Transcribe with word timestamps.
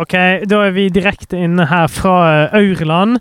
OK, 0.00 0.14
da 0.50 0.60
er 0.66 0.72
vi 0.74 0.88
direkte 0.92 1.38
inne 1.38 1.66
her 1.70 1.88
fra 1.92 2.14
eh, 2.48 2.56
Aurland 2.58 3.18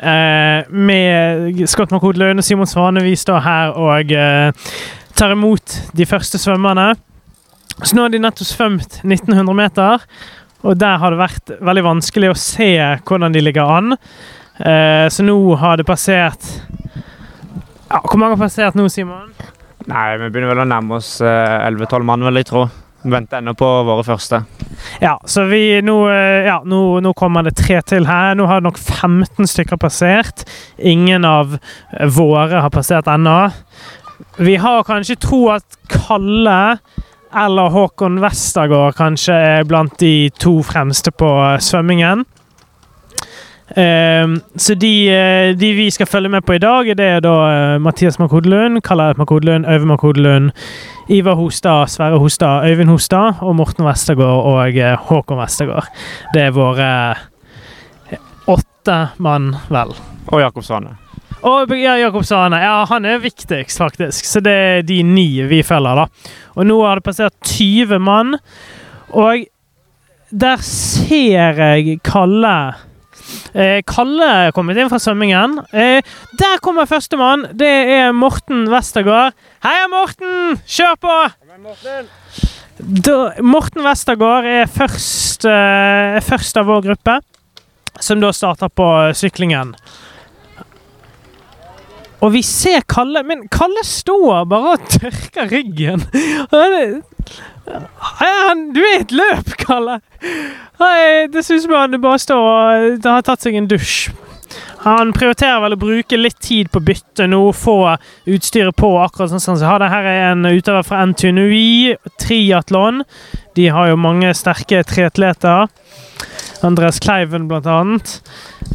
eh, 0.00 0.64
med 0.70 1.58
Scott 1.68 1.92
Løne 1.92 2.40
og 2.40 2.46
Simon 2.46 2.68
Svane. 2.70 3.02
Vi 3.04 3.16
står 3.18 3.42
her 3.44 3.74
og 3.76 4.12
eh, 4.12 4.70
tar 5.14 5.34
imot 5.34 5.76
de 5.92 6.06
første 6.08 6.40
svømmerne. 6.40 6.94
Så 7.82 7.96
nå 7.96 8.06
har 8.06 8.14
de 8.14 8.22
nettopp 8.22 8.48
svømt 8.48 9.00
1900 9.02 9.56
meter, 9.58 10.04
og 10.64 10.78
der 10.80 11.00
har 11.02 11.12
det 11.12 11.20
vært 11.20 11.54
veldig 11.60 11.84
vanskelig 11.90 12.30
å 12.30 12.38
se 12.38 12.70
hvordan 13.04 13.34
de 13.34 13.42
ligger 13.42 13.74
an. 13.76 13.98
Eh, 14.58 15.06
så 15.10 15.26
nå 15.26 15.36
har 15.58 15.80
det 15.80 15.82
passert 15.82 16.44
ja, 16.94 17.98
Hvor 17.98 18.14
mange 18.22 18.36
har 18.36 18.44
passert 18.44 18.76
nå, 18.78 18.86
Simon? 18.86 19.32
Nei, 19.90 20.04
vi 20.20 20.28
begynner 20.30 20.52
vel 20.52 20.62
å 20.62 20.68
nærme 20.70 21.00
oss 21.00 21.18
eh, 21.20 21.66
11-12 21.66 22.06
mann, 22.06 22.24
vil 22.24 22.38
jeg 22.40 22.48
tro. 22.48 22.68
Venter 23.04 23.42
ennå 23.42 23.52
på 23.58 23.68
våre 23.84 24.04
første. 24.06 24.40
Ja, 25.02 25.18
så 25.28 25.44
vi 25.50 25.80
nå, 25.84 25.96
eh, 26.08 26.46
ja, 26.48 26.60
nå, 26.64 27.00
nå 27.04 27.12
kommer 27.16 27.44
det 27.44 27.56
tre 27.58 27.80
til 27.84 28.08
her. 28.08 28.34
Nå 28.38 28.46
har 28.48 28.64
nok 28.64 28.78
15 28.80 29.48
stykker 29.50 29.80
passert. 29.80 30.46
Ingen 30.78 31.24
av 31.28 31.58
våre 32.16 32.62
har 32.64 32.72
passert 32.72 33.10
ennå. 33.12 33.50
Vi 34.40 34.56
har 34.56 34.86
kanskje 34.88 35.18
tro 35.20 35.42
at 35.54 35.76
Kalle 35.92 36.78
eller 37.34 37.72
Håkon 37.74 38.20
Westergård 38.22 38.94
kanskje 38.98 39.34
er 39.34 39.66
blant 39.68 39.98
de 39.98 40.30
to 40.38 40.60
fremste 40.66 41.12
på 41.12 41.28
eh, 41.44 41.60
svømmingen. 41.62 42.24
Ehm, 43.72 44.40
så 44.56 44.74
de, 44.74 45.08
eh, 45.08 45.56
de 45.56 45.72
vi 45.72 45.90
skal 45.90 46.06
følge 46.06 46.28
med 46.28 46.44
på 46.44 46.52
i 46.54 46.60
dag, 46.60 46.84
det 46.96 47.04
er 47.04 47.20
da 47.24 47.34
eh, 47.48 47.78
Mathias 47.80 48.18
Markodelund, 48.20 48.82
Kalle 48.84 49.14
Markodelund, 49.16 49.64
Øyvind 49.66 49.88
Markodelund, 49.88 50.50
Ivar 51.08 51.34
Hostad, 51.34 51.88
Sverre 51.88 52.18
Hostad, 52.18 52.68
Øyvind 52.68 52.92
Hostad 52.92 53.40
og 53.40 53.56
Morten 53.56 53.86
Westergård 53.86 54.44
og 54.52 54.76
eh, 54.76 54.98
Håkon 55.08 55.40
Westergård. 55.40 55.88
Det 56.34 56.42
er 56.42 56.52
våre 56.52 56.90
åtte 58.46 59.00
mann, 59.18 59.54
vel. 59.72 59.96
Og 60.28 60.44
Jakob 60.44 60.64
Svane. 60.64 60.98
Og 61.44 61.72
ja, 61.76 61.96
Jakob 62.00 62.24
Svane. 62.24 62.60
Ja, 62.60 62.84
han 62.88 63.04
er 63.04 63.20
viktigst, 63.20 63.78
faktisk. 63.80 64.24
Så 64.24 64.40
det 64.44 64.52
er 64.52 64.84
de 64.84 65.02
ni 65.04 65.42
vi 65.48 65.62
følger, 65.64 66.04
da. 66.04 66.32
Og 66.56 66.68
nå 66.68 66.78
har 66.84 67.00
det 67.00 67.08
passert 67.08 67.36
20 67.48 67.98
mann. 68.00 68.36
Og 69.12 69.44
der 70.30 70.56
ser 70.64 71.60
jeg 71.60 72.00
Kalle 72.04 72.56
eh, 73.54 73.80
Kalle 73.88 74.28
er 74.46 74.54
kommet 74.56 74.78
inn 74.78 74.90
fra 74.92 75.00
svømmingen. 75.02 75.58
Eh, 75.72 76.00
der 76.40 76.62
kommer 76.64 76.88
førstemann. 76.90 77.48
Det 77.56 77.72
er 77.96 78.12
Morten 78.16 78.66
Westergård. 78.72 79.36
Heia, 79.64 79.88
Morten! 79.92 80.58
Kjør 80.66 80.96
på! 81.00 81.18
Da, 82.78 83.18
Morten 83.44 83.84
Westergård 83.86 84.48
er 84.50 84.66
først, 84.70 85.46
eh, 85.46 86.18
først 86.24 86.58
av 86.60 86.66
vår 86.68 86.82
gruppe, 86.88 87.20
som 88.00 88.20
da 88.20 88.32
starter 88.34 88.72
på 88.74 88.88
syklingen. 89.14 89.76
Og 92.24 92.32
vi 92.32 92.40
ser 92.46 92.84
Kalle 92.88 93.22
Men 93.26 93.48
Kalle 93.52 93.82
står 93.84 94.46
bare 94.48 94.76
og 94.76 94.86
tørker 94.96 95.50
ryggen. 95.52 96.04
Du 98.74 98.80
er 98.82 99.00
et 99.00 99.14
løp, 99.14 99.54
Kalle! 99.60 100.00
Det 101.32 101.44
ser 101.44 101.58
ut 101.58 101.64
som 101.64 101.74
han 101.78 101.96
bare 102.02 102.20
står 102.20 102.44
og 102.50 103.08
har 103.08 103.24
tatt 103.26 103.44
seg 103.44 103.56
en 103.58 103.70
dusj. 103.70 104.10
Han 104.84 105.14
prioriterer 105.16 105.62
vel 105.64 105.76
å 105.76 105.80
bruke 105.80 106.18
litt 106.18 106.36
tid 106.44 106.68
på 106.72 106.82
bytte 106.84 107.24
nå, 107.30 107.40
få 107.56 107.78
utstyret 108.28 108.76
på 108.76 108.90
akkurat 109.00 109.32
sånn 109.32 109.40
som 109.40 109.56
han 109.56 109.64
har 109.64 109.80
det. 109.80 109.88
Her 109.94 110.08
er 110.10 110.24
en 110.34 110.44
utøver 110.44 110.84
fra 110.84 111.00
NTNUI, 111.08 111.94
triatlon. 112.20 113.00
De 113.56 113.70
har 113.72 113.88
jo 113.88 113.96
mange 114.00 114.34
sterke 114.36 114.82
triatleter. 114.84 115.72
Andreas 116.64 117.00
Kleiven, 117.00 117.48
blant 117.48 117.68
annet. 117.70 118.14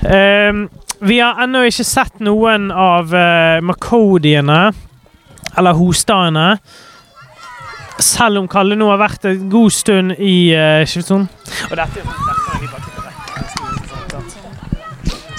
Ehm, 0.10 0.66
vi 1.00 1.22
har 1.22 1.44
ennå 1.46 1.62
ikke 1.70 1.86
sett 1.86 2.20
noen 2.26 2.72
av 2.74 3.14
uh, 3.14 3.62
Makodiene, 3.66 4.62
eller 5.58 5.78
hostadene. 5.78 6.58
Selv 8.00 8.40
om 8.40 8.48
Kalle 8.48 8.78
nå 8.80 8.88
har 8.94 9.00
vært 9.02 9.26
en 9.28 9.50
god 9.52 9.74
stund 9.76 10.16
i 10.18 10.52
uh, 10.56 10.86
Skiftesonen. 10.88 11.28
Og 11.70 11.76
dette 11.76 12.00
er 12.00 12.06
de 12.06 12.08
bare. 12.08 12.40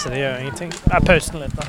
Så 0.00 0.08
det 0.08 0.18
gjør 0.18 0.38
ingenting. 0.40 0.72
Jeg 0.72 1.02
pauser 1.04 1.32
den 1.32 1.42
litt, 1.44 1.56
da. 1.56 1.64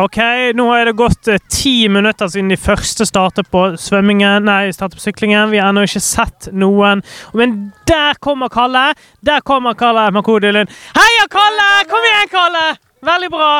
OK, 0.00 0.16
nå 0.56 0.64
er 0.72 0.88
det 0.88 0.94
gått 0.96 1.28
eh, 1.28 1.40
ti 1.52 1.88
minutter 1.92 2.28
siden 2.32 2.48
de 2.52 2.56
første 2.60 3.04
startet 3.08 3.48
på 3.52 3.62
svømmingen, 3.80 4.44
nei, 4.48 4.72
startet 4.72 4.96
på 4.96 5.04
syklingen. 5.04 5.52
Vi 5.52 5.60
har 5.60 5.68
ennå 5.72 5.84
ikke 5.84 6.02
sett 6.04 6.48
noen. 6.52 7.04
Men 7.36 7.56
der 7.88 8.16
kommer 8.24 8.48
Kalle! 8.52 8.90
Der 9.24 9.44
kommer 9.44 9.76
Kalle 9.76 10.08
Makodi 10.16 10.52
Lund. 10.52 10.72
Heia, 10.96 11.28
Kalle! 11.32 11.70
Kom 11.92 12.08
igjen, 12.08 12.32
Kalle! 12.32 12.66
Veldig 13.12 13.32
bra. 13.36 13.52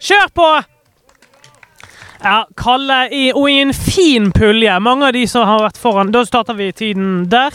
Kjør 0.00 0.28
på! 0.36 0.50
Ja, 2.22 2.46
Kalle 2.56 3.08
i, 3.08 3.30
og 3.32 3.46
i 3.48 3.60
en 3.62 3.72
fin 3.74 4.28
pulje. 4.32 4.74
Mange 4.80 5.08
av 5.08 5.14
de 5.16 5.22
som 5.28 5.46
har 5.48 5.62
vært 5.62 5.78
foran 5.80 6.10
Da 6.12 6.20
starter 6.28 6.56
vi 6.58 6.68
tiden 6.76 7.22
der. 7.32 7.54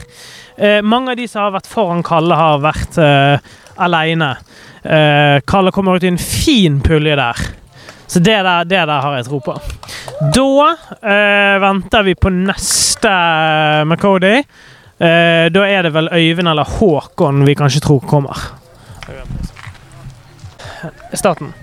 Eh, 0.57 0.79
mange 0.81 1.13
av 1.13 1.19
de 1.19 1.27
som 1.29 1.43
har 1.43 1.53
vært 1.53 1.69
foran 1.69 2.01
Kalle, 2.05 2.33
har 2.39 2.63
vært 2.63 2.97
eh, 2.97 3.51
aleine. 3.85 4.31
Eh, 4.81 5.37
Kalle 5.45 5.73
kommer 5.75 5.99
ut 5.99 6.05
i 6.05 6.09
en 6.09 6.17
fin 6.21 6.79
pulje 6.81 7.17
der. 7.19 7.43
Så 8.07 8.19
det 8.19 8.37
der, 8.47 8.65
det 8.65 8.79
der 8.89 9.01
har 9.05 9.17
jeg 9.19 9.27
tro 9.27 9.39
på. 9.45 9.53
Da 10.33 10.69
eh, 10.97 11.57
venter 11.61 12.05
vi 12.07 12.15
på 12.17 12.31
neste 12.33 13.11
eh, 13.11 13.83
Makodi. 13.85 14.37
Eh, 14.39 15.45
da 15.53 15.65
er 15.67 15.85
det 15.85 15.91
vel 15.93 16.09
Øyvind 16.09 16.49
eller 16.49 16.77
Håkon 16.79 17.45
vi 17.45 17.57
kanskje 17.59 17.83
tror 17.85 18.01
kommer. 18.09 18.47
Starten. 21.13 21.53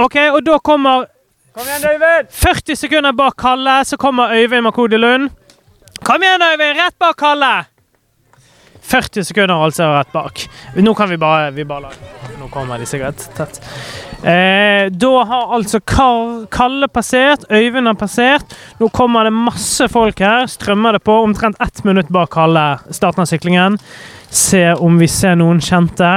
OK, 0.00 0.16
og 0.32 0.40
da 0.46 0.56
kommer 0.64 1.04
Kom 1.56 1.64
igjen, 1.64 1.84
Øyvind! 1.88 2.26
40 2.30 2.76
sekunder 2.76 3.12
bak 3.16 3.36
Kalle, 3.40 3.84
så 3.84 3.96
kommer 3.96 4.34
Øyvind 4.36 4.60
Makodi 4.60 4.96
Lund. 4.96 5.30
Kom 6.04 6.22
igjen, 6.22 6.42
Øyvind! 6.42 6.76
Rett 6.76 6.98
bak 6.98 7.16
Kalle! 7.16 7.64
40 8.82 9.24
sekunder 9.24 9.62
altså 9.64 9.86
rett 9.94 10.12
bak. 10.12 10.42
Nå 10.76 10.92
kan 10.94 11.08
vi 11.08 11.16
bare, 11.16 11.50
vi 11.56 11.64
bare 11.64 11.94
Nå 12.36 12.50
kommer 12.52 12.76
de 12.78 12.84
sikkert 12.86 13.24
tett. 13.38 13.56
Eh, 14.20 14.90
da 14.92 15.14
har 15.30 15.56
altså 15.56 15.80
Kalle 15.80 16.90
passert, 16.92 17.48
Øyvind 17.48 17.88
har 17.88 17.96
passert. 17.96 18.52
Nå 18.76 18.90
kommer 18.92 19.24
det 19.24 19.32
masse 19.32 19.88
folk 19.88 20.20
her. 20.20 20.44
Strømmer 20.52 20.92
det 20.92 21.06
på. 21.08 21.22
Omtrent 21.24 21.56
ett 21.56 21.84
minutt 21.88 22.12
bak 22.12 22.34
Kalle 22.36 22.66
starten 22.90 23.24
av 23.24 23.32
syklingen. 23.32 23.80
Se 24.28 24.74
om 24.74 25.00
vi 25.00 25.08
ser 25.08 25.40
noen 25.40 25.64
kjente. 25.64 26.12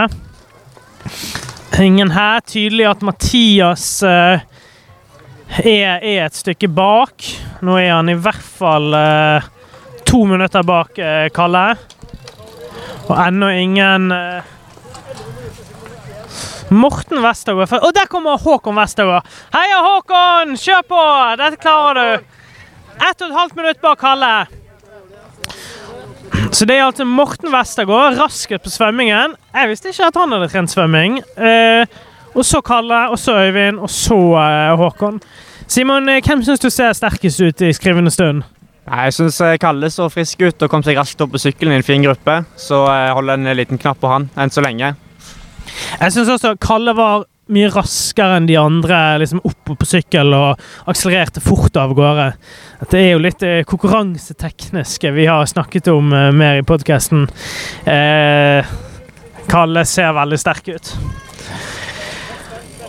Ingen 1.80 2.12
her. 2.12 2.44
Tydelig 2.44 2.92
at 2.92 3.08
Mathias 3.08 4.04
eh, 4.04 4.49
er, 5.58 6.00
er 6.04 6.26
et 6.26 6.38
stykke 6.38 6.70
bak. 6.72 7.26
Nå 7.66 7.78
er 7.80 7.94
han 7.96 8.12
i 8.12 8.18
hvert 8.18 8.46
fall 8.60 8.94
eh, 8.96 9.50
to 10.08 10.24
minutter 10.30 10.64
bak 10.68 11.00
eh, 11.02 11.28
Kalle. 11.36 11.66
Og 13.10 13.16
ennå 13.18 13.50
ingen 13.58 14.12
eh, 14.14 14.56
Morten 16.70 17.24
Westergård. 17.26 17.74
Og 17.82 17.94
der 17.98 18.10
kommer 18.12 18.38
Håkon 18.38 18.78
Westergård. 18.78 19.26
Heia, 19.56 19.82
Håkon! 19.88 20.54
Kjør 20.60 20.86
på! 20.86 21.04
Dette 21.42 21.58
klarer 21.62 22.00
du. 22.00 22.38
Ett 23.00 23.22
og 23.24 23.30
et 23.30 23.38
halvt 23.40 23.58
minutt 23.58 23.82
bak 23.82 24.00
Kalle. 24.02 24.34
Så 26.54 26.66
det 26.66 26.76
er 26.78 26.86
altså 26.86 27.06
Morten 27.06 27.50
Westergård, 27.54 28.18
raskest 28.20 28.64
på 28.64 28.72
svømmingen. 28.74 29.34
Jeg 29.54 29.70
visste 29.72 29.92
ikke 29.92 30.10
at 30.12 30.18
han 30.20 30.34
hadde 30.36 30.50
trent 30.52 30.72
svømming. 30.72 31.20
Eh, 31.38 32.00
og 32.36 32.46
så 32.46 32.62
Kalle, 32.66 33.08
og 33.10 33.20
så 33.20 33.36
Øyvind, 33.46 33.80
og 33.80 33.90
så 33.90 34.20
eh, 34.40 34.78
Håkon. 34.78 35.20
Simon, 35.68 36.10
eh, 36.10 36.22
hvem 36.26 36.44
syns 36.46 36.62
du 36.64 36.70
ser 36.70 36.94
sterkest 36.94 37.42
ut 37.42 37.62
i 37.62 37.74
skrivende 37.74 38.12
stund? 38.12 38.44
Jeg 38.90 39.14
syns 39.14 39.42
Kalle 39.62 39.90
så 39.94 40.08
frisk 40.10 40.42
ut 40.42 40.64
og 40.66 40.72
kom 40.72 40.84
seg 40.86 40.98
raskt 40.98 41.22
opp 41.22 41.36
på 41.36 41.42
sykkelen 41.42 41.76
i 41.76 41.82
en 41.82 41.86
fin 41.86 42.06
gruppe. 42.06 42.40
Så 42.58 42.86
jeg 42.90 43.14
holder 43.18 43.38
en 43.38 43.58
liten 43.58 43.82
knapp 43.82 44.00
på 44.02 44.10
han 44.10 44.30
enn 44.38 44.54
så 44.54 44.66
lenge. 44.66 44.96
Jeg 46.00 46.16
syns 46.16 46.32
også 46.34 46.56
Kalle 46.62 46.96
var 46.98 47.28
mye 47.50 47.70
raskere 47.74 48.38
enn 48.38 48.48
de 48.50 48.58
andre 48.62 48.98
liksom 49.22 49.42
oppe 49.48 49.76
på 49.80 49.88
sykkel 49.90 50.34
og 50.38 50.62
akselererte 50.90 51.42
fort 51.44 51.78
av 51.82 51.96
gårde. 51.98 52.28
Det 52.92 53.00
er 53.00 53.10
jo 53.14 53.24
litt 53.24 53.46
konkurranseteknisk 53.70 55.10
vi 55.16 55.26
har 55.30 55.50
snakket 55.50 55.90
om 55.94 56.14
eh, 56.14 56.30
mer 56.36 56.62
i 56.62 56.68
podkasten. 56.68 57.26
Eh, 57.90 58.76
Kalle 59.50 59.86
ser 59.90 60.14
veldig 60.14 60.38
sterk 60.38 60.70
ut. 60.70 60.94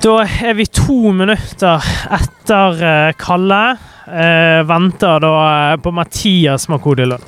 Da 0.01 0.15
er 0.25 0.55
vi 0.57 0.65
to 0.73 1.11
minutter 1.13 1.85
etter 2.17 2.79
eh, 2.81 3.11
Kalle. 3.21 3.65
Eh, 4.09 4.61
venter 4.67 5.21
da 5.21 5.33
eh, 5.49 5.75
på 5.83 5.93
Mathias 5.93 6.65
Makodi 6.73 7.05
Lund. 7.05 7.27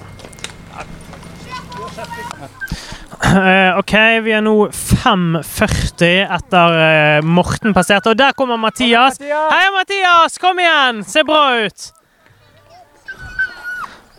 Eh, 3.33 3.79
OK, 3.79 3.93
vi 4.25 4.33
er 4.35 4.43
nå 4.45 4.55
5.40 4.73 6.33
etter 6.39 6.79
eh, 6.87 7.19
Morten 7.25 7.77
passerte. 7.77 8.15
Og 8.15 8.19
der 8.19 8.33
kommer 8.37 8.57
Mathias. 8.61 9.21
Hei, 9.21 9.67
Mathias! 9.77 10.41
Kom 10.41 10.61
igjen! 10.65 11.05
Ser 11.05 11.29
bra 11.29 11.45
ut. 11.67 11.91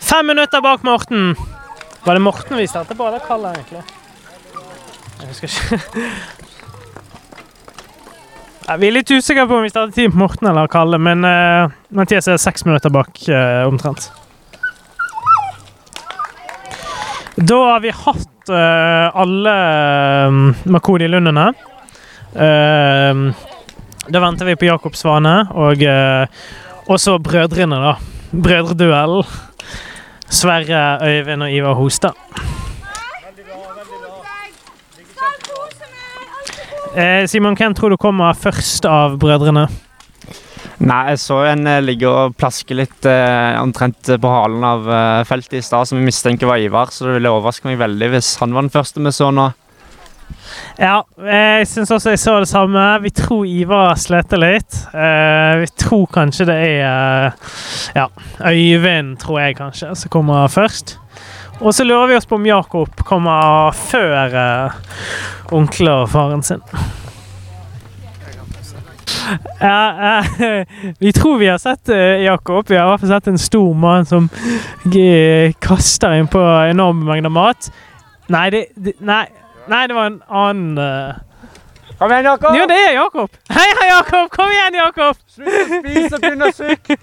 Fem 0.04 0.30
minutter 0.30 0.62
bak 0.62 0.86
Morten. 0.86 1.34
Var 2.06 2.20
det 2.20 2.22
Morten 2.22 2.62
vi 2.62 2.70
startet 2.70 2.98
på, 3.00 3.10
eller 3.10 3.26
Kalle, 3.26 3.56
egentlig? 3.58 3.84
Jeg 5.24 5.34
husker 5.34 5.50
ikke. 5.50 6.43
Vi 8.64 8.88
er 8.88 8.94
litt 8.96 9.12
usikre 9.12 9.44
på 9.44 9.58
om 9.58 9.66
vi 9.66 9.72
starter 9.72 9.92
tid 9.92 10.14
på 10.14 10.22
Morten 10.22 10.48
eller 10.48 10.70
Kalle, 10.72 10.96
men 11.02 11.26
uh, 11.28 11.72
Mathias 11.92 12.30
er 12.32 12.40
seks 12.40 12.64
minutter 12.64 12.94
bak 12.94 13.12
uh, 13.28 13.68
omtrent. 13.68 14.08
Da 17.36 17.58
har 17.74 17.84
vi 17.84 17.92
hatt 17.92 18.54
uh, 18.54 19.10
alle 19.20 19.56
uh, 20.32 20.64
Makoni-lundene. 20.72 21.50
Uh, 22.34 23.52
da 24.08 24.24
venter 24.24 24.48
vi 24.48 24.58
på 24.60 24.68
Jakob 24.68 24.96
Svane 25.00 25.36
og 25.56 25.84
også 26.92 27.20
brødrene, 27.24 27.78
da. 27.80 27.94
Brødreduellen. 28.32 29.28
Sverre, 30.34 30.84
Øyvind 31.04 31.46
og 31.46 31.56
Ivar 31.56 31.80
Hostad. 31.80 32.20
Eh, 36.94 37.26
Simon, 37.28 37.56
hvem 37.58 37.74
tror 37.74 37.90
du 37.94 37.98
kommer 37.98 38.36
først 38.38 38.86
av 38.86 39.18
brødrene? 39.22 39.66
Nei, 40.84 41.00
jeg 41.14 41.20
så 41.24 41.40
en 41.48 41.66
eh, 41.70 41.82
ligge 41.82 42.10
og 42.10 42.36
plaske 42.38 42.76
litt 42.78 43.08
eh, 43.10 43.56
omtrent 43.62 44.12
på 44.22 44.30
halen 44.30 44.66
av 44.68 44.86
eh, 44.86 45.24
feltet 45.26 45.58
i 45.58 45.64
stad, 45.66 45.90
som 45.90 45.98
vi 45.98 46.06
mistenker 46.06 46.50
var 46.50 46.62
Ivar. 46.62 46.94
Så 46.94 47.08
det 47.08 47.18
ville 47.18 47.34
overraske 47.34 47.70
meg 47.70 47.82
veldig 47.82 48.12
hvis 48.14 48.36
han 48.42 48.54
var 48.54 48.68
den 48.68 48.74
første 48.74 49.02
vi 49.02 49.14
så 49.16 49.32
nå. 49.34 49.50
Ja, 50.78 51.04
jeg 51.18 51.68
syns 51.70 51.92
også 51.94 52.14
jeg 52.14 52.22
så 52.22 52.38
det 52.42 52.50
samme. 52.50 52.84
Vi 53.04 53.14
tror 53.16 53.46
Ivar 53.50 53.96
sleter 54.00 54.42
litt. 54.42 54.80
Eh, 54.94 55.64
vi 55.64 55.70
tror 55.80 56.06
kanskje 56.14 56.50
det 56.50 56.58
er 56.58 57.30
eh, 57.30 57.54
ja, 57.98 58.08
Øyvind, 58.50 59.18
tror 59.22 59.42
jeg 59.42 59.58
kanskje, 59.58 59.94
som 59.98 60.14
kommer 60.14 60.50
først. 60.52 60.98
Og 61.64 61.72
så 61.76 61.86
lurer 61.88 62.08
vi 62.08 62.16
oss 62.18 62.26
på 62.28 62.36
om 62.36 62.46
Jakob 62.46 63.04
kommer 63.08 63.72
før 63.88 64.34
uh, 64.36 64.74
onkelen 65.56 66.04
og 66.04 66.10
faren 66.12 66.44
sin. 66.44 66.60
Ja, 69.62 70.20
uh, 70.20 70.66
vi 71.04 71.14
tror 71.16 71.40
vi 71.40 71.48
har 71.48 71.62
sett 71.64 71.88
uh, 71.90 72.20
Jakob. 72.20 72.68
Vi 72.68 72.76
har 72.76 72.84
i 72.84 72.92
hvert 72.92 73.06
fall 73.06 73.14
sett 73.14 73.32
en 73.32 73.40
stor 73.40 73.72
mann 73.80 74.10
som 74.10 74.28
kaster 75.64 76.18
inn 76.20 76.28
på 76.28 76.44
enorme 76.68 77.08
mengder 77.08 77.32
mat. 77.32 77.72
Nei, 78.34 78.50
det, 78.52 78.66
det, 78.76 78.98
nei, 79.00 79.24
nei, 79.72 79.86
det 79.88 79.96
var 79.96 80.12
en 80.12 80.20
annen 80.28 81.24
Kom 82.04 82.12
igjen, 82.12 82.26
Jakob! 82.26 82.56
Jo, 82.56 82.66
det 82.68 82.78
er 82.90 82.94
Jakob. 82.94 83.30
Hei, 83.50 83.70
hei, 83.80 83.86
Jakob! 83.88 84.26
Kom 84.30 84.50
igjen, 84.52 84.76
Jakob! 84.76 85.20
Slutt 85.32 85.54
å 85.56 85.78
spise 85.78 86.18
og 86.18 86.26
begynn 86.26 86.44
å 86.44 86.50
sykle! 86.52 86.98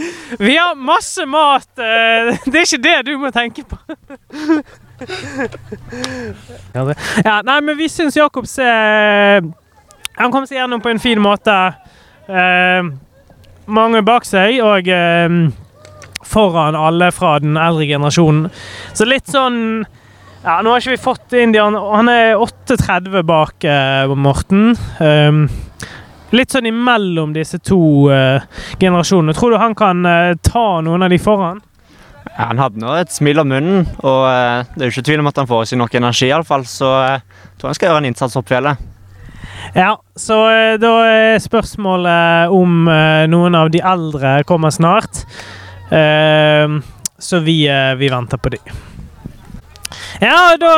Vi 0.46 0.54
har 0.56 0.78
masse 0.88 1.26
mat. 1.28 1.68
Det 1.76 2.54
er 2.54 2.62
ikke 2.62 2.78
det 2.80 2.94
du 3.10 3.12
må 3.20 3.28
tenke 3.34 3.66
på. 3.68 3.76
Ja, 6.72 7.40
nei, 7.42 7.58
men 7.60 7.74
vi 7.74 7.88
syns 7.90 8.14
Jakob 8.14 8.46
ser 8.46 9.42
Han 10.20 10.30
kom 10.30 10.44
seg 10.46 10.60
gjennom 10.60 10.80
på 10.80 10.92
en 10.92 11.00
fin 11.02 11.18
måte. 11.20 11.56
Eh, 12.30 12.86
mange 13.66 14.02
bak 14.06 14.24
seg, 14.28 14.60
og 14.62 14.88
eh, 14.88 15.34
foran 16.24 16.78
alle 16.78 17.10
fra 17.12 17.34
den 17.42 17.58
eldre 17.58 17.90
generasjonen. 17.90 18.46
Så 18.94 19.10
litt 19.10 19.28
sånn 19.28 19.82
ja, 20.42 20.56
Nå 20.62 20.72
har 20.72 20.82
ikke 20.82 20.96
vi 20.96 21.02
fått 21.02 21.34
Indian 21.38 21.76
Han 21.78 22.10
er 22.10 22.34
8,30 22.40 23.22
bak 23.26 23.66
uh, 23.66 24.14
Morten. 24.18 24.72
Um, 24.98 25.44
litt 26.34 26.54
sånn 26.54 26.66
imellom 26.66 27.34
disse 27.36 27.60
to 27.62 28.08
uh, 28.10 28.42
generasjonene. 28.80 29.36
Tror 29.38 29.54
du 29.54 29.60
han 29.62 29.76
kan 29.78 30.02
uh, 30.02 30.32
ta 30.42 30.80
noen 30.82 31.06
av 31.06 31.12
de 31.14 31.20
foran? 31.22 31.60
Ja, 32.32 32.48
han 32.48 32.62
hadde 32.62 32.82
nå 32.82 32.90
et 32.96 33.14
smil 33.14 33.42
om 33.42 33.50
munnen, 33.52 33.82
og 34.00 34.22
det 34.72 34.80
er 34.80 34.88
jo 34.88 34.94
ikke 34.94 35.04
tvil 35.10 35.20
om 35.20 35.28
at 35.28 35.38
han 35.42 35.48
får 35.50 35.64
i 35.66 35.70
seg 35.72 35.80
nok 35.82 35.96
energi, 35.98 36.30
fall 36.48 36.62
Så 36.70 36.88
jeg 36.88 37.20
tror 37.60 37.68
han 37.68 37.76
skal 37.76 37.90
gjøre 37.90 38.00
en 38.00 38.08
innsats 38.08 38.38
opp 38.40 38.48
fjellet. 38.48 38.86
Ja, 39.76 39.90
så 40.16 40.38
da 40.80 40.92
er 41.10 41.42
spørsmålet 41.44 42.54
om 42.54 42.86
noen 43.34 43.58
av 43.58 43.68
de 43.74 43.82
eldre 43.84 44.38
kommer 44.48 44.72
snart. 44.72 45.26
så 47.18 47.42
vi, 47.44 47.58
vi 48.00 48.10
venter 48.14 48.40
på 48.40 48.54
de. 48.56 48.62
Ja, 50.22 50.54
da 50.54 50.68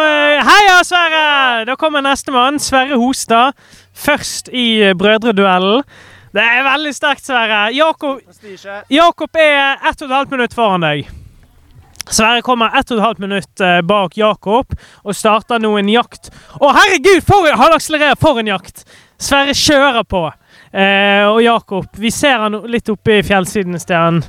Heia, 0.41 0.79
Sverre! 0.89 1.65
Da 1.69 1.75
kommer 1.77 2.01
nestemann. 2.01 2.57
Sverre 2.59 2.97
Hostad. 2.97 3.53
Først 3.93 4.49
i 4.49 4.95
brødreduellen. 4.97 5.83
Det 6.33 6.41
er 6.41 6.65
veldig 6.65 6.95
sterkt, 6.97 7.27
Sverre. 7.27 7.67
Jakob, 7.77 8.23
Jakob 8.89 9.37
er 9.37 9.85
1 9.91 10.01
12 10.01 10.33
minutt 10.33 10.57
foran 10.57 10.87
deg. 10.87 11.13
Sverre 12.09 12.41
kommer 12.41 12.73
1 12.81 12.89
12 12.95 13.21
minutt 13.21 13.67
bak 13.85 14.17
Jakob 14.17 14.73
og 15.05 15.13
starter 15.13 15.61
nå 15.61 15.75
en 15.77 15.93
jakt. 15.93 16.33
Å, 16.57 16.73
herregud! 16.81 17.21
For, 17.29 17.53
han 17.53 17.77
akselererer 17.77 18.17
for 18.17 18.41
en 18.41 18.49
jakt! 18.49 18.87
Sverre 19.21 19.53
kjører 19.53 20.09
på. 20.09 20.25
Eh, 20.73 21.29
og 21.29 21.43
Jakob 21.45 22.01
Vi 22.01 22.09
ser 22.11 22.41
han 22.49 22.63
litt 22.65 22.89
oppe 22.89 23.21
i 23.21 23.23
fjellsiden 23.23 23.77
i 23.77 23.85
sted. 23.85 24.01
Han 24.01 24.25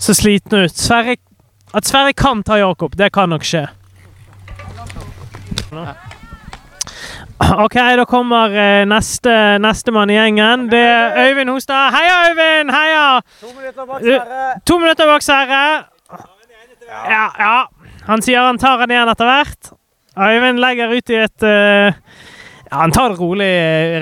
så 0.00 0.16
sliten 0.16 0.64
ut. 0.64 0.84
Sverre, 0.88 1.20
at 1.76 1.84
Sverre 1.84 2.16
kan 2.16 2.40
ta 2.40 2.62
Jakob, 2.64 2.96
det 2.96 3.12
kan 3.12 3.28
nok 3.28 3.44
skje. 3.44 3.68
OK, 7.64 7.74
da 7.98 8.04
kommer 8.08 8.52
uh, 8.54 8.84
neste 8.88 9.32
nestemann 9.62 10.10
i 10.12 10.16
gjengen. 10.16 10.68
Det 10.70 10.80
er 10.80 11.16
Øyvind 11.28 11.50
Hostad. 11.50 11.90
Heia, 11.94 12.20
Øyvind! 12.30 12.70
Heia! 12.72 13.06
To 13.40 13.50
minutter 13.56 13.86
bak 13.88 14.02
Sverre. 14.04 14.44
To 14.66 14.78
minutter 14.78 15.10
bak 15.10 15.26
Sverre. 15.26 15.64
Ja, 17.10 17.24
ja. 17.40 17.56
Han 18.06 18.22
sier 18.22 18.44
han 18.44 18.60
tar 18.60 18.78
den 18.84 18.94
igjen 18.94 19.10
etter 19.10 19.28
hvert. 19.28 19.72
Øyvind 20.14 20.62
legger 20.62 20.94
ut 20.94 21.10
i 21.10 21.20
et 21.24 21.46
uh, 21.48 21.90
Ja, 22.70 22.80
han 22.84 22.94
tar 22.94 23.12
det 23.12 23.20
rolig 23.20 23.50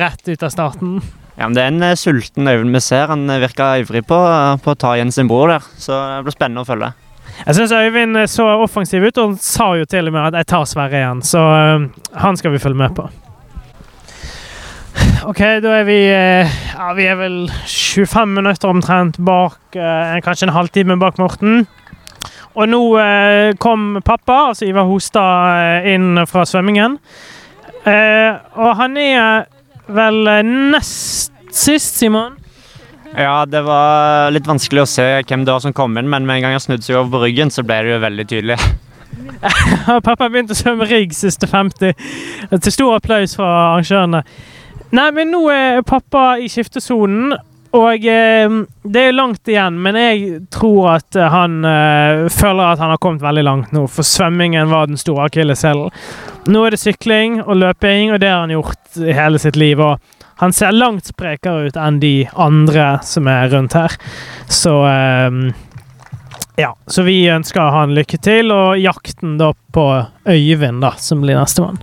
rett 0.03 0.29
ut 0.29 0.43
av 0.43 0.53
starten. 0.53 0.99
Ja, 1.39 1.47
men 1.49 1.57
Det 1.57 1.65
er 1.65 1.73
en 1.73 1.87
uh, 1.89 1.95
sulten 1.97 2.49
Øyvind 2.49 2.77
vi 2.77 2.85
ser. 2.85 3.09
Han 3.11 3.27
virker 3.27 3.81
ivrig 3.83 4.05
på, 4.07 4.21
på 4.63 4.75
å 4.77 4.79
ta 4.79 4.95
igjen 4.99 5.15
sin 5.15 5.31
bror 5.31 5.57
der. 5.57 5.73
Så 5.81 5.97
det 5.97 6.27
blir 6.29 6.37
spennende 6.37 6.67
å 6.67 6.69
følge. 6.69 6.93
Jeg 7.43 7.56
syns 7.56 7.73
Øyvind 7.75 8.27
så 8.31 8.44
offensiv 8.62 9.03
ut, 9.03 9.19
og 9.19 9.33
han 9.33 9.39
sa 9.43 9.73
jo 9.75 9.85
til 9.85 10.06
og 10.06 10.12
med 10.12 10.21
at 10.21 10.35
'jeg 10.35 10.47
tar 10.47 10.65
Sverre 10.65 10.99
igjen'. 11.00 11.23
Så 11.23 11.39
uh, 11.39 11.89
han 12.15 12.37
skal 12.37 12.53
vi 12.53 12.59
følge 12.59 12.77
med 12.77 12.94
på. 12.94 13.09
OK, 15.25 15.39
da 15.39 15.69
er 15.81 15.85
vi 15.85 16.06
Ja, 16.06 16.93
vi 16.94 17.03
er 17.06 17.15
vel 17.15 17.50
25 17.67 18.27
minutter 18.27 18.69
omtrent 18.69 19.17
bak 19.25 19.59
uh, 19.77 20.21
Kanskje 20.23 20.47
en 20.47 20.55
halvtime 20.55 20.99
bak 20.99 21.19
Morten. 21.19 21.67
Og 22.55 22.69
nå 22.69 22.99
kom 23.59 24.03
pappa, 24.05 24.49
altså 24.49 24.67
Ivar 24.67 24.85
Hostad, 24.85 25.87
inn 25.87 26.27
fra 26.27 26.44
svømmingen. 26.44 26.99
og 28.55 28.77
han 28.77 28.96
er 28.96 29.44
vel 29.89 30.44
nest 30.44 31.32
sist, 31.51 31.96
Simon? 31.96 32.42
Ja, 33.17 33.45
det 33.47 33.61
var 33.67 34.31
litt 34.33 34.47
vanskelig 34.49 34.87
å 34.87 34.89
se 34.89 35.05
hvem 35.29 35.45
det 35.45 35.53
var 35.53 35.61
som 35.65 35.75
kom 35.77 35.99
inn, 36.01 36.09
men 36.09 36.25
med 36.27 36.41
en 36.41 36.47
gang 36.47 36.57
jeg 36.57 36.65
snudde 36.67 36.87
seg 36.87 36.97
over 36.97 37.13
på 37.17 37.23
ryggen, 37.27 37.53
så 37.53 37.65
ble 37.67 37.83
det 37.85 37.93
jo 37.93 38.01
veldig 38.07 38.27
tydelig. 38.31 38.59
Pappa 40.07 40.29
begynte 40.29 40.57
å 40.57 40.59
svømme 40.59 40.89
rigg 40.89 41.13
siste 41.17 41.49
50. 41.51 41.93
Til 42.57 42.75
stor 42.75 42.97
applaus 42.97 43.37
fra 43.37 43.51
arrangørene. 43.75 44.23
Nei, 44.93 45.09
men 45.17 45.33
nå 45.33 45.47
er 45.53 45.85
pappa 45.89 46.37
i 46.41 46.49
skiftesonen, 46.53 47.33
og 47.73 48.05
eh, 48.05 48.57
det 48.85 49.05
er 49.09 49.15
langt 49.17 49.49
igjen. 49.49 49.79
Men 49.81 49.97
jeg 49.97 50.43
tror 50.53 50.99
at 50.99 51.17
han 51.17 51.63
eh, 51.65 52.27
føler 52.33 52.75
at 52.75 52.83
han 52.83 52.93
har 52.93 53.01
kommet 53.01 53.25
veldig 53.25 53.45
langt 53.47 53.73
nå, 53.77 53.87
for 53.93 54.05
svømmingen 54.09 54.73
var 54.73 54.91
den 54.91 55.01
store 55.01 55.31
akilleshælen. 55.31 55.93
Nå 56.53 56.65
er 56.67 56.75
det 56.75 56.83
sykling 56.83 57.41
og 57.45 57.57
løping, 57.61 58.13
og 58.13 58.21
det 58.21 58.33
har 58.33 58.45
han 58.45 58.53
gjort 58.53 59.01
hele 59.01 59.41
sitt 59.41 59.57
liv. 59.57 59.81
og 59.81 60.01
han 60.43 60.53
ser 60.53 60.72
langt 60.75 61.06
sprekere 61.06 61.69
ut 61.69 61.77
enn 61.79 62.01
de 62.03 62.25
andre 62.34 62.96
som 63.06 63.29
er 63.31 63.53
rundt 63.53 63.77
her. 63.79 63.94
Så 64.51 64.75
um, 64.82 65.53
Ja. 66.58 66.75
Så 66.87 67.05
vi 67.06 67.31
ønsker 67.31 67.70
han 67.72 67.94
lykke 67.94 68.19
til, 68.20 68.51
og 68.53 68.75
jakten 68.77 69.39
da 69.39 69.53
på 69.72 69.87
Øyvind, 70.29 70.82
da, 70.82 70.93
som 70.99 71.22
blir 71.22 71.39
nestemann. 71.39 71.79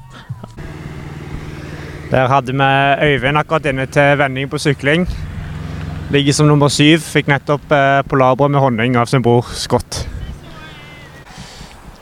Der 2.12 2.28
hadde 2.28 2.54
vi 2.54 2.70
Øyvind 3.08 3.40
akkurat 3.40 3.66
inne 3.72 3.88
til 3.88 4.18
vending 4.20 4.50
på 4.52 4.60
sykling. 4.60 5.08
Ligger 6.12 6.34
som 6.34 6.48
nummer 6.48 6.68
syv. 6.68 7.00
Fikk 7.00 7.32
nettopp 7.32 7.72
eh, 7.72 8.02
polarbrød 8.12 8.52
med 8.52 8.60
honning 8.60 8.98
av 8.98 9.08
sin 9.08 9.24
bror 9.24 9.48
Scott. 9.56 10.04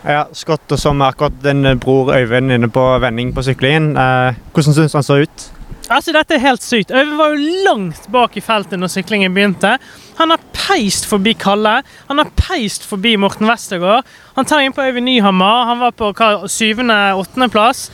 Ja, 0.04 0.24
Scott 0.32 0.72
og 0.72 0.80
som 0.80 1.02
akkurat 1.06 1.38
din 1.44 1.78
bror 1.78 2.10
Øyvind 2.16 2.52
inne 2.52 2.70
på 2.72 2.88
vending 2.98 3.30
på 3.34 3.46
syklingen. 3.46 3.94
Eh, 3.96 4.34
hvordan 4.52 4.74
syns 4.74 4.98
han 4.98 5.06
så 5.06 5.22
ut? 5.22 5.52
Altså, 5.88 6.12
Dette 6.12 6.36
er 6.36 6.42
helt 6.42 6.62
sykt. 6.62 6.90
Øyvind 6.92 7.16
var 7.16 7.32
jo 7.32 7.52
langt 7.64 8.08
bak 8.12 8.36
i 8.36 8.44
feltet 8.44 8.76
når 8.80 8.92
syklingen 8.92 9.32
begynte. 9.34 9.78
Han 10.18 10.34
har 10.34 10.42
peist 10.52 11.06
forbi 11.08 11.32
Kalle. 11.38 11.78
Han 12.10 12.20
har 12.20 12.28
peist 12.36 12.84
forbi 12.84 13.14
Morten 13.16 13.48
Westergård. 13.48 14.04
Han 14.36 14.48
tar 14.48 14.64
inn 14.66 14.74
på 14.76 14.84
Øyvind 14.84 15.08
Nyhammer. 15.08 15.64
Han 15.70 15.80
var 15.80 15.94
på 15.96 16.12
syvende-åttendeplass. 16.50 17.88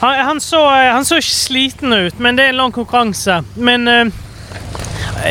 Han, 0.00 0.14
han, 0.14 0.40
så, 0.40 0.64
han 0.66 1.06
så 1.06 1.18
ikke 1.18 1.34
sliten 1.34 1.92
ut, 1.94 2.18
men 2.22 2.38
det 2.38 2.44
er 2.46 2.54
en 2.54 2.60
lang 2.64 2.74
konkurranse. 2.74 3.40
Men 3.56 3.88
uh, 3.88 4.24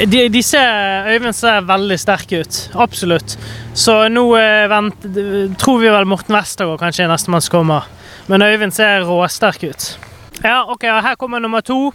De, 0.07 0.25
de 0.29 0.41
ser, 0.43 1.07
Øyvind 1.07 1.35
ser 1.35 1.67
veldig 1.67 1.99
sterk 1.99 2.31
ut. 2.35 2.63
Absolutt. 2.75 3.37
Så 3.73 3.99
nå 4.11 4.25
uh, 4.35 4.65
vent, 4.71 5.07
tror 5.59 5.79
vi 5.83 5.91
vel 5.91 6.07
Morten 6.07 6.35
Westergård 6.35 6.79
kanskje 6.83 7.07
er 7.07 7.11
nestemann 7.11 7.43
som 7.43 7.59
kommer. 7.59 7.87
Men 8.27 8.43
Øyvind 8.43 8.75
ser 8.75 9.07
råsterk 9.07 9.63
ut. 9.63 9.97
Ja, 10.43 10.65
OK, 10.69 10.83
her 10.83 11.15
kommer 11.15 11.39
nummer 11.39 11.61
to. 11.65 11.93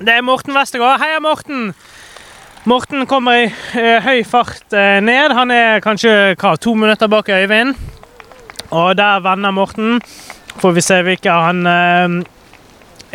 Det 0.00 0.12
er 0.12 0.20
Morten 0.22 0.52
Westergaard. 0.52 1.00
Heia, 1.00 1.20
Morten! 1.20 1.70
Morten 2.68 3.06
kommer 3.08 3.38
i 3.40 3.46
eh, 3.80 4.04
høy 4.04 4.20
fart 4.28 4.74
eh, 4.76 4.98
ned. 5.00 5.32
Han 5.32 5.48
er 5.54 5.80
kanskje 5.80 6.34
hva, 6.34 6.52
to 6.60 6.74
minutter 6.76 7.08
bak 7.08 7.30
Øyvind. 7.32 7.72
Og 8.68 8.92
der 8.98 9.22
vender 9.24 9.54
Morten. 9.56 10.02
Får 10.60 10.74
vi 10.76 10.84
se 10.84 10.98
hvilke 11.06 11.32
han 11.32 11.64
eh, 11.66 12.18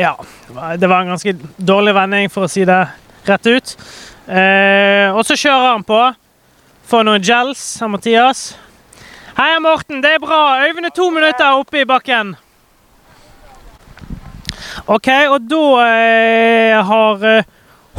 Ja, 0.01 0.15
det 0.81 0.89
var 0.89 1.03
en 1.03 1.13
ganske 1.13 1.36
dårlig 1.62 1.93
vending, 1.95 2.31
for 2.34 2.48
å 2.48 2.50
si 2.50 2.65
det 2.65 2.79
rett 3.29 3.45
ut. 3.45 3.75
Eh, 4.25 5.13
og 5.13 5.22
så 5.29 5.38
kjører 5.38 5.75
han 5.75 5.86
på. 5.86 6.00
Får 6.89 7.05
noen 7.05 7.22
gels 7.22 7.62
av 7.86 7.93
Mathias. 7.93 8.48
Heia, 9.38 9.62
Morten. 9.62 10.01
Det 10.01 10.15
er 10.17 10.25
bra. 10.25 10.41
Øyvind 10.65 10.89
er 10.89 10.98
to 10.98 11.12
minutter 11.13 11.62
oppe 11.62 11.84
i 11.84 11.86
bakken. 11.86 12.34
OK, 14.85 15.07
og 15.33 15.45
da 15.49 15.67
eh, 15.81 16.75
har 16.85 17.23
eh, 17.25 17.47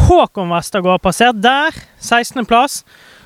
Håkon 0.06 0.52
Westergård 0.54 1.02
passert 1.02 1.40
der. 1.42 1.74
16.-plass. 1.98 2.84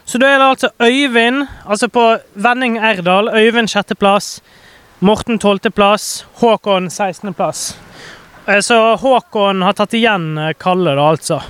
Så 0.09 0.19
da 0.19 0.31
er 0.31 0.39
det 0.41 0.47
altså 0.47 0.71
Øyvind, 0.81 1.43
altså 1.69 1.91
på 1.93 2.05
vending 2.41 2.79
Erdal, 2.79 3.29
Øyvind 3.37 3.69
6.-plass. 3.69 4.39
Morten 5.05 5.37
12.-plass. 5.37 6.25
Håkon 6.41 6.89
16.-plass. 6.89 7.77
Eh, 8.47 8.63
så 8.65 8.79
Håkon 8.97 9.61
har 9.63 9.77
tatt 9.77 9.97
igjen 9.99 10.39
eh, 10.41 10.55
Kalle, 10.57 10.95
da, 10.97 11.11
altså. 11.11 11.43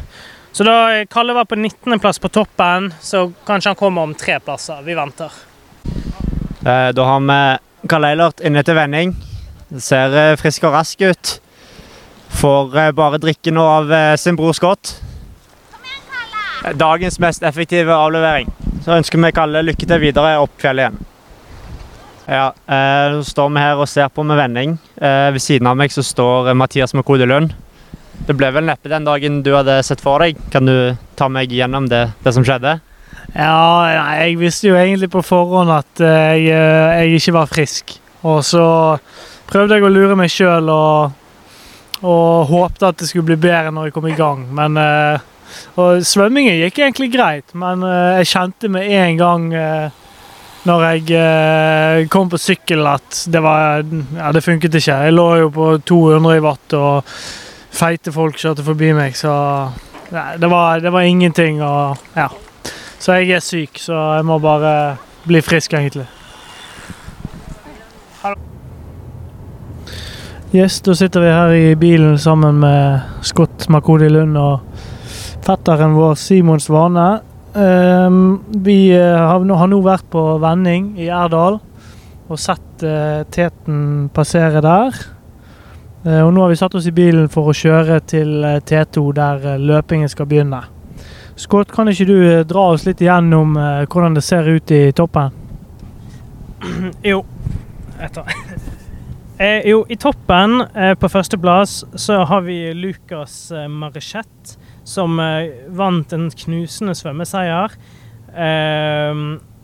Så 0.50 0.66
da 0.66 1.04
Kalle 1.06 1.36
var 1.36 1.46
på 1.46 1.54
19.-plass 1.54 2.18
på 2.18 2.32
toppen, 2.34 2.88
så 3.00 3.28
kanskje 3.46 3.70
han 3.70 3.78
kommer 3.78 4.08
om 4.08 4.16
tre 4.18 4.40
plasser. 4.42 4.80
Vi 4.82 4.96
venter. 4.98 5.30
Da 6.66 7.06
har 7.06 7.22
vi 7.22 7.86
Karl 7.88 8.08
Eilert 8.08 8.42
inne 8.42 8.66
til 8.66 8.74
vending. 8.76 9.14
Det 9.70 9.84
ser 9.86 10.18
frisk 10.42 10.66
og 10.66 10.74
rask 10.74 11.06
ut. 11.06 11.36
Får 12.30 12.76
eh, 12.78 12.90
bare 12.96 13.18
drikke 13.20 13.52
noe 13.54 13.76
av 13.80 13.92
eh, 13.92 14.16
sin 14.20 14.38
bror 14.38 14.54
Scott. 14.56 14.94
Eh, 16.64 16.72
Dagens 16.78 17.18
mest 17.22 17.42
effektive 17.42 17.94
avlevering. 17.94 18.50
Så 18.84 18.94
ønsker 18.96 19.20
vi 19.20 19.32
Kalle 19.36 19.64
lykke 19.66 19.88
til 19.88 20.02
videre 20.02 20.36
opp 20.40 20.54
fjellet 20.62 20.86
igjen. 20.88 21.06
Ja, 22.30 22.44
eh, 22.70 23.08
Nå 23.16 23.24
står 23.26 23.50
vi 23.50 23.64
her 23.64 23.80
og 23.82 23.88
ser 23.90 24.08
på 24.14 24.22
med 24.24 24.38
vending. 24.38 24.76
Eh, 25.00 25.30
ved 25.34 25.42
siden 25.42 25.66
av 25.66 25.76
meg 25.80 25.92
så 25.92 26.04
står 26.06 26.52
eh, 26.52 26.56
Mathias 26.56 26.94
Makode 26.94 27.26
Lund. 27.26 27.56
Det 28.28 28.36
ble 28.36 28.50
vel 28.54 28.68
neppe 28.68 28.90
den 28.92 29.06
dagen 29.08 29.40
du 29.42 29.50
hadde 29.56 29.80
sett 29.82 30.02
for 30.04 30.22
deg. 30.22 30.38
Kan 30.52 30.68
du 30.68 30.94
ta 31.18 31.26
meg 31.32 31.50
gjennom 31.52 31.88
det, 31.90 32.04
det 32.22 32.34
som 32.36 32.46
skjedde? 32.46 32.78
Ja, 33.34 34.14
jeg 34.20 34.38
visste 34.40 34.70
jo 34.70 34.76
egentlig 34.78 35.10
på 35.12 35.22
forhånd 35.26 35.70
at 35.74 36.02
eh, 36.02 36.36
jeg, 36.38 36.54
eh, 36.54 37.00
jeg 37.02 37.20
ikke 37.20 37.36
var 37.40 37.50
frisk. 37.50 37.96
Og 38.22 38.42
så 38.46 38.64
prøvde 39.50 39.78
jeg 39.78 39.86
å 39.86 39.92
lure 39.92 40.16
meg 40.18 40.30
sjøl 40.32 40.70
og, 40.70 41.16
og 42.00 42.48
håpte 42.48 42.88
at 42.88 43.00
det 43.00 43.08
skulle 43.10 43.28
bli 43.28 43.38
bedre 43.40 43.72
når 43.74 43.88
jeg 43.88 43.96
kom 43.96 44.08
i 44.08 44.16
gang. 44.16 44.46
Men 44.56 44.78
eh, 44.80 45.26
og 45.80 46.04
svømmingen 46.06 46.60
gikk 46.62 46.80
egentlig 46.80 47.10
greit, 47.12 47.54
men 47.58 47.84
eh, 47.86 48.20
jeg 48.20 48.30
kjente 48.32 48.70
med 48.72 48.88
en 49.00 49.20
gang 49.20 49.48
eh, 49.56 49.98
når 50.68 50.84
jeg 50.86 52.08
kom 52.12 52.28
på 52.28 52.36
sykkel 52.36 52.84
at 52.84 53.22
det 53.32 53.40
var 53.40 53.80
Ja, 53.80 54.28
det 54.36 54.44
funket 54.44 54.74
ikke. 54.76 54.98
Jeg 55.06 55.14
lå 55.14 55.28
jo 55.40 55.48
på 55.56 55.68
200 55.88 56.36
i 56.36 56.42
watt, 56.44 56.76
og 56.76 57.08
feite 57.72 58.12
folk 58.12 58.36
kjørte 58.36 58.66
forbi 58.66 58.92
meg, 58.92 59.16
så 59.16 59.32
nei, 60.12 60.36
det, 60.36 60.50
var, 60.52 60.84
det 60.84 60.92
var 60.92 61.08
ingenting. 61.08 61.62
Og 61.64 61.96
ja. 62.12 62.28
Så 63.00 63.16
jeg 63.16 63.32
er 63.38 63.44
syk, 63.44 63.80
så 63.80 63.96
jeg 64.18 64.28
må 64.28 64.36
bare 64.44 64.98
bli 65.24 65.40
frisk, 65.40 65.72
egentlig. 65.80 66.04
Yes, 70.52 70.80
da 70.82 70.96
sitter 70.98 71.22
vi 71.22 71.28
her 71.30 71.52
i 71.54 71.74
bilen 71.78 72.16
sammen 72.18 72.56
med 72.58 73.00
Scott 73.22 73.68
Makodi 73.70 74.08
Lund 74.10 74.34
og 74.34 74.80
fetteren 75.46 75.92
vår 75.94 76.16
Simon 76.18 76.58
Svane. 76.58 77.04
Ehm, 77.54 78.40
vi 78.58 78.88
eh, 78.90 79.14
har, 79.14 79.46
nå, 79.46 79.78
vært 79.84 80.08
på 80.10 80.24
vending 80.42 80.88
i 80.98 81.06
Erdal 81.06 81.60
og 82.26 82.42
sett 82.42 82.82
eh, 82.82 83.22
teten 83.30 84.08
passere 84.10 84.58
der. 84.66 84.98
Eh, 86.02 86.18
og 86.18 86.32
nå 86.34 86.42
har 86.42 86.50
vi 86.50 86.58
satt 86.58 86.74
oss 86.74 86.90
i 86.90 86.96
bilen 86.98 87.30
for 87.30 87.52
å 87.52 87.54
kjøre 87.54 88.00
til 88.10 88.42
eh, 88.42 88.58
T2, 88.58 89.06
der 89.22 89.46
løpingen 89.62 90.10
skal 90.10 90.26
begynne. 90.26 90.64
Scott, 91.38 91.70
kan 91.70 91.94
ikke 91.94 92.10
du 92.10 92.18
dra 92.42 92.72
oss 92.72 92.90
litt 92.90 92.98
igjennom 92.98 93.54
hvordan 93.86 94.18
det 94.18 94.26
ser 94.26 94.50
ut 94.50 94.74
i 94.74 94.88
toppen? 94.98 95.30
Jo. 97.12 97.22
Etter. 98.02 98.49
Eh, 99.40 99.62
jo, 99.64 99.86
i 99.88 99.96
toppen 99.96 100.60
eh, 100.76 100.92
på 101.00 101.08
førsteplass 101.08 101.78
så 101.96 102.18
har 102.28 102.42
vi 102.44 102.58
Lucas 102.76 103.46
eh, 103.56 103.70
Marichette, 103.72 104.58
som 104.84 105.16
eh, 105.16 105.62
vant 105.72 106.12
en 106.12 106.26
knusende 106.42 106.92
svømmeseier. 106.98 107.72
Eh, 108.36 109.22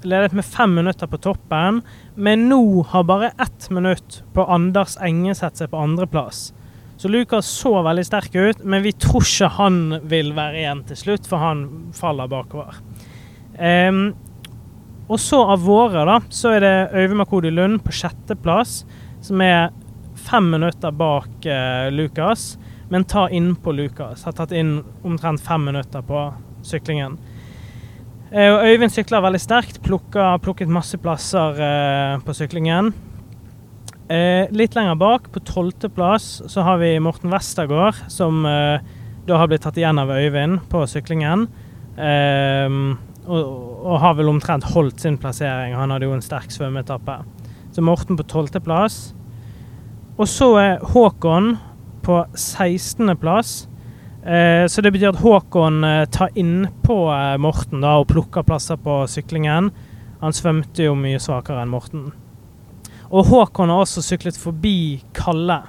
ledet 0.09 0.33
med 0.33 0.49
fem 0.49 0.73
minutter 0.79 1.13
på 1.13 1.21
toppen, 1.29 1.83
men 2.17 2.49
nå 2.49 2.87
har 2.89 3.05
bare 3.05 3.35
ett 3.37 3.69
minutt 3.69 4.23
på 4.33 4.49
Anders 4.49 4.97
Engeseth 4.97 5.61
seg 5.61 5.75
på 5.75 5.85
andreplass. 5.85 6.55
Så 6.97 7.13
Lucas 7.13 7.53
så 7.61 7.77
veldig 7.85 8.09
sterk 8.09 8.33
ut, 8.33 8.65
men 8.65 8.81
vi 8.81 8.97
tror 8.97 9.29
ikke 9.29 9.55
han 9.59 9.81
vil 10.09 10.33
være 10.39 10.63
igjen 10.63 10.87
til 10.89 11.05
slutt, 11.05 11.29
for 11.29 11.45
han 11.45 11.67
faller 11.93 12.33
bakover. 12.33 12.81
Ehm, 13.61 14.07
og 15.05 15.21
så 15.21 15.45
av 15.53 15.69
våre, 15.69 16.09
da, 16.09 16.23
så 16.33 16.57
er 16.57 16.65
det 16.65 16.77
Øyvind 16.97 17.21
Makodi 17.21 17.53
Lund 17.53 17.85
på 17.85 17.93
sjetteplass, 17.93 18.87
som 19.27 19.43
er 19.45 19.71
fem 20.27 20.51
minutter 20.51 20.95
bak 20.95 21.47
eh, 21.47 21.89
Lukas, 21.95 22.55
men 22.89 23.05
tar 23.05 23.33
innpå 23.35 23.75
Lukas. 23.75 24.25
Har 24.27 24.37
tatt 24.39 24.55
inn 24.55 24.79
omtrent 25.07 25.43
fem 25.43 25.65
minutter 25.67 26.05
på 26.07 26.29
syklingen. 26.67 27.19
Eh, 28.31 28.51
Øyvind 28.51 28.95
sykler 28.95 29.25
veldig 29.25 29.43
sterkt, 29.43 29.83
plukker, 29.87 30.39
plukket 30.43 30.71
masse 30.73 30.99
plasser 31.03 31.61
eh, 31.63 32.15
på 32.27 32.35
syklingen. 32.35 32.93
Eh, 34.11 34.47
litt 34.55 34.77
lenger 34.79 34.99
bak, 34.99 35.31
på 35.35 35.43
tolvteplass, 35.47 36.45
så 36.47 36.67
har 36.67 36.79
vi 36.83 36.95
Morten 37.03 37.33
Westergård, 37.35 38.07
som 38.13 38.45
eh, 38.47 38.79
da 39.27 39.41
har 39.41 39.51
blitt 39.51 39.67
tatt 39.67 39.79
igjen 39.79 39.99
av 39.99 40.13
Øyvind 40.15 40.63
på 40.71 40.85
syklingen. 40.91 41.49
Eh, 41.99 42.71
og, 43.27 43.43
og 43.83 43.99
har 44.03 44.15
vel 44.19 44.31
omtrent 44.31 44.69
holdt 44.71 45.03
sin 45.03 45.19
plassering. 45.19 45.75
Han 45.75 45.91
hadde 45.91 46.07
jo 46.07 46.15
en 46.15 46.23
sterk 46.23 46.53
svømmeetappe. 46.55 47.19
Så 47.75 47.83
Morten 47.83 48.19
på 48.19 48.27
tolvteplass. 48.31 49.16
Og 50.17 50.29
så 50.29 50.47
er 50.57 50.85
Håkon 50.95 51.57
på 52.07 52.23
16.-plass. 52.33 53.69
Eh, 54.25 54.65
så 54.67 54.83
det 54.83 54.95
betyr 54.95 55.11
at 55.13 55.21
Håkon 55.21 55.85
eh, 55.85 56.05
tar 56.09 56.33
innpå 56.35 56.97
eh, 57.13 57.35
Morten 57.43 57.85
da, 57.85 57.99
og 58.01 58.09
plukker 58.09 58.47
plasser 58.47 58.81
på 58.81 59.03
syklingen. 59.13 59.69
Han 60.23 60.33
svømte 60.33 60.87
jo 60.89 60.95
mye 60.97 61.21
svakere 61.21 61.61
enn 61.61 61.75
Morten. 61.75 62.09
Og 63.13 63.29
Håkon 63.29 63.71
har 63.71 63.85
også 63.85 64.03
syklet 64.03 64.39
forbi 64.41 65.03
Kalle, 65.15 65.61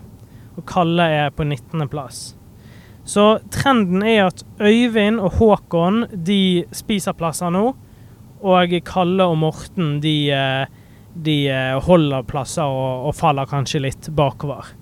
og 0.55 0.63
Kalle 0.69 1.09
er 1.25 1.35
på 1.35 1.43
19.-plass. 1.43 2.23
Så 3.07 3.27
trenden 3.51 4.01
er 4.03 4.29
at 4.29 4.41
Øyvind 4.59 5.19
og 5.23 5.37
Håkon 5.41 6.05
de 6.11 6.65
spiser 6.75 7.15
plasser 7.19 7.51
nå, 7.51 7.69
og 8.47 8.73
Kalle 8.87 9.27
og 9.27 9.37
Morten 9.43 9.97
de, 10.03 10.17
eh, 10.31 10.76
de 11.23 11.37
eh, 11.51 11.77
holder 11.87 12.25
plasser 12.27 12.67
og, 12.67 13.09
og 13.09 13.15
faller 13.17 13.49
kanskje 13.49 13.83
litt 13.87 14.09
bakover. 14.15 14.73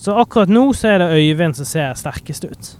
Så 0.00 0.16
akkurat 0.20 0.52
nå 0.52 0.68
så 0.76 0.92
er 0.92 1.02
det 1.02 1.14
Øyvind 1.16 1.56
som 1.56 1.68
ser 1.68 1.96
sterkest 1.96 2.44
ut. 2.44 2.72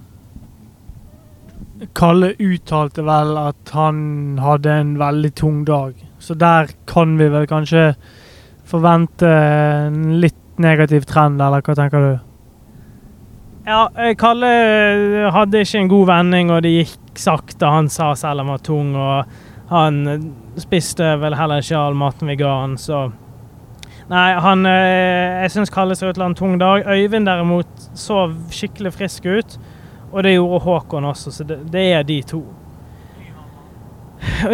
Kalle 1.97 2.33
uttalte 2.41 3.05
vel 3.05 3.37
at 3.41 3.73
han 3.77 4.39
hadde 4.41 4.73
en 4.73 4.95
veldig 5.01 5.33
tung 5.37 5.65
dag, 5.69 5.97
så 6.19 6.37
der 6.37 6.73
kan 6.89 7.17
vi 7.21 7.29
vel 7.33 7.49
kanskje 7.49 7.91
forvente 8.67 9.29
en 9.29 10.17
litt 10.21 10.41
negativ 10.61 11.05
trend, 11.09 11.41
eller 11.43 11.65
hva 11.65 11.77
tenker 11.77 12.05
du? 12.05 12.15
Ja, 13.67 13.89
eh, 13.99 14.15
Kalle 14.19 14.53
eh, 14.53 15.27
hadde 15.35 15.65
ikke 15.65 15.83
en 15.83 15.91
god 15.91 16.07
vending, 16.13 16.53
og 16.55 16.63
det 16.65 16.73
gikk 16.73 17.21
sakte. 17.21 17.67
Han 17.67 17.89
sa 17.91 18.13
selv 18.15 18.45
han 18.45 18.53
var 18.53 18.63
tung, 18.65 18.93
og 18.95 19.25
han 19.69 20.07
eh, 20.07 20.21
spiste 20.63 21.17
vel 21.21 21.35
heller 21.35 21.63
ikke 21.63 21.79
all 21.79 21.97
maten 21.99 22.31
vi 22.31 22.39
ga 22.39 22.53
han, 22.63 22.77
så 22.79 23.09
Nei, 24.07 24.37
han 24.39 24.61
eh, 24.71 25.43
Jeg 25.43 25.51
syns 25.57 25.73
Kalle 25.75 25.97
ser 25.99 26.13
ut 26.13 26.15
til 26.15 26.23
å 26.23 26.29
ha 26.29 26.31
en 26.31 26.39
tung 26.39 26.53
dag. 26.63 26.85
Øyvind 26.87 27.27
derimot 27.27 27.89
så 27.99 28.29
skikkelig 28.55 28.93
frisk 28.95 29.27
ut, 29.27 29.57
og 30.13 30.23
det 30.23 30.37
gjorde 30.37 30.63
Håkon 30.63 31.09
også, 31.11 31.33
så 31.35 31.47
det, 31.49 31.59
det 31.75 31.83
er 31.97 32.07
de 32.07 32.21
to. 32.23 32.45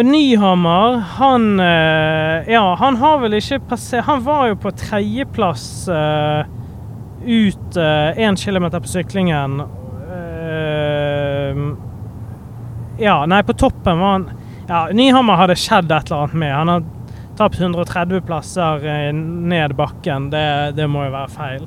Nyhammer, 0.01 0.97
han 1.19 1.45
eh, 1.61 2.49
Ja, 2.55 2.65
han 2.81 2.97
har 2.99 3.21
vel 3.21 3.37
ikke 3.37 3.61
passert 3.69 4.03
Han 4.09 4.25
var 4.25 4.49
jo 4.49 4.57
på 4.59 4.73
tredjeplass 4.75 5.87
uh, 5.87 6.43
ut 7.23 7.77
én 7.77 8.35
kilometer 8.37 8.81
på 8.83 8.91
syklingen. 8.91 9.61
Uh, 10.09 11.61
Ja, 12.99 13.25
nei, 13.25 13.39
på 13.45 13.55
toppen 13.57 14.01
var 14.01 14.17
han 14.17 14.27
Ja, 14.63 14.85
Nyhammer 14.95 15.35
hadde 15.35 15.57
skjedd 15.59 15.91
et 15.91 16.07
eller 16.07 16.23
annet 16.23 16.37
med. 16.39 16.53
Han 16.55 16.69
har 16.71 16.83
tapt 17.35 17.59
130 17.59 18.21
plasser 18.23 18.85
eh, 18.87 19.09
ned 19.13 19.75
bakken. 19.75 20.29
Det, 20.31 20.45
det 20.77 20.87
må 20.87 21.03
jo 21.03 21.11
være 21.11 21.33
feil. 21.33 21.65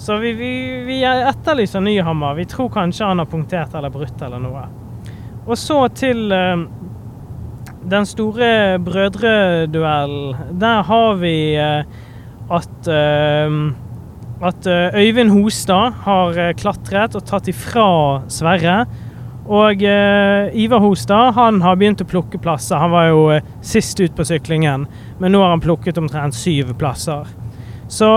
Så 0.00 0.16
vi, 0.22 0.32
vi, 0.36 0.52
vi 0.86 1.00
etterlyser 1.04 1.84
Nyhammer. 1.84 2.36
Vi 2.38 2.46
tror 2.48 2.70
kanskje 2.72 3.08
han 3.10 3.20
har 3.20 3.28
punktert 3.28 3.76
eller 3.76 3.92
brutt 3.92 4.22
eller 4.24 4.40
noe. 4.40 4.64
Og 5.46 5.54
så 5.60 5.78
til 5.94 6.32
uh, 6.32 6.64
den 7.86 8.08
store 8.08 8.50
brødreduellen. 8.82 10.56
Der 10.60 10.82
har 10.88 11.20
vi 11.20 11.36
uh, 11.60 11.84
at 12.56 12.88
uh, 12.90 13.60
at 14.36 14.66
Øyvind 14.68 15.32
Hostad 15.32 15.94
har 16.04 16.36
klatret 16.60 17.14
og 17.16 17.22
tatt 17.24 17.46
ifra 17.48 17.86
Sverre. 18.28 18.82
Og 19.46 19.82
eh, 19.86 20.56
Ivar 20.58 20.82
Hostad 20.82 21.36
han 21.36 21.60
har 21.62 21.76
begynt 21.78 22.02
å 22.02 22.08
plukke 22.08 22.40
plasser. 22.42 22.80
Han 22.82 22.94
var 22.94 23.10
jo 23.12 23.22
eh, 23.36 23.44
sist 23.62 24.00
ut 24.02 24.16
på 24.16 24.26
syklingen, 24.26 24.88
men 25.20 25.34
nå 25.34 25.42
har 25.42 25.54
han 25.54 25.62
plukket 25.62 26.00
omtrent 26.02 26.34
syv 26.34 26.74
plasser. 26.80 27.28
Så, 27.88 28.10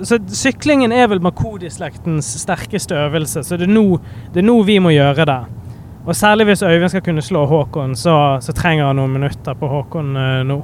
så 0.00 0.18
syklingen 0.32 0.94
er 0.96 1.10
vel 1.12 1.20
Makodi-slektens 1.24 2.30
sterkeste 2.40 2.96
øvelse, 2.96 3.44
så 3.44 3.60
det 3.60 3.68
er, 3.68 3.74
nå, 3.76 4.00
det 4.32 4.40
er 4.40 4.48
nå 4.48 4.56
vi 4.64 4.78
må 4.80 4.94
gjøre 4.96 5.28
det. 5.28 5.42
Og 6.06 6.16
særlig 6.16 6.46
hvis 6.46 6.62
Øyvind 6.62 6.88
skal 6.88 7.02
kunne 7.02 7.22
slå 7.22 7.44
Håkon, 7.50 7.96
så, 7.98 8.38
så 8.40 8.54
trenger 8.54 8.86
han 8.86 8.96
noen 9.00 9.12
minutter 9.18 9.58
på 9.58 9.68
Håkon 9.68 10.16
eh, 10.16 10.42
nå. 10.46 10.60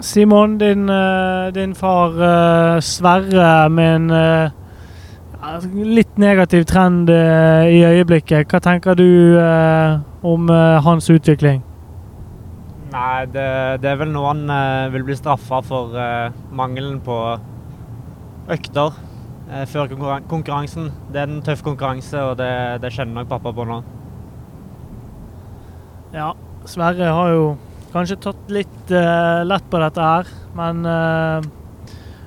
Simon, 0.00 0.58
din, 0.58 0.88
eh, 0.88 1.52
din 1.54 1.74
far 1.74 2.16
eh, 2.24 2.80
Sverre 2.80 3.68
med 3.70 3.94
en 3.94 4.10
eh, 4.10 4.50
litt 5.40 6.18
negativ 6.20 6.64
trend 6.68 7.10
eh, 7.10 7.68
i 7.72 7.80
øyeblikket. 7.84 8.48
Hva 8.50 8.60
tenker 8.60 8.96
du 8.98 9.38
eh, 9.40 10.00
om 10.26 10.50
eh, 10.50 10.80
hans 10.84 11.10
utvikling? 11.10 11.62
Nei, 12.90 13.26
det, 13.30 13.46
det 13.82 13.90
er 13.90 14.00
vel 14.00 14.10
nå 14.10 14.24
han 14.26 14.42
vil 14.90 15.04
bli 15.06 15.14
straffa 15.14 15.60
for 15.62 15.94
mangelen 16.50 16.96
på 17.06 17.14
økter 18.50 18.96
før 19.70 19.92
konkurransen. 20.26 20.88
Det 21.14 21.20
er 21.22 21.30
en 21.30 21.44
tøff 21.46 21.62
konkurranse, 21.62 22.18
og 22.18 22.34
det, 22.40 22.50
det 22.82 22.90
kjenner 22.90 23.20
nok 23.20 23.30
pappa 23.30 23.52
på 23.54 23.66
nå. 23.68 23.78
Ja, 26.16 26.32
Sverre 26.66 27.14
har 27.14 27.30
jo 27.30 27.46
kanskje 27.94 28.18
tatt 28.26 28.50
litt 28.50 28.90
lett 28.90 29.70
på 29.70 29.84
dette 29.86 30.10
her, 30.10 30.34
men 30.58 30.82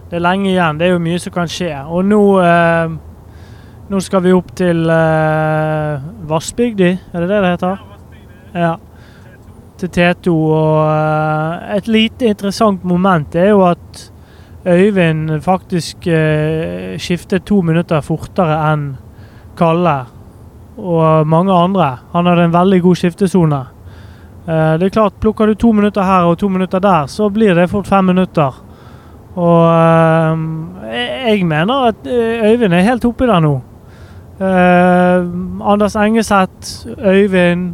det 0.10 0.20
er 0.20 0.24
lenge 0.24 0.52
igjen. 0.52 0.80
Det 0.80 0.88
er 0.88 0.96
jo 0.96 1.04
mye 1.04 1.20
som 1.22 1.34
kan 1.34 1.50
skje. 1.50 1.72
Og 1.90 2.06
nå, 2.06 2.22
eh, 2.44 2.96
nå 3.90 4.02
skal 4.04 4.24
vi 4.26 4.34
opp 4.36 4.54
til 4.58 4.84
eh, 4.90 6.08
Vassbygdi, 6.30 6.90
er 6.94 7.24
det 7.24 7.30
det 7.32 7.44
det 7.44 7.54
heter? 7.56 7.86
Ja. 8.54 8.74
Til 9.82 9.94
T2. 9.98 10.34
Og 10.34 10.82
eh, 10.88 11.78
et 11.78 11.88
lite 11.92 12.32
interessant 12.32 12.84
moment 12.84 13.36
er 13.36 13.54
jo 13.54 13.64
at 13.68 14.10
Øyvind 14.64 15.42
faktisk 15.44 16.08
eh, 16.08 16.96
skiftet 16.96 17.44
to 17.44 17.58
minutter 17.62 18.00
fortere 18.00 18.62
enn 18.72 18.94
Kalle 19.60 19.98
og 20.78 21.28
mange 21.28 21.54
andre. 21.54 21.98
Han 22.14 22.26
hadde 22.26 22.46
en 22.48 22.54
veldig 22.54 22.80
god 22.82 22.96
skiftesone. 22.96 23.60
Uh, 24.44 24.76
det 24.80 24.88
er 24.88 24.96
klart, 24.96 25.20
Plukker 25.22 25.48
du 25.48 25.56
to 25.56 25.72
minutter 25.72 26.04
her 26.04 26.28
og 26.28 26.38
to 26.38 26.50
minutter 26.52 26.80
der, 26.80 27.06
så 27.08 27.30
blir 27.30 27.56
det 27.56 27.70
fort 27.72 27.88
fem 27.88 28.06
minutter. 28.06 28.56
Og 29.36 29.62
uh, 29.66 30.40
jeg 31.26 31.46
mener 31.46 31.88
at 31.90 32.08
Øyvind 32.08 32.74
er 32.74 32.86
helt 32.86 33.06
oppi 33.06 33.26
der 33.30 33.40
nå. 33.40 33.54
Uh, 34.40 35.72
Anders 35.72 35.96
Engeseth, 35.96 36.88
Øyvind, 37.00 37.74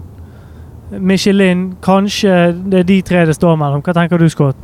Michelin. 1.00 1.78
Kanskje 1.84 2.56
det 2.72 2.80
er 2.80 2.84
de 2.84 3.02
tre 3.02 3.26
det 3.26 3.36
står 3.36 3.56
mellom. 3.56 3.84
Hva 3.86 3.94
tenker 3.94 4.18
du, 4.18 4.30
Scott? 4.30 4.56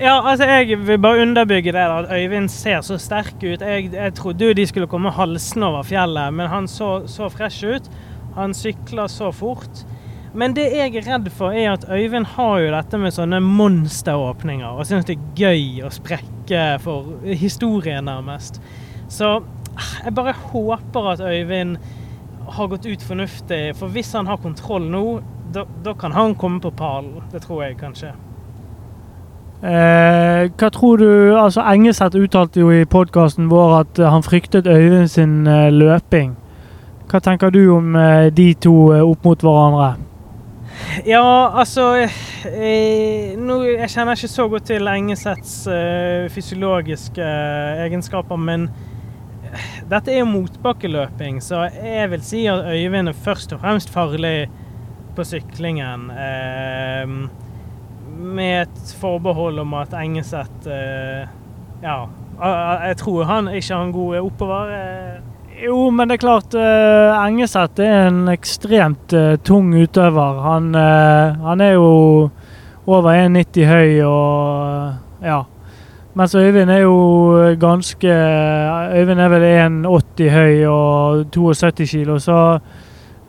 Ja, 0.00 0.20
altså 0.30 0.44
jeg 0.44 0.78
vil 0.86 0.98
bare 0.98 1.22
underbygge 1.22 1.72
det 1.72 1.78
at 1.80 2.12
Øyvind 2.12 2.48
ser 2.48 2.80
så 2.80 2.98
sterk 2.98 3.34
ut. 3.42 3.60
Jeg, 3.60 3.90
jeg 3.92 4.14
trodde 4.14 4.44
jo 4.44 4.52
de 4.52 4.66
skulle 4.66 4.86
komme 4.86 5.10
halsende 5.10 5.66
over 5.66 5.82
fjellet, 5.82 6.34
men 6.34 6.46
han 6.46 6.68
så 6.68 7.00
så 7.06 7.28
fresh 7.28 7.64
ut. 7.64 7.90
Han 8.36 8.54
sykler 8.54 9.06
så 9.06 9.30
fort. 9.30 9.86
Men 10.34 10.54
det 10.54 10.68
jeg 10.70 10.94
er 10.94 11.06
redd 11.08 11.26
for, 11.34 11.50
er 11.50 11.72
at 11.72 11.84
Øyvind 11.90 12.28
har 12.36 12.58
jo 12.62 12.70
dette 12.70 12.98
med 13.02 13.14
sånne 13.14 13.40
monsteråpninger, 13.42 14.68
og 14.68 14.86
syns 14.86 15.08
det 15.08 15.16
er 15.16 15.40
gøy 15.40 15.86
å 15.86 15.90
sprekke 15.90 16.66
for 16.84 17.16
historien, 17.26 18.06
nærmest. 18.06 18.60
Så 19.10 19.40
jeg 20.04 20.14
bare 20.14 20.36
håper 20.52 21.08
at 21.14 21.20
Øyvind 21.24 21.76
har 22.50 22.70
gått 22.70 22.86
ut 22.86 23.02
fornuftig, 23.02 23.74
for 23.76 23.90
hvis 23.90 24.12
han 24.14 24.30
har 24.30 24.38
kontroll 24.42 24.86
nå, 24.90 25.04
da, 25.54 25.94
kan 25.98 26.12
han 26.14 26.34
komme 26.38 26.60
på 26.62 26.70
pallen. 26.78 27.24
Det 27.32 27.42
tror 27.42 27.64
jeg 27.64 27.78
kanskje. 27.80 28.12
Eh, 29.60 30.46
hva 30.56 30.68
tror 30.72 30.96
du 30.96 31.08
altså 31.36 31.60
Engeseth 31.68 32.16
uttalte 32.16 32.62
jo 32.62 32.70
i 32.72 32.86
podkasten 32.88 33.50
vår 33.50 33.74
at 33.82 33.98
eh, 33.98 34.08
han 34.08 34.24
fryktet 34.24 34.70
Øyvind 34.70 35.10
sin 35.10 35.42
eh, 35.46 35.68
løping. 35.74 36.32
Hva 37.10 37.20
tenker 37.20 37.50
du 37.52 37.66
om 37.74 37.98
eh, 37.98 38.30
de 38.32 38.54
to 38.54 38.76
opp 39.02 39.26
mot 39.26 39.44
hverandre? 39.44 39.90
Ja, 41.06 41.50
altså 41.54 41.84
eh, 42.48 43.36
nå, 43.38 43.56
Jeg 43.68 43.90
kjenner 43.92 44.18
ikke 44.18 44.30
så 44.30 44.46
godt 44.50 44.66
til 44.70 44.90
Engeseths 44.90 45.54
eh, 45.70 46.26
fysiologiske 46.32 47.24
eh, 47.24 47.82
egenskaper, 47.86 48.40
men 48.40 48.68
dette 49.90 50.12
er 50.12 50.20
jo 50.20 50.28
motbakkeløping, 50.30 51.40
så 51.42 51.64
jeg 51.74 52.10
vil 52.12 52.22
si 52.22 52.44
at 52.50 52.68
Øyvind 52.70 53.10
er 53.10 53.22
først 53.24 53.54
og 53.56 53.62
fremst 53.64 53.90
farlig 53.90 54.50
på 55.16 55.26
syklingen. 55.26 56.10
Eh, 56.14 57.14
med 58.20 58.66
et 58.66 58.94
forbehold 59.00 59.58
om 59.62 59.74
at 59.80 59.94
Engeseth 59.96 60.68
Ja, 61.80 61.96
jeg 62.84 62.96
tror 63.00 63.24
han 63.24 63.48
ikke 63.48 63.74
har 63.74 63.86
en 63.86 63.94
god 63.94 64.16
oppover. 64.20 64.74
Jo, 65.60 65.90
men 65.92 66.08
det 66.08 66.16
er 66.16 66.22
klart 66.22 66.54
uh, 66.56 67.18
Engeseth 67.20 67.82
er 67.84 68.06
en 68.08 68.30
ekstremt 68.32 69.12
uh, 69.12 69.34
tung 69.44 69.74
utøver. 69.76 70.38
Han, 70.46 70.70
uh, 70.72 71.36
han, 71.44 71.60
er 71.60 71.74
jo 71.74 71.90
over 72.88 73.10
1,90 73.12 73.66
høy 73.68 73.98
og 74.08 75.26
ja. 75.26 75.42
Mens 76.16 76.34
Øyvind 76.34 76.72
er 76.72 76.80
jo 76.80 76.94
ganske 77.60 78.14
Øyvind 78.96 79.20
er 79.20 79.28
vel 79.30 79.44
1,80 79.84 80.32
høy 80.32 80.64
og 80.66 81.28
72 81.30 81.90
kilo, 81.90 82.18
så 82.18 82.58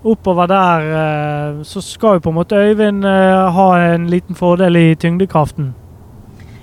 oppover 0.02 0.48
der 0.50 1.62
så 1.64 1.82
skal 1.86 2.18
jo 2.18 2.24
på 2.26 2.32
en 2.32 2.40
måte 2.40 2.58
Øyvind 2.58 3.06
ha 3.06 3.68
en 3.92 4.10
liten 4.10 4.36
fordel 4.36 4.76
i 4.76 4.96
tyngdekraften. 4.96 5.76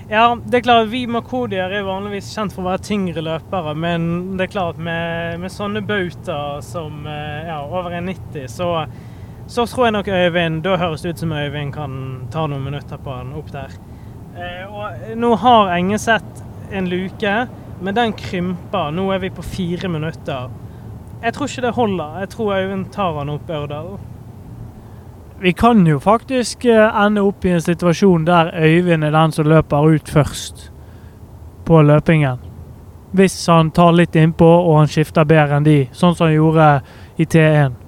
Ja, 0.08 0.38
det 0.40 0.56
er 0.56 0.62
klart 0.64 0.86
vi 0.88 1.02
makodier 1.04 1.68
er 1.68 1.84
vanligvis 1.84 2.30
kjent 2.32 2.54
for 2.54 2.64
å 2.64 2.70
være 2.70 2.80
tyngre 2.86 3.20
løpere, 3.20 3.74
men 3.76 4.06
det 4.38 4.46
er 4.46 4.52
klart 4.54 4.78
med, 4.80 5.36
med 5.42 5.52
sånne 5.52 5.82
bauter 5.84 6.62
som 6.64 7.04
ja, 7.04 7.58
over 7.66 7.92
1,90, 7.98 8.46
så, 8.48 8.70
så 9.44 9.66
tror 9.68 9.84
jeg 9.84 9.96
nok 9.98 10.08
Øyvind 10.08 10.62
Da 10.64 10.78
høres 10.80 11.04
det 11.04 11.12
ut 11.12 11.20
som 11.26 11.34
Øyvind 11.36 11.74
kan 11.76 11.98
ta 12.32 12.46
noen 12.48 12.64
minutter 12.70 13.04
på 13.04 13.18
han 13.18 13.36
opp 13.36 13.52
der. 13.52 13.76
Eh, 14.32 14.64
og 14.72 15.12
nå 15.20 15.34
har 15.44 15.74
Engeseth 15.76 16.40
en 16.72 16.88
luke, 16.88 17.34
men 17.84 18.00
den 18.00 18.16
krymper. 18.16 18.88
Nå 18.96 19.10
er 19.12 19.20
vi 19.26 19.34
på 19.36 19.44
fire 19.44 19.92
minutter. 19.92 20.48
Jeg 21.20 21.36
tror 21.36 21.52
ikke 21.52 21.66
det 21.68 21.76
holder. 21.76 22.20
Jeg 22.24 22.32
tror 22.32 22.56
Øyvind 22.56 22.88
tar 22.96 23.20
han 23.20 23.36
opp 23.36 23.52
Ørdal. 23.60 23.98
Vi 25.40 25.52
kan 25.52 25.86
jo 25.86 26.00
faktisk 26.00 26.64
ende 26.64 27.22
opp 27.22 27.44
i 27.44 27.52
en 27.54 27.62
situasjon 27.62 28.24
der 28.26 28.50
Øyvind 28.58 29.04
er 29.04 29.12
den 29.14 29.32
som 29.32 29.46
løper 29.46 29.86
ut 29.86 30.10
først 30.10 30.64
på 31.64 31.82
løpingen. 31.82 32.40
Hvis 33.14 33.46
han 33.46 33.70
tar 33.70 33.92
litt 33.94 34.18
innpå 34.18 34.48
og 34.48 34.80
han 34.80 34.90
skifter 34.90 35.28
bedre 35.28 35.60
enn 35.60 35.68
de, 35.68 35.76
sånn 35.94 36.16
som 36.18 36.26
han 36.26 36.34
gjorde 36.34 36.66
i 37.22 37.28
T1. 37.30 37.78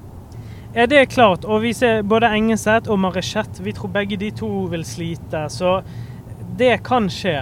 Ja, 0.77 0.87
det 0.87 1.01
er 1.01 1.11
klart. 1.11 1.45
Og 1.45 1.65
vi 1.67 1.75
ser 1.75 2.07
både 2.07 2.31
Engeseth 2.31 2.87
og 2.87 3.03
Marichette 3.03 3.67
Vi 3.67 3.75
tror 3.75 3.91
begge 3.99 4.17
de 4.21 4.31
to 4.31 4.69
vil 4.71 4.87
slite. 4.87 5.49
Så 5.51 5.81
det 6.57 6.77
kan 6.87 7.11
skje. 7.11 7.35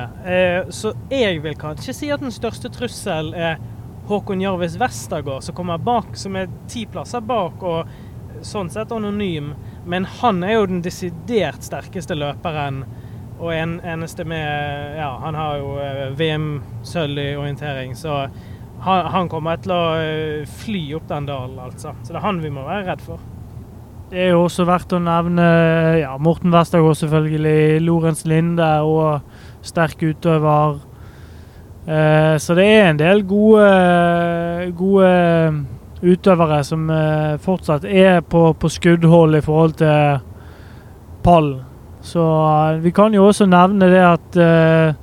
Så 0.73 0.97
jeg 1.13 1.43
vil 1.45 1.61
kanskje 1.61 1.93
si 1.93 2.09
at 2.09 2.25
den 2.25 2.33
største 2.33 2.73
trusselen 2.73 3.37
er 3.37 3.61
Håkon 4.09 4.41
Jarvis 4.41 4.81
Westergård, 4.81 5.45
som 5.45 5.55
kommer 5.55 5.77
bak, 5.77 6.17
som 6.17 6.37
er 6.41 6.49
ti 6.65 6.89
plasser 6.89 7.21
bak 7.21 7.61
og 7.61 7.93
sånn 8.41 8.71
sett 8.73 8.93
anonym. 8.95 9.53
Men 9.89 10.05
han 10.21 10.43
er 10.45 10.59
jo 10.59 10.67
den 10.69 10.83
desidert 10.85 11.65
sterkeste 11.65 12.17
løperen. 12.19 12.83
Og 13.39 13.53
en, 13.55 13.79
eneste 13.87 14.27
med 14.27 14.99
Ja, 14.99 15.13
han 15.23 15.39
har 15.39 15.61
jo 15.61 15.75
VM-sølv 16.19 17.21
i 17.23 17.29
orientering, 17.39 17.95
så 17.97 18.27
han, 18.83 19.07
han, 19.15 19.29
kommer 19.31 19.59
til 19.63 19.75
å 19.75 19.83
fly 20.61 20.83
opp 20.99 21.09
den 21.11 21.27
dalen, 21.31 21.59
altså. 21.63 21.95
Så 22.03 22.13
det 22.13 22.19
er 22.21 22.27
han 22.27 22.43
vi 22.43 22.53
må 22.55 22.67
være 22.67 22.87
redd 22.91 23.05
for. 23.07 23.23
Det 24.09 24.21
er 24.25 24.31
jo 24.33 24.45
også 24.47 24.65
verdt 24.65 24.95
å 24.97 25.01
nevne 25.05 25.47
ja, 26.01 26.15
Morten 26.17 26.53
Westergård, 26.55 26.97
selvfølgelig. 26.97 27.81
Lorentz 27.85 28.25
Linde 28.29 28.69
og 28.89 29.67
sterk 29.67 30.03
utøver. 30.03 30.79
Eh, 31.89 32.37
så 32.41 32.57
det 32.57 32.69
er 32.69 32.87
en 32.89 33.01
del 33.01 33.23
gode, 33.29 33.69
gode 34.77 35.11
utøvere 36.03 36.63
som 36.65 36.91
eh, 36.91 37.39
fortsatt 37.43 37.85
er 37.85 38.21
på, 38.21 38.53
på 38.55 38.71
skuddhold 38.71 39.39
i 39.39 39.45
forhold 39.45 39.79
til 39.81 40.21
pallen. 41.25 41.65
Så 42.01 42.23
eh, 42.23 42.81
vi 42.85 42.93
kan 42.95 43.15
jo 43.15 43.27
også 43.29 43.49
nevne 43.51 43.91
det 43.91 44.05
at 44.05 44.41
eh, 44.41 44.97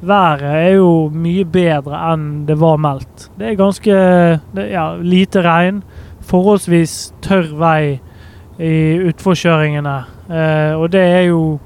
været 0.00 0.42
er 0.42 0.74
jo 0.78 0.90
mye 1.12 1.44
bedre 1.44 1.98
enn 2.12 2.28
det 2.48 2.58
var 2.60 2.78
meldt. 2.80 3.28
Det 3.38 3.50
er 3.50 3.58
ganske 3.58 3.94
det, 4.54 4.68
ja, 4.72 4.92
lite 5.02 5.42
regn, 5.46 5.82
forholdsvis 6.28 7.14
tørr 7.24 7.50
vei 7.58 7.98
i 8.58 8.74
utforkjøringene. 9.08 9.96
Eh, 10.28 10.74
og 10.78 10.90
det 10.92 11.06
er 11.06 11.26
jo 11.30 11.58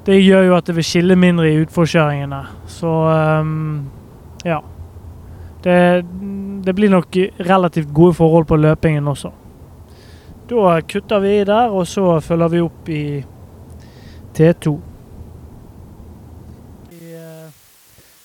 Det 0.00 0.16
gjør 0.16 0.46
jo 0.48 0.54
at 0.56 0.66
det 0.66 0.74
vil 0.74 0.84
skille 0.84 1.14
mindre 1.14 1.44
i 1.50 1.58
utforkjøringene. 1.60 2.38
Så 2.66 2.88
um, 2.88 3.90
ja. 4.44 4.56
Det, 5.62 5.74
det 6.64 6.74
blir 6.76 6.90
nok 6.92 7.16
relativt 7.38 7.92
gode 7.94 8.14
forhold 8.14 8.46
på 8.46 8.56
løpingen 8.56 9.08
også. 9.08 9.32
Da 10.50 10.80
kutter 10.82 11.20
vi 11.22 11.44
der, 11.44 11.70
og 11.70 11.86
så 11.86 12.20
følger 12.20 12.48
vi 12.48 12.60
opp 12.64 12.88
i 12.90 13.02
T2. 14.34 14.72
Vi, 16.90 17.12
eh, 17.14 17.52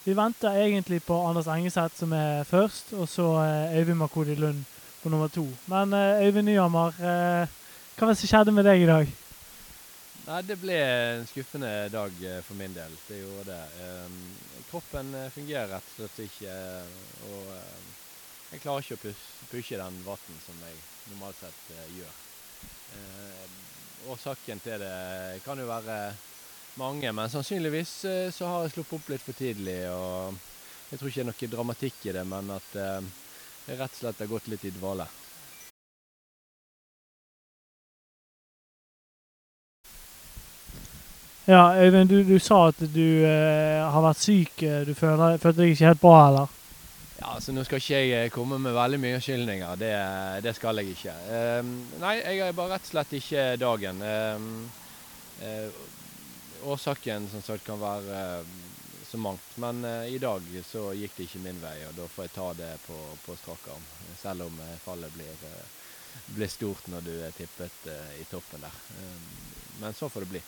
vi 0.06 0.16
venter 0.18 0.58
egentlig 0.58 1.04
på 1.06 1.20
Anders 1.28 1.48
Engeseth 1.48 2.00
som 2.00 2.14
er 2.18 2.44
først, 2.44 2.94
og 2.94 3.08
så 3.10 3.28
eh, 3.44 3.78
Øyvind 3.78 4.02
Makodi 4.02 4.36
Lund 4.36 4.64
på 5.04 5.10
nummer 5.10 5.28
to. 5.28 5.46
Men 5.68 5.94
eh, 5.94 6.26
Øyvind 6.26 6.50
Nyhammer, 6.50 6.98
hva 6.98 8.02
var 8.02 8.14
det 8.16 8.18
som 8.18 8.34
skjedde 8.34 8.52
med 8.52 8.66
deg 8.66 8.82
i 8.82 8.90
dag? 8.90 9.16
Nei, 10.26 10.42
det 10.42 10.58
ble 10.58 10.82
en 10.82 11.28
skuffende 11.30 11.74
dag 11.94 12.22
for 12.42 12.58
min 12.58 12.74
del. 12.74 12.94
Det 13.06 13.22
gjorde 13.22 13.52
det. 13.52 13.64
Ehm, 13.86 14.22
kroppen 14.72 15.14
fungerer 15.30 15.70
rett 15.70 15.92
og 15.92 16.00
slett 16.00 16.24
ikke, 16.26 16.56
og 17.30 17.52
jeg 18.52 18.62
klarer 18.64 18.86
ikke 18.86 18.98
å 18.98 19.04
pus- 19.04 19.26
pushe 19.52 19.80
den 19.80 19.98
vatten 20.06 20.38
som 20.46 20.62
jeg 20.66 20.78
normalt 21.12 21.40
sett 21.42 21.74
eh, 21.76 21.90
gjør. 22.00 22.16
Eh, 22.96 23.60
årsaken 24.14 24.62
til 24.64 24.80
det 24.86 25.42
kan 25.46 25.60
jo 25.60 25.68
være 25.70 26.00
mange, 26.80 27.12
men 27.16 27.32
sannsynligvis 27.34 27.94
eh, 28.10 28.32
så 28.36 28.50
har 28.52 28.66
jeg 28.68 28.76
sluppet 28.78 28.98
opp 29.00 29.12
litt 29.14 29.26
for 29.26 29.38
tidlig. 29.38 29.80
og 29.92 30.38
Jeg 30.92 31.00
tror 31.02 31.12
ikke 31.12 31.22
det 31.22 31.26
er 31.28 31.32
noe 31.34 31.54
dramatikk 31.58 32.08
i 32.10 32.16
det, 32.20 32.26
men 32.30 32.56
at 32.56 32.74
jeg 32.76 33.80
rett 33.80 33.94
og 33.96 34.02
slett 34.02 34.20
har 34.22 34.34
gått 34.36 34.50
litt 34.54 34.66
i 34.70 34.74
dvale. 34.76 35.08
Ja, 41.48 41.78
Øyvind, 41.78 42.10
du, 42.10 42.24
du 42.24 42.40
sa 42.40 42.68
at 42.72 42.80
du 42.96 43.06
eh, 43.26 43.82
har 43.86 44.02
vært 44.02 44.18
syk. 44.22 44.64
Du 44.88 44.94
føler, 44.98 45.38
følte 45.38 45.62
deg 45.62 45.76
ikke 45.76 45.92
helt 45.92 46.02
bra, 46.02 46.16
eller? 46.30 46.54
Ja, 47.16 47.34
altså 47.38 47.54
Nå 47.56 47.64
skal 47.64 47.80
ikke 47.80 48.00
jeg 48.02 48.26
eh, 48.26 48.32
komme 48.34 48.60
med 48.60 48.76
veldig 48.76 49.00
mye 49.00 49.18
unnskyldninger, 49.18 49.76
det, 49.80 49.92
det 50.44 50.56
skal 50.58 50.82
jeg 50.82 50.96
ikke. 50.98 51.16
Um, 51.62 51.72
nei, 52.02 52.18
jeg 52.20 52.42
er 52.44 52.58
bare 52.58 52.76
rett 52.76 52.88
og 52.88 52.92
slett 52.92 53.16
ikke 53.16 53.46
dagen. 53.62 54.02
Um, 54.04 54.50
uh, 55.40 56.68
årsaken 56.76 57.30
som 57.32 57.44
sagt 57.46 57.64
kan 57.68 57.80
være 57.80 58.24
uh, 58.42 58.56
så 59.08 59.22
mangt, 59.22 59.48
men 59.64 59.80
uh, 59.88 60.04
i 60.12 60.20
dag 60.20 60.44
så 60.68 60.90
gikk 60.98 61.16
det 61.16 61.30
ikke 61.30 61.44
min 61.46 61.62
vei, 61.64 61.78
og 61.88 61.96
da 61.96 62.10
får 62.12 62.28
jeg 62.28 62.36
ta 62.36 62.50
det 62.60 62.74
på, 62.84 63.00
på 63.24 63.38
strak 63.40 63.70
arm. 63.72 63.88
Selv 64.20 64.48
om 64.48 64.60
eh, 64.64 64.78
fallet 64.84 65.14
blir, 65.14 65.32
eh, 65.46 65.66
blir 66.36 66.50
stort 66.50 66.88
når 66.90 67.06
du 67.06 67.14
er 67.24 67.34
tippet 67.36 67.88
eh, 67.92 68.20
i 68.22 68.26
toppen 68.30 68.64
der. 68.64 68.76
Um, 69.00 69.24
men 69.82 69.94
så 69.94 70.10
får 70.10 70.26
det 70.26 70.32
bli. 70.36 70.42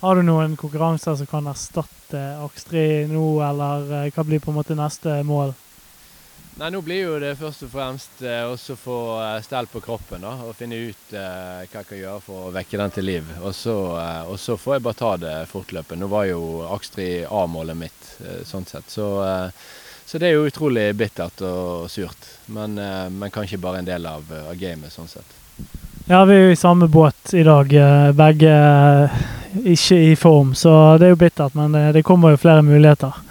Har 0.00 0.14
du 0.16 0.22
noen 0.22 0.56
konkurranser 0.56 1.16
som 1.18 1.26
kan 1.26 1.46
erstatte 1.50 2.20
Akstri 2.44 3.06
nå, 3.10 3.24
eller 3.44 3.88
eh, 4.02 4.10
hva 4.14 4.24
blir 4.26 4.42
på 4.42 4.52
en 4.52 4.58
måte 4.60 4.76
neste 4.78 5.20
mål? 5.26 5.54
Nei, 6.58 6.72
nå 6.74 6.80
blir 6.82 7.04
jo 7.04 7.18
det 7.22 7.36
først 7.38 7.62
og 7.68 7.68
fremst 7.70 8.22
eh, 8.26 8.42
også 8.42 8.74
få 8.74 8.96
eh, 9.22 9.36
stell 9.46 9.68
på 9.70 9.78
kroppen 9.78 10.24
da, 10.26 10.32
og 10.42 10.56
finne 10.58 10.80
ut 10.88 11.12
eh, 11.14 11.60
hva 11.62 11.82
jeg 11.84 11.86
kan 11.86 12.00
gjøre 12.00 12.22
for 12.24 12.48
å 12.48 12.54
vekke 12.56 12.80
den 12.80 12.94
til 12.96 13.06
liv. 13.06 13.28
Og 13.46 13.54
så, 13.54 13.74
og 14.26 14.34
så 14.42 14.56
får 14.58 14.74
jeg 14.74 14.84
bare 14.88 14.98
ta 14.98 15.10
det 15.22 15.34
fortløpende. 15.52 16.02
Nå 16.02 16.08
var 16.10 16.26
jo 16.26 16.40
Akstrid 16.74 17.28
A-målet 17.30 17.78
mitt, 17.78 18.08
sånn 18.48 18.66
sett. 18.66 18.90
Så, 18.90 19.06
så 20.02 20.18
det 20.18 20.32
er 20.32 20.34
jo 20.34 20.48
utrolig 20.50 20.88
bittert 20.98 21.44
og 21.46 21.86
surt. 21.94 22.26
Men, 22.50 22.74
men 22.74 23.30
kanskje 23.30 23.60
bare 23.62 23.78
en 23.78 23.86
del 23.86 24.10
av, 24.10 24.26
av 24.26 24.58
gamet, 24.58 24.90
sånn 24.90 25.10
sett. 25.12 25.38
Ja, 26.08 26.24
vi 26.26 26.40
er 26.40 26.48
jo 26.48 26.56
i 26.56 26.58
samme 26.58 26.90
båt 26.90 27.36
i 27.38 27.46
dag. 27.46 27.70
Begge 28.18 28.58
ikke 29.62 30.02
i 30.08 30.12
form, 30.18 30.56
så 30.58 30.74
det 30.98 31.06
er 31.06 31.14
jo 31.14 31.22
bittert. 31.22 31.54
Men 31.54 31.78
det, 31.78 31.86
det 32.00 32.06
kommer 32.08 32.34
jo 32.34 32.42
flere 32.42 32.66
muligheter. 32.66 33.22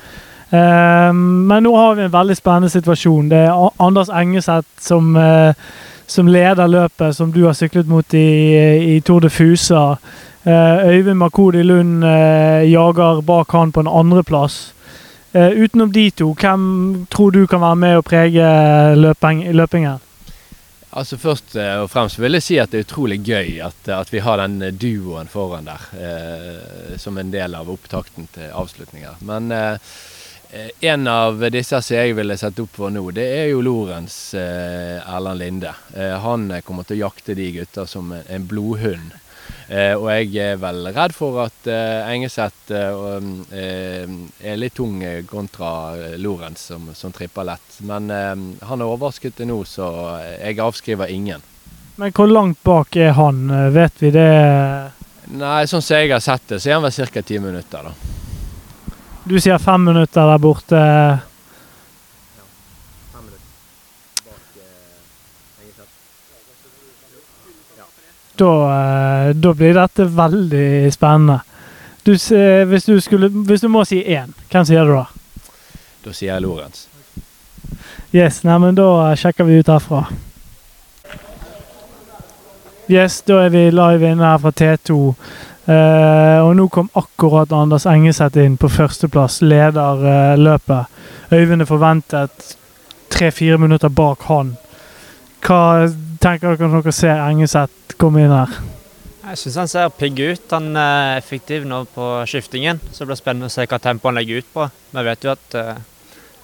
Eh, 0.50 1.14
men 1.14 1.64
nå 1.64 1.76
har 1.76 1.96
vi 1.96 2.06
en 2.06 2.14
veldig 2.14 2.38
spennende 2.38 2.70
situasjon. 2.72 3.30
Det 3.30 3.44
er 3.50 3.84
Anders 3.84 4.10
Engeseth 4.10 4.80
som, 4.80 5.16
eh, 5.16 5.54
som 6.08 6.28
leder 6.28 6.68
løpet, 6.68 7.16
som 7.16 7.32
du 7.32 7.44
har 7.46 7.54
syklet 7.54 7.88
mot 7.88 8.14
i, 8.14 8.96
i 8.96 9.02
Tour 9.02 9.20
de 9.20 9.30
Fusa. 9.30 9.98
Eh, 10.44 10.88
Øyvind 10.88 11.20
Makodi 11.20 11.64
Lund 11.64 12.04
eh, 12.04 12.72
jager 12.72 13.22
bak 13.22 13.52
han 13.52 13.72
på 13.72 13.84
en 13.84 13.88
andreplass. 13.92 14.74
Utenom 15.38 15.92
de 15.94 16.10
to, 16.10 16.32
hvem 16.34 17.06
tror 17.14 17.32
du 17.32 17.44
kan 17.46 17.62
være 17.62 17.78
med 17.78 17.98
å 18.00 18.02
prege 18.02 18.46
løping, 18.98 19.44
løpingen? 19.54 20.00
Altså 20.98 21.18
Først 21.22 21.54
og 21.60 21.90
fremst 21.92 22.18
vil 22.18 22.40
jeg 22.40 22.46
si 22.46 22.58
at 22.58 22.72
det 22.72 22.80
er 22.80 22.88
utrolig 22.88 23.20
gøy 23.22 23.60
at, 23.62 23.90
at 23.92 24.10
vi 24.10 24.24
har 24.24 24.40
den 24.42 24.64
duoen 24.80 25.30
foran 25.30 25.68
der 25.68 25.84
eh, 25.94 26.96
som 26.98 27.20
en 27.22 27.30
del 27.30 27.54
av 27.54 27.70
opptakten 27.70 28.32
til 28.34 28.50
avslutninger. 28.50 29.20
Men 29.28 29.52
eh, 29.54 29.78
en 30.80 31.08
av 31.08 31.42
disse 31.52 31.82
som 31.82 31.98
jeg 31.98 32.16
ville 32.16 32.38
sette 32.40 32.64
opp 32.64 32.76
for 32.80 32.94
nå, 32.94 33.04
det 33.16 33.26
er 33.42 33.48
jo 33.52 33.62
Lorentz 33.66 34.34
eh, 34.38 34.98
Erland 35.04 35.42
Linde. 35.42 35.74
Eh, 35.96 36.16
han 36.24 36.50
eh, 36.52 36.64
kommer 36.64 36.88
til 36.88 37.00
å 37.00 37.08
jakte 37.08 37.36
de 37.36 37.50
gutta 37.60 37.88
som 37.88 38.14
en, 38.16 38.46
blodhund. 38.48 39.16
Eh, 39.68 39.92
og 39.98 40.08
jeg 40.14 40.32
er 40.40 40.62
vel 40.62 40.88
redd 40.96 41.16
for 41.16 41.42
at 41.44 41.68
eh, 41.68 42.08
Engeseth 42.14 42.72
eh, 42.72 43.28
eh, 43.52 44.16
er 44.40 44.60
litt 44.60 44.78
tung 44.80 45.02
eh, 45.04 45.26
kontra 45.28 45.72
eh, 45.98 46.16
Lorentz, 46.22 46.70
som, 46.72 46.88
som 46.96 47.12
tripper 47.16 47.48
lett. 47.48 47.82
Men 47.84 48.08
eh, 48.10 48.34
han 48.70 48.82
er 48.84 48.88
overrasket 48.88 49.36
til 49.40 49.52
nå, 49.52 49.62
så 49.68 49.90
jeg 50.40 50.62
avskriver 50.64 51.12
ingen. 51.12 51.44
Men 51.98 52.14
hvor 52.14 52.30
langt 52.30 52.64
bak 52.64 52.96
er 52.96 53.16
han? 53.18 53.50
Eh, 53.52 53.68
Vet 53.76 54.00
vi 54.00 54.14
det? 54.16 54.30
Nei, 55.36 55.66
sånn 55.68 55.84
som 55.84 56.00
jeg 56.00 56.14
har 56.14 56.24
sett 56.24 56.48
det, 56.54 56.62
så 56.64 56.72
er 56.72 56.80
han 56.80 56.88
vel 56.88 57.12
ca. 57.12 57.26
ti 57.26 57.40
minutter, 57.44 57.92
da. 57.92 58.27
Du 59.28 59.40
sier 59.44 59.58
fem 59.60 59.84
minutter 59.84 60.24
der 60.30 60.38
borte. 60.40 60.82
Da, 68.38 68.52
eh, 68.72 69.34
da 69.36 69.54
blir 69.54 69.74
dette 69.74 70.06
veldig 70.06 70.94
spennende. 70.94 71.40
Du, 72.06 72.14
eh, 72.14 72.64
hvis, 72.70 72.86
du 72.86 73.00
skulle, 73.02 73.28
hvis 73.28 73.62
du 73.62 73.68
må 73.68 73.84
si 73.86 74.00
én, 74.04 74.32
hvem 74.52 74.66
sier 74.70 74.86
du 74.86 74.94
da? 74.94 75.06
Da 76.06 76.14
sier 76.14 76.34
jeg 76.36 76.46
Lorentz. 76.46 76.86
Yes, 78.16 78.44
neimen 78.48 78.78
da 78.78 79.12
sjekker 79.20 79.44
vi 79.44 79.60
ut 79.60 79.68
herfra. 79.68 80.06
Yes, 82.88 83.20
da 83.28 83.42
er 83.44 83.52
vi 83.52 83.66
live 83.76 84.14
inne 84.14 84.24
her 84.24 84.40
fra 84.40 84.54
T2. 84.56 85.02
Eh, 85.68 86.40
og 86.40 86.54
nå 86.56 86.68
kom 86.72 86.88
akkurat 86.96 87.52
Anders 87.52 87.86
Engeseth 87.90 88.40
inn 88.40 88.56
på 88.60 88.70
førsteplass, 88.72 89.42
leder 89.44 90.06
eh, 90.08 90.38
løpet. 90.40 90.94
Øyvind 91.36 91.66
er 91.66 91.70
forventet 91.70 92.56
tre-fire 93.12 93.60
minutter 93.60 93.92
bak 93.92 94.24
han. 94.30 94.56
Hva 95.44 95.90
tenker 96.24 96.56
dere 96.56 96.72
når 96.72 96.88
dere 96.88 96.96
ser 96.96 97.20
Engeseth 97.26 97.98
komme 98.00 98.24
inn 98.24 98.34
her? 98.36 98.56
Jeg 99.28 99.42
syns 99.42 99.60
han 99.60 99.68
ser 99.68 99.92
pigg 99.92 100.22
ut. 100.24 100.48
Han 100.56 100.72
er 100.80 101.18
effektiv 101.18 101.68
nå 101.68 101.82
på 101.92 102.08
skiftingen. 102.32 102.80
Så 102.92 103.04
det 103.04 103.12
blir 103.12 103.20
spennende 103.20 103.52
å 103.52 103.54
se 103.54 103.68
hva 103.68 103.80
tempo 103.84 104.08
han 104.08 104.16
legger 104.16 104.40
ut 104.40 104.54
på. 104.54 104.68
Vi 104.96 105.04
vet 105.04 105.28
jo 105.28 105.34
at 105.34 105.58
uh, 105.60 105.74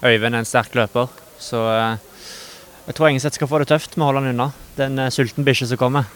Øyvind 0.04 0.34
er 0.34 0.38
en 0.38 0.44
sterk 0.44 0.74
løper, 0.76 1.08
så 1.40 1.62
eh, 1.72 1.96
jeg 2.86 2.94
tror 2.94 3.08
Engeseth 3.08 3.38
skal 3.38 3.48
få 3.48 3.62
det 3.62 3.70
tøft 3.70 3.96
med 3.96 4.04
å 4.04 4.08
holde 4.10 4.20
han 4.20 4.34
unna. 4.34 4.50
Det 4.76 4.84
er 4.84 4.90
en 4.90 5.00
eh, 5.06 5.12
sulten 5.14 5.46
bikkje 5.46 5.70
som 5.70 5.80
kommer. 5.80 6.10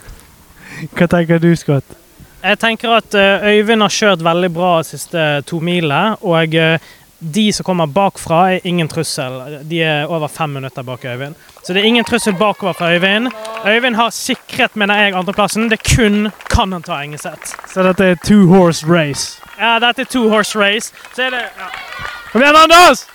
Hva 0.92 1.08
tenker 1.08 1.40
du, 1.40 1.48
Scott? 1.56 1.96
Jeg 2.38 2.58
tenker 2.62 2.92
at 3.00 3.14
eh, 3.18 3.48
Øyvind 3.50 3.82
har 3.82 3.90
kjørt 3.90 4.22
veldig 4.22 4.50
bra 4.54 4.76
de 4.78 4.86
siste 4.86 5.22
to 5.48 5.58
milene, 5.64 6.16
og 6.22 6.54
eh, 6.54 6.78
de 7.18 7.48
som 7.52 7.66
kommer 7.66 7.90
bakfra, 7.90 8.52
er 8.54 8.66
ingen 8.68 8.88
trussel. 8.88 9.40
De 9.66 9.80
er 9.82 10.06
over 10.06 10.30
fem 10.30 10.50
minutter 10.54 10.82
bak 10.86 11.04
Øyvind. 11.04 11.34
Så 11.62 11.74
det 11.74 11.82
er 11.82 11.88
ingen 11.90 12.04
trussel 12.04 12.36
bakover 12.38 12.72
for 12.72 12.86
Øyvind. 12.86 13.32
Øyvind 13.66 13.96
har 13.96 14.10
sikret, 14.10 14.76
mener 14.76 14.94
jeg, 14.94 15.14
andreplassen. 15.14 15.70
Det 15.70 15.80
kun 15.96 16.30
kan 16.50 16.72
han 16.72 16.82
ta 16.82 17.02
Engeseth. 17.02 17.58
Så 17.74 17.82
dette 17.82 18.04
er 18.04 18.14
two 18.24 18.46
horse 18.46 18.86
race. 18.86 19.42
Ja, 19.58 19.78
dette 19.82 20.02
er 20.02 20.06
two 20.06 20.28
horse 20.30 20.58
race. 20.58 20.94
Så 21.14 21.22
er 21.22 21.30
det 21.30 21.42
ja. 21.42 21.68
Kom 22.32 22.42
igjen, 22.42 22.56
Anders! 22.56 23.06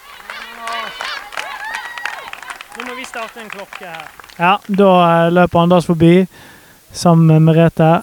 Nå 2.78 2.90
må 2.90 2.96
vi 2.98 3.06
starte 3.06 3.40
en 3.40 3.50
klokke 3.50 3.88
her. 3.88 4.08
Ja, 4.38 4.58
da 4.68 4.92
eh, 5.08 5.32
løper 5.32 5.60
Anders 5.64 5.86
forbi 5.88 6.26
sammen 6.92 7.28
med 7.28 7.48
Merete. 7.48 8.02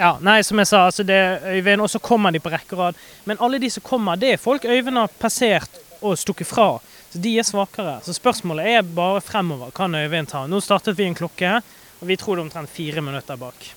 Ja, 0.00 0.14
nei, 0.24 0.38
som 0.40 0.56
jeg 0.56 0.68
sa, 0.70 0.86
altså 0.88 1.04
det 1.04 1.12
er 1.12 1.42
Øyvind, 1.52 1.82
og 1.84 1.90
så 1.92 1.98
kommer 2.00 2.32
de 2.32 2.40
på 2.40 2.48
rekke 2.48 2.72
og 2.72 2.80
rad. 2.80 3.00
Men 3.28 3.36
alle 3.44 3.58
de 3.60 3.68
som 3.68 3.84
kommer, 3.84 4.16
det 4.16 4.30
er 4.32 4.38
folk 4.40 4.64
Øyvind 4.64 4.96
har 4.96 5.12
passert 5.20 5.76
og 6.00 6.16
stukket 6.16 6.48
fra. 6.48 6.78
Så 7.12 7.20
de 7.20 7.34
er 7.36 7.44
svakere. 7.44 7.98
Så 8.06 8.14
spørsmålet 8.16 8.70
er 8.70 8.88
bare 8.96 9.20
fremover. 9.20 9.74
Kan 9.76 9.94
Øyvind 9.94 10.32
ta? 10.32 10.46
Nå 10.48 10.62
startet 10.64 10.96
vi 10.96 11.04
en 11.04 11.18
klokke, 11.18 11.52
og 12.00 12.08
vi 12.08 12.16
tror 12.16 12.38
det 12.38 12.46
er 12.46 12.46
omtrent 12.46 12.72
fire 12.72 13.04
minutter 13.04 13.36
bak. 13.36 13.68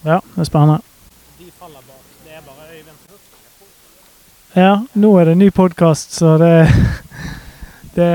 Ja, 0.00 0.22
det 0.32 0.46
er 0.46 0.48
spennende. 0.48 0.80
De 1.36 1.52
faller 1.60 1.84
bak. 1.84 2.02
Det 2.24 2.32
er 2.38 2.44
bare 2.48 2.72
Øyvind. 2.72 3.20
Ja, 4.56 4.74
nå 4.96 5.14
er 5.20 5.28
det 5.28 5.36
en 5.36 5.44
ny 5.44 5.52
podkast, 5.52 6.16
så 6.16 6.38
det, 6.40 6.54
det 8.00 8.12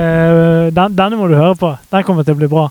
den, 0.74 0.98
Denne 0.98 1.20
må 1.20 1.30
du 1.30 1.38
høre 1.38 1.54
på. 1.62 1.76
Den 1.94 2.10
kommer 2.10 2.26
til 2.26 2.34
å 2.34 2.42
bli 2.42 2.50
bra. 2.50 2.70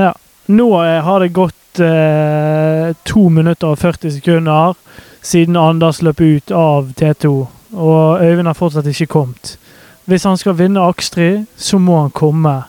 Ja. 0.00 0.14
Nå 0.48 0.70
eh, 0.80 1.02
har 1.04 1.20
det 1.20 1.34
gått 1.36 1.58
eh, 1.80 2.94
to 3.04 3.28
minutter 3.28 3.72
og 3.72 3.78
40 3.78 4.10
sekunder 4.18 4.74
siden 5.22 5.56
Anders 5.56 6.02
løp 6.02 6.20
ut 6.20 6.50
av 6.50 6.92
T2, 6.98 7.32
og 7.72 8.22
Øyvind 8.22 8.50
har 8.50 8.58
fortsatt 8.58 8.86
ikke 8.90 9.06
kommet. 9.06 9.56
Hvis 10.04 10.26
han 10.26 10.36
skal 10.36 10.58
vinne 10.58 10.82
Akstrid, 10.82 11.46
så 11.56 11.78
må 11.78 12.00
han 12.00 12.10
komme. 12.10 12.62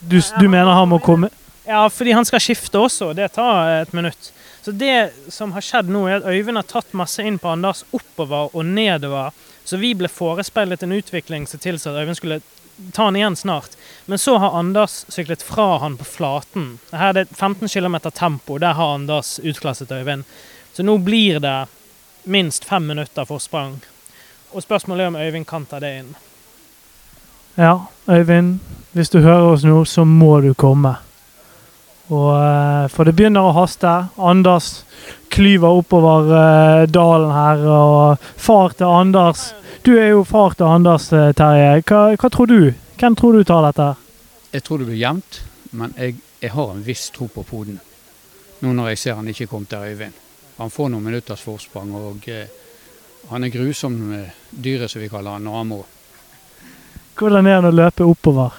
Du, 0.00 0.20
du 0.40 0.48
mener 0.48 0.70
han 0.70 0.88
må 0.88 1.00
komme 1.02 1.32
Ja, 1.66 1.88
fordi 1.90 2.12
han 2.14 2.24
skal 2.24 2.40
skifte 2.40 2.78
også. 2.78 3.10
Det 3.12 3.32
tar 3.34 3.82
et 3.82 3.94
minutt. 3.94 4.30
Så 4.62 4.70
det 4.72 5.10
som 5.34 5.52
har 5.52 5.62
skjedd 5.62 5.90
nå, 5.90 6.04
er 6.06 6.20
at 6.20 6.28
Øyvind 6.30 6.58
har 6.60 6.66
tatt 6.66 6.94
masse 6.94 7.22
inn 7.22 7.40
på 7.42 7.50
Anders 7.50 7.84
oppover 7.94 8.54
og 8.54 8.64
nedover. 8.66 9.34
Så 9.66 9.78
vi 9.82 9.92
ble 9.98 10.08
forespeilet 10.08 10.82
en 10.86 10.94
utvikling 10.94 11.46
som 11.50 11.60
tilsa 11.62 11.90
at 11.90 12.04
Øyvind 12.04 12.18
skulle 12.20 12.40
ta 12.92 13.04
han 13.04 13.16
igjen 13.16 13.36
snart. 13.36 13.76
Men 14.06 14.18
så 14.18 14.38
har 14.38 14.58
Anders 14.58 15.04
syklet 15.08 15.42
fra 15.42 15.78
han 15.78 15.96
på 15.96 16.04
flaten. 16.04 16.78
Her 16.92 17.08
er 17.08 17.12
det 17.12 17.26
15 17.36 17.68
km 17.68 17.96
tempo. 18.10 18.58
Der 18.58 18.72
har 18.72 18.94
Anders 18.94 19.38
utklasset 19.42 19.92
Øyvind. 19.92 20.24
Så 20.72 20.82
nå 20.82 20.98
blir 20.98 21.40
det 21.40 21.66
minst 22.24 22.64
fem 22.64 22.86
minutter 22.86 23.24
forsprang. 23.24 23.80
Og 24.52 24.62
spørsmålet 24.62 25.04
er 25.04 25.08
om 25.08 25.16
Øyvind 25.16 25.46
kan 25.46 25.66
ta 25.66 25.80
det 25.80 25.98
inn. 25.98 26.14
Ja, 27.56 27.86
Øyvind, 28.08 28.58
hvis 28.92 29.10
du 29.10 29.20
hører 29.20 29.52
oss 29.52 29.64
nå, 29.64 29.84
så 29.84 30.04
må 30.04 30.40
du 30.40 30.54
komme. 30.54 30.96
Og, 32.08 32.30
eh, 32.38 32.88
for 32.92 33.04
det 33.04 33.16
begynner 33.18 33.48
å 33.48 33.54
haste. 33.56 33.92
Anders 34.16 34.84
klyver 35.32 35.80
oppover 35.80 36.28
eh, 36.30 36.86
dalen 36.86 37.32
her. 37.34 37.64
Og 37.66 38.28
far 38.36 38.76
til 38.76 38.86
Anders 38.86 39.48
Du 39.86 39.92
er 40.02 40.08
jo 40.08 40.24
far 40.24 40.50
til 40.58 40.66
Anders, 40.66 41.12
eh, 41.14 41.28
Terje. 41.38 41.82
Hva, 41.86 41.98
hva 42.18 42.28
tror 42.34 42.48
du? 42.50 42.72
Hvem 42.98 43.14
tror 43.14 43.36
du 43.36 43.44
tar 43.46 43.62
dette? 43.68 43.84
Jeg 44.50 44.64
tror 44.66 44.80
det 44.82 44.86
blir 44.88 44.98
jevnt, 44.98 45.36
men 45.78 45.92
jeg, 45.94 46.16
jeg 46.42 46.50
har 46.56 46.70
en 46.72 46.80
viss 46.82 47.04
tro 47.14 47.28
på 47.30 47.44
poden. 47.46 47.76
Nå 48.64 48.72
når 48.74 48.88
jeg 48.90 48.98
ser 48.98 49.14
han 49.14 49.30
ikke 49.30 49.46
kom 49.46 49.68
til 49.70 49.84
Øyvind. 49.86 50.16
Han 50.56 50.72
får 50.74 50.90
noen 50.90 51.06
minutters 51.06 51.44
forsprang, 51.46 51.92
og 51.94 52.26
eh, 52.34 52.50
han 53.30 53.46
er 53.46 53.52
grusom 53.54 54.00
eh, 54.16 54.40
dyret, 54.50 54.90
som 54.90 55.04
vi 55.04 55.10
kaller 55.12 55.36
han, 55.36 55.46
når 55.46 55.54
han 55.60 55.70
må. 55.70 55.78
Hvordan 57.20 57.46
er 57.46 57.60
han 57.60 57.68
å 57.70 57.72
løpe 57.76 58.08
oppover? 58.10 58.56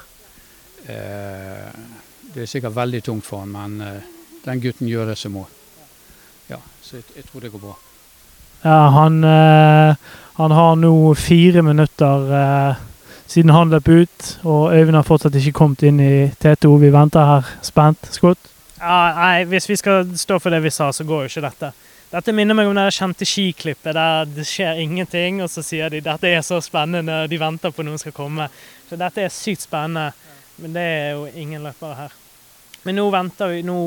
Eh, 0.88 1.82
det 2.38 2.46
er 2.46 2.54
sikkert 2.54 2.78
veldig 2.78 3.02
tungt 3.10 3.28
for 3.28 3.44
han, 3.44 3.52
men 3.52 3.84
eh, 3.84 4.08
den 4.46 4.64
gutten 4.64 4.88
gjør 4.88 5.12
det 5.12 5.18
som 5.20 5.36
må. 5.36 5.44
Ja, 6.48 6.62
så 6.80 7.02
jeg, 7.02 7.10
jeg 7.18 7.28
tror 7.28 7.44
det 7.44 7.52
går 7.58 7.66
bra. 7.68 7.76
Ja, 8.64 8.80
han, 8.96 9.20
eh, 9.28 10.16
han 10.38 10.52
har 10.52 10.76
nå 10.76 11.16
fire 11.18 11.62
minutter 11.66 12.34
eh, 12.40 12.76
siden 13.26 13.50
han 13.50 13.72
løp 13.74 13.88
ut, 13.90 14.28
og 14.46 14.74
Øyvind 14.74 14.96
har 14.96 15.06
fortsatt 15.08 15.36
ikke 15.36 15.56
kommet 15.58 15.82
inn 15.90 15.98
i 16.00 16.28
T2. 16.30 16.70
Vi 16.78 16.92
venter 16.94 17.26
her 17.26 17.48
spent. 17.66 18.06
Skott? 18.14 18.52
Ja, 18.78 19.00
nei, 19.18 19.48
Hvis 19.50 19.66
vi 19.70 19.76
skal 19.82 20.06
stå 20.14 20.38
for 20.38 20.54
det 20.54 20.62
vi 20.62 20.70
sa, 20.70 20.92
så 20.94 21.04
går 21.04 21.26
jo 21.26 21.32
ikke 21.32 21.44
dette. 21.48 21.72
Dette 22.12 22.36
minner 22.38 22.54
meg 22.54 22.70
om 22.70 22.78
det 22.78 22.86
kjente 22.96 23.26
skiklippet 23.26 23.98
der 23.98 24.30
det 24.30 24.46
skjer 24.48 24.78
ingenting, 24.80 25.42
og 25.42 25.50
så 25.50 25.66
sier 25.66 25.90
de 25.90 26.04
dette 26.06 26.30
er 26.30 26.46
så 26.46 26.62
spennende, 26.62 27.24
og 27.24 27.34
de 27.34 27.42
venter 27.42 27.74
på 27.74 27.84
noen 27.84 27.98
skal 27.98 28.14
komme. 28.16 28.46
Så 28.88 28.96
dette 28.96 29.26
er 29.26 29.34
sykt 29.34 29.66
spennende, 29.66 30.14
men 30.62 30.78
det 30.78 30.86
er 30.86 31.10
jo 31.18 31.26
ingen 31.34 31.66
løpere 31.66 31.98
her. 32.04 32.16
Men 32.86 33.02
nå 33.02 33.10
venter 33.12 33.52
vi 33.52 33.66
Nå 33.66 33.80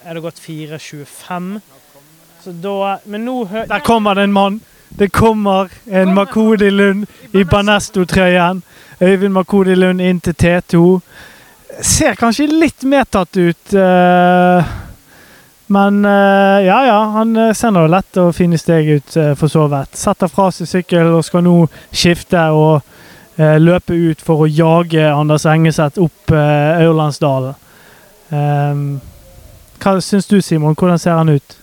er 0.00 0.16
det 0.16 0.24
gått 0.24 0.40
4.25, 0.40 1.52
så 2.40 2.56
da 2.56 2.96
Men 3.04 3.28
nå 3.28 3.36
hø... 3.52 3.66
Der 3.68 3.84
kommer 3.84 4.16
det 4.16 4.24
en 4.24 4.32
mann! 4.32 4.62
Det 5.00 5.08
kommer 5.08 5.68
en 5.86 6.14
Makodi 6.14 6.70
Lund 6.70 7.06
i 7.32 7.44
Banesto-trøyen. 7.44 8.62
Øyvind 9.00 9.32
Makodi 9.32 9.74
Lund 9.74 10.00
inn 10.00 10.18
til 10.20 10.34
T2. 10.42 11.00
Ser 11.80 12.18
kanskje 12.20 12.44
litt 12.52 12.84
medtatt 12.84 13.36
ut. 13.36 13.72
eh, 13.74 14.64
men 15.66 16.04
eh, 16.04 16.66
ja, 16.66 16.82
ja, 16.84 16.98
han 17.14 17.32
eh, 17.36 17.54
ser 17.56 17.72
nå 17.72 17.86
lett 17.86 18.20
og 18.20 18.34
fine 18.36 18.58
steg 18.60 18.90
ut, 18.98 19.16
for 19.40 19.48
så 19.48 19.64
vidt. 19.72 19.96
Setter 19.96 20.28
fra 20.28 20.50
seg 20.52 20.68
sykkel 20.68 21.14
og 21.14 21.24
skal 21.24 21.46
nå 21.48 21.56
skifte 21.92 22.44
og 22.52 22.82
løpe 23.40 23.96
ut 23.96 24.20
for 24.20 24.44
å 24.44 24.50
jage 24.52 25.08
Anders 25.14 25.48
Engeseth 25.48 25.96
opp 25.96 26.36
Aurlandsdalen. 26.36 27.56
Ehm, 28.36 29.00
hva 29.80 29.96
syns 30.04 30.28
du, 30.28 30.42
Simon? 30.44 30.76
Hvordan 30.76 30.98
ser 30.98 31.16
han 31.16 31.32
ut? 31.32 31.59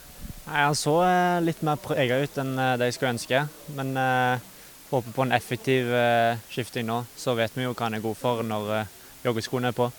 Han 0.47 0.75
så 0.75 0.93
eh, 1.03 1.41
litt 1.43 1.61
mer 1.65 1.79
prega 1.81 2.21
ut 2.23 2.37
enn 2.39 2.53
eh, 2.55 2.75
det 2.79 2.87
jeg 2.89 2.97
skulle 2.97 3.13
ønske. 3.15 3.41
Men 3.75 3.91
eh, 3.99 4.45
håper 4.91 5.15
på 5.15 5.25
en 5.25 5.35
effektiv 5.35 5.91
eh, 5.91 6.39
skifting 6.51 6.87
nå. 6.87 7.01
Så 7.19 7.35
vet 7.35 7.55
vi 7.57 7.65
jo 7.65 7.73
hva 7.73 7.89
han 7.89 7.97
er 7.97 8.03
god 8.03 8.15
for 8.19 8.43
når 8.47 8.71
eh, 8.77 8.93
joggeskoene 9.27 9.73
er 9.73 9.77
på. 9.77 9.89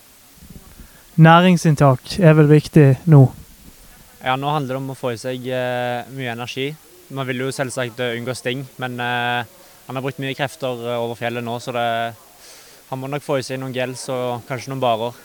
Næringsinntak 1.19 2.15
er 2.23 2.35
vel 2.37 2.49
viktig 2.49 2.87
nå? 3.11 3.27
Ja, 4.23 4.35
Nå 4.39 4.49
handler 4.51 4.75
det 4.75 4.81
om 4.81 4.91
å 4.93 4.97
få 4.97 5.13
i 5.13 5.21
seg 5.21 5.45
eh, 5.53 6.09
mye 6.15 6.33
energi. 6.33 6.71
Man 7.13 7.27
vil 7.29 7.45
jo 7.45 7.53
selvsagt 7.53 8.01
unngå 8.05 8.35
sting, 8.37 8.65
men 8.77 8.99
han 9.01 9.97
har 9.97 10.03
brukt 10.05 10.19
mye 10.21 10.35
krefter 10.37 10.83
over 10.99 11.17
fjellet 11.17 11.41
nå, 11.41 11.55
så 11.57 11.73
det, 11.73 11.85
han 12.91 12.99
må 13.01 13.09
nok 13.09 13.23
få 13.25 13.39
i 13.39 13.45
seg 13.47 13.57
noen 13.57 13.73
gels 13.73 14.03
og 14.13 14.43
kanskje 14.45 14.69
noen 14.69 14.83
barer. 14.83 15.17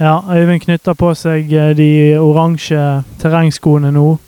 Ja, 0.00 0.20
Øyvind 0.36 0.60
knytter 0.60 0.92
på 0.92 1.14
seg 1.16 1.52
eh, 1.56 1.70
de 1.76 2.18
oransje 2.20 2.80
terrengskoene 3.16 3.88
nå. 3.96 4.18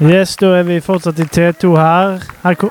Yes, 0.00 0.36
da 0.38 0.52
er 0.60 0.68
vi 0.68 0.78
fortsatt 0.80 1.18
i 1.18 1.26
T2 1.26 1.72
her. 1.74 2.22
Her, 2.44 2.54
ko 2.54 2.70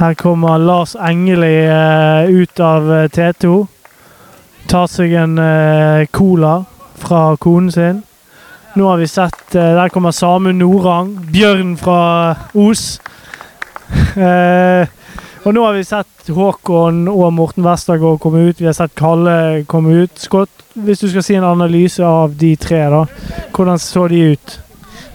her 0.00 0.16
kommer 0.16 0.56
Lars 0.58 0.96
Engeli 0.96 1.68
uh, 1.68 2.24
ut 2.24 2.60
av 2.60 2.88
eh, 3.02 3.04
T2. 3.12 3.52
Tar 4.66 4.88
seg 4.90 5.12
en 5.12 5.36
uh, 5.36 6.08
cola 6.08 6.56
fra 6.98 7.36
konen 7.36 7.70
sin. 7.70 8.00
Nå 8.74 8.88
har 8.88 8.98
vi 9.04 9.06
sett 9.12 9.54
uh, 9.54 9.76
Der 9.76 9.92
kommer 9.92 10.16
Samu 10.16 10.50
Norang. 10.56 11.18
Bjørn 11.32 11.76
fra 11.76 12.00
Os. 12.54 12.96
Eh, 14.16 14.88
og 15.46 15.54
nå 15.54 15.62
har 15.62 15.76
vi 15.76 15.84
sett 15.86 16.30
Håkon 16.34 17.04
og 17.06 17.28
Morten 17.36 17.62
Westergård 17.62 18.18
komme 18.18 18.48
ut. 18.48 18.58
Vi 18.58 18.66
har 18.66 18.74
sett 18.74 18.96
Kalle 18.98 19.62
komme 19.70 19.92
ut. 20.02 20.18
Scott, 20.18 20.50
hvis 20.74 21.04
du 21.04 21.06
skal 21.12 21.22
si 21.22 21.36
en 21.38 21.46
analyse 21.46 22.02
av 22.02 22.34
de 22.34 22.50
tre, 22.58 22.80
da. 22.90 23.04
Hvordan 23.54 23.78
så 23.78 24.08
de 24.10 24.22
ut? 24.32 24.56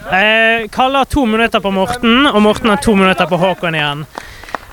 Eh, 0.08 0.70
Kalle 0.72 1.02
har 1.04 1.10
to 1.12 1.26
minutter 1.28 1.60
på 1.60 1.74
Morten, 1.76 2.30
og 2.32 2.40
Morten 2.42 2.72
har 2.72 2.80
to 2.80 2.96
minutter 2.96 3.28
på 3.28 3.42
Håkon 3.42 3.76
igjen. 3.76 4.06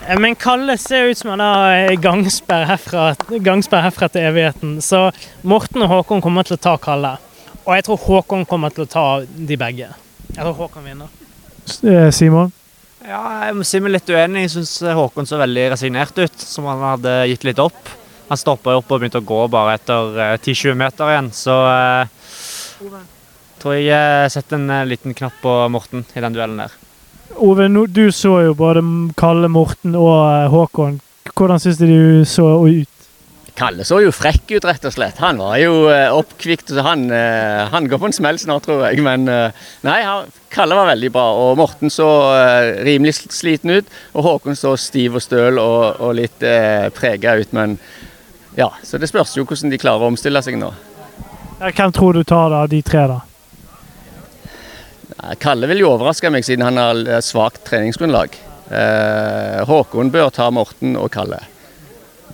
Eh, 0.07 0.19
Men 0.19 0.37
Kalle 0.39 0.79
ser 0.79 1.11
ut 1.11 1.19
som 1.19 1.31
han 1.35 1.43
har 1.43 1.91
gangsperr 2.07 2.65
herfra, 2.71 3.09
gangsper 3.43 3.83
herfra 3.83 4.09
til 4.15 4.31
evigheten. 4.31 4.79
Så 4.83 5.09
Morten 5.43 5.83
og 5.83 5.91
Håkon 5.91 6.23
kommer 6.23 6.47
til 6.47 6.55
å 6.55 6.63
ta 6.69 6.77
Kalle. 6.79 7.17
Og 7.67 7.75
jeg 7.75 7.89
tror 7.89 7.99
Håkon 8.07 8.47
kommer 8.47 8.71
til 8.71 8.87
å 8.87 8.93
ta 8.95 9.07
de 9.27 9.59
begge. 9.59 9.91
Jeg 10.37 10.39
tror 10.39 10.55
Håkon 10.55 10.87
vinner. 10.87 11.11
Eh, 11.83 12.11
Simon? 12.15 12.55
Ja, 13.09 13.21
jeg 13.47 13.55
må 13.57 13.65
si 13.65 13.79
meg 13.81 13.95
litt 13.95 14.11
uenig. 14.13 14.43
Jeg 14.45 14.53
syns 14.53 14.75
Håkon 14.99 15.29
så 15.29 15.39
veldig 15.41 15.63
resignert 15.73 16.19
ut, 16.21 16.43
som 16.43 16.67
han 16.69 16.83
hadde 16.85 17.15
gitt 17.31 17.47
litt 17.49 17.63
opp. 17.63 17.89
Han 18.29 18.37
stoppa 18.37 18.75
opp 18.77 18.91
og 18.93 19.01
begynte 19.01 19.23
å 19.23 19.25
gå 19.25 19.39
bare 19.49 19.79
etter 19.79 20.19
eh, 20.21 20.35
10-20 20.37 20.77
meter 20.77 21.13
igjen, 21.15 21.31
så 21.33 21.55
eh, 21.71 22.99
tror 23.63 23.79
jeg 23.79 23.87
jeg 23.89 24.35
setter 24.35 24.59
en 24.59 24.75
eh, 24.75 24.85
liten 24.91 25.17
knapp 25.17 25.39
på 25.41 25.55
Morten 25.73 26.05
i 26.13 26.21
den 26.21 26.37
duellen 26.37 26.61
der. 26.61 26.75
Ove, 27.41 27.71
du 27.89 28.05
så 28.13 28.35
jo 28.45 28.53
både 28.59 28.83
Kalle, 29.17 29.49
Morten 29.49 29.97
og 29.97 30.13
eh, 30.27 30.53
Håkon. 30.53 31.01
Hvordan 31.33 31.65
syns 31.65 31.81
du 31.81 31.87
de 31.89 32.01
så 32.29 32.51
ut? 32.69 32.98
Kalle 33.59 33.83
så 33.83 33.97
jo 34.05 34.13
frekk 34.15 34.53
ut, 34.55 34.67
rett 34.69 34.85
og 34.87 34.93
slett. 34.95 35.19
Han 35.19 35.41
var 35.43 35.57
jo 35.59 35.89
eh, 35.91 36.13
oppkvikt, 36.15 36.71
så 36.71 36.85
han, 36.87 37.09
eh, 37.11 37.65
han 37.73 37.89
går 37.91 37.99
på 37.99 38.07
en 38.07 38.15
smell 38.15 38.39
snart, 38.39 38.69
tror 38.69 38.85
jeg. 38.87 39.03
Men 39.03 39.27
eh, 39.33 39.65
nei, 39.83 39.99
Kalle 40.55 40.79
var 40.79 40.87
veldig 40.93 41.11
bra. 41.15 41.25
Og 41.43 41.59
Morten 41.59 41.91
så 41.91 42.07
rimelig 42.87 43.17
sliten 43.35 43.75
ut. 43.75 43.91
Og 44.15 44.23
Håkon 44.29 44.59
så 44.59 44.77
stiv 44.79 45.19
og 45.19 45.25
støl 45.25 45.59
og, 45.59 45.99
og 45.99 46.15
litt 46.21 46.47
eh, 46.47 46.87
prega 46.95 47.35
ut. 47.41 47.51
Men 47.57 47.75
ja, 48.59 48.71
så 48.87 49.01
det 49.03 49.11
spørs 49.11 49.35
jo 49.41 49.47
hvordan 49.49 49.75
de 49.75 49.83
klarer 49.83 50.07
å 50.07 50.13
omstille 50.13 50.43
seg 50.45 50.61
nå. 50.61 50.71
Hvem 51.59 51.99
tror 51.99 52.15
du 52.15 52.23
tar 52.23 52.55
da, 52.55 52.63
de 52.71 52.83
tre, 52.87 53.09
da? 53.11 53.21
Kalle 55.43 55.67
vil 55.67 55.83
jo 55.83 55.91
overraske 55.97 56.31
meg, 56.31 56.47
siden 56.47 56.63
han 56.63 56.79
har 56.79 57.23
svakt 57.27 57.65
treningsgrunnlag. 57.67 58.39
Håkon 59.67 60.13
bør 60.15 60.31
ta 60.31 60.47
Morten 60.55 60.95
og 61.01 61.11
Kalle. 61.11 61.43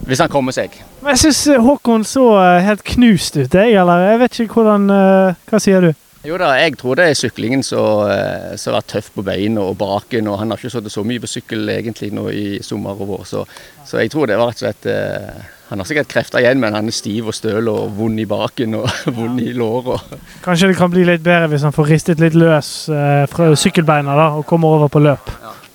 Hvis 0.05 0.21
han 0.21 0.29
kommer 0.33 0.53
seg. 0.53 0.75
Men 1.03 1.15
Jeg 1.15 1.23
syns 1.25 1.43
Håkon 1.65 2.05
så 2.05 2.25
eh, 2.43 2.63
helt 2.67 2.85
knust 2.95 3.39
ut, 3.41 3.55
jeg. 3.55 3.77
Eller 3.81 4.09
jeg 4.11 4.21
vet 4.25 4.41
ikke 4.45 4.61
hvordan 4.61 4.91
eh, 4.93 5.45
Hva 5.51 5.61
sier 5.63 5.89
du? 5.89 5.93
Jo 6.25 6.39
da, 6.41 6.55
jeg 6.57 6.79
tror 6.81 6.97
det 6.97 7.05
er 7.11 7.17
syklingen 7.19 7.61
som 7.61 8.07
eh, 8.09 8.55
som 8.57 8.73
har 8.73 8.79
vært 8.79 8.93
tøff 8.95 9.11
på 9.13 9.25
beina 9.27 9.61
og 9.61 9.77
baken. 9.77 10.29
og 10.33 10.39
Han 10.41 10.53
har 10.53 10.61
ikke 10.61 10.73
sittet 10.73 10.95
så 10.95 11.05
mye 11.05 11.21
på 11.21 11.29
sykkel 11.29 11.69
egentlig 11.69 12.09
nå 12.17 12.31
i 12.33 12.45
sommer 12.65 12.97
og 12.97 13.11
vår, 13.11 13.27
så, 13.29 13.43
så 13.85 14.01
jeg 14.01 14.13
tror 14.15 14.31
det 14.31 14.39
var 14.41 14.49
rett 14.49 14.63
og 14.63 14.65
slett 14.65 14.89
eh, 14.89 15.43
Han 15.69 15.81
har 15.83 15.89
sikkert 15.89 16.09
krefter 16.09 16.41
igjen, 16.41 16.61
men 16.61 16.77
han 16.77 16.89
er 16.89 16.97
stiv 16.97 17.29
og 17.29 17.37
støl 17.37 17.69
og 17.73 17.93
vond 17.99 18.21
i 18.21 18.25
baken 18.29 18.79
og 18.81 18.89
vond 19.19 19.41
i 19.41 19.53
låret. 19.53 20.17
Kanskje 20.45 20.73
det 20.73 20.79
kan 20.81 20.93
bli 20.93 21.05
litt 21.09 21.25
bedre 21.25 21.51
hvis 21.53 21.65
han 21.69 21.77
får 21.77 21.93
ristet 21.93 22.25
litt 22.25 22.37
løs 22.41 22.73
eh, 22.89 23.25
fra 23.29 23.53
sykkelbeina 23.53 24.17
da, 24.17 24.31
og 24.39 24.49
kommer 24.49 24.79
over 24.79 24.93
på 24.93 25.05
løp. 25.05 25.33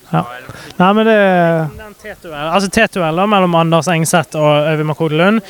Ja. 0.09 0.23
Nei, 0.77 0.93
men 0.93 1.05
det 1.05 1.17
altså 2.33 2.69
T-duell 2.69 3.19
da, 3.21 3.25
mellom 3.29 3.55
Anders 3.59 3.89
Engseth 3.91 4.37
og 4.39 4.69
Øyvind 4.71 4.89
Makode 4.89 5.19
Lund. 5.19 5.41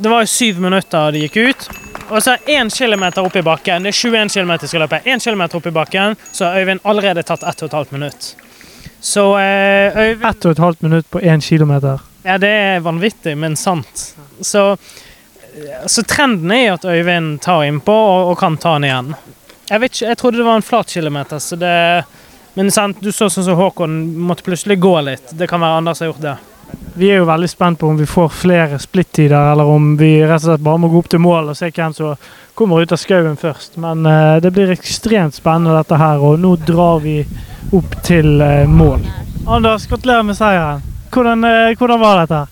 Det 0.00 0.08
var 0.08 0.24
jo 0.24 0.30
syv 0.32 0.60
minutter 0.64 1.12
de 1.12 1.24
gikk 1.26 1.36
ut. 1.36 1.66
Og 2.10 2.22
så 2.24 2.36
én 2.48 2.70
kilometer 2.72 3.22
opp 3.22 3.36
i 3.36 3.42
bakken. 3.44 3.84
Det 3.84 3.92
er 3.92 3.98
21 3.98 4.32
km 4.32 4.52
de 4.60 4.70
skal 4.70 4.84
løpe. 4.84 5.02
Én 5.04 5.20
kilometer 5.22 5.60
opp 5.60 5.66
i 5.68 5.74
bakken, 5.74 6.16
så 6.32 6.48
har 6.48 6.62
Øyvind 6.62 6.80
allerede 6.84 7.22
tatt 7.22 7.44
ett 7.44 7.62
og 7.62 7.68
et 7.68 7.76
halvt 7.76 7.92
minutt. 7.92 8.30
Så 9.00 9.26
eh, 9.38 9.96
Øyvind 9.96 10.30
ett 10.30 10.46
og 10.46 10.56
et 10.56 10.64
halvt 10.64 10.82
minutt 10.82 11.10
på 11.10 11.20
én 11.20 11.44
kilometer. 11.44 12.00
Ja, 12.24 12.38
det 12.38 12.50
er 12.50 12.80
vanvittig, 12.84 13.36
men 13.38 13.56
sant. 13.56 14.14
Så, 14.40 14.64
så 15.86 16.02
trenden 16.08 16.50
er 16.56 16.72
at 16.74 16.84
Øyvind 16.84 17.38
tar 17.44 17.64
innpå 17.68 17.94
og, 17.94 18.32
og 18.32 18.38
kan 18.40 18.56
ta 18.60 18.78
den 18.78 18.88
igjen. 18.88 19.14
Jeg 19.70 19.80
vet 19.84 19.94
ikke, 19.94 20.08
jeg 20.08 20.18
trodde 20.18 20.40
det 20.40 20.48
var 20.48 20.58
en 20.58 20.66
flat 20.66 20.90
kilometer, 20.90 21.38
så 21.38 21.56
det 21.56 21.76
Men 22.54 22.70
sant, 22.74 22.98
du 23.00 23.12
så 23.12 23.28
sånn 23.30 23.46
som 23.46 23.58
Håkon 23.58 23.98
måtte 24.18 24.42
plutselig 24.46 24.80
gå 24.82 24.94
litt. 25.06 25.34
Det 25.38 25.46
kan 25.50 25.62
være 25.62 25.82
Anders 25.82 26.00
har 26.02 26.10
gjort 26.10 26.24
det. 26.24 26.36
Vi 26.94 27.08
er 27.10 27.20
jo 27.20 27.28
veldig 27.28 27.48
spent 27.50 27.78
på 27.80 27.88
om 27.88 27.96
vi 27.98 28.06
får 28.06 28.28
flere 28.34 28.78
splittider, 28.78 29.52
eller 29.52 29.66
om 29.70 29.94
vi 29.96 30.10
rett 30.24 30.42
og 30.42 30.50
slett 30.50 30.64
bare 30.66 30.82
må 30.82 30.90
gå 30.90 31.00
opp 31.00 31.10
til 31.10 31.22
mål 31.22 31.52
og 31.52 31.58
se 31.58 31.70
hvem 31.70 31.94
som 31.96 32.28
kommer 32.58 32.82
ut 32.82 32.92
av 32.92 33.00
skauen 33.00 33.38
først. 33.40 33.78
Men 33.80 34.06
uh, 34.06 34.36
det 34.42 34.50
blir 34.54 34.72
ekstremt 34.74 35.34
spennende 35.38 35.78
dette 35.78 35.98
her, 35.98 36.22
og 36.22 36.38
nå 36.42 36.56
drar 36.66 37.00
vi 37.04 37.20
opp 37.76 37.96
til 38.06 38.42
uh, 38.42 38.66
mål. 38.68 39.06
Anders, 39.46 39.86
gratulerer 39.90 40.26
med 40.26 40.38
seieren. 40.38 40.82
Hvordan, 41.14 41.46
uh, 41.46 41.78
hvordan 41.78 42.02
var 42.02 42.24
dette? 42.24 42.42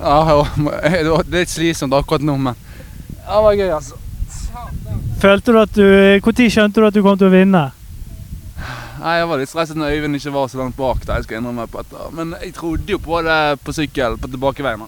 Ja, 0.00 0.44
det 0.92 1.10
var 1.10 1.32
litt 1.32 1.52
slitsomt 1.52 1.96
akkurat 1.96 2.24
nå, 2.24 2.36
men 2.36 2.56
det 3.30 3.42
var 3.44 3.54
gøy, 3.54 3.68
altså. 3.70 3.98
Følte 5.20 5.52
du 5.52 5.58
at 5.60 5.74
du 5.76 5.84
Når 5.84 6.48
skjønte 6.50 6.80
du 6.80 6.86
at 6.88 6.94
du 6.96 7.02
kom 7.04 7.18
til 7.18 7.28
å 7.28 7.34
vinne? 7.34 7.68
Nei, 9.00 9.14
Jeg 9.18 9.28
var 9.30 9.40
litt 9.40 9.48
stresset 9.48 9.78
når 9.80 9.94
Øyvind 9.96 10.18
ikke 10.18 10.32
var 10.34 10.48
så 10.52 10.58
langt 10.60 10.76
bak. 10.76 11.04
der, 11.06 11.14
jeg 11.20 11.24
skal 11.24 11.38
innrømme 11.40 11.66
på 11.72 11.80
dette. 11.82 12.08
Men 12.16 12.34
jeg 12.42 12.52
trodde 12.54 12.92
jo 12.92 12.98
på 13.00 13.22
det 13.24 13.38
på 13.64 13.72
sykkel 13.72 14.18
på 14.20 14.28
tilbakeveien. 14.28 14.82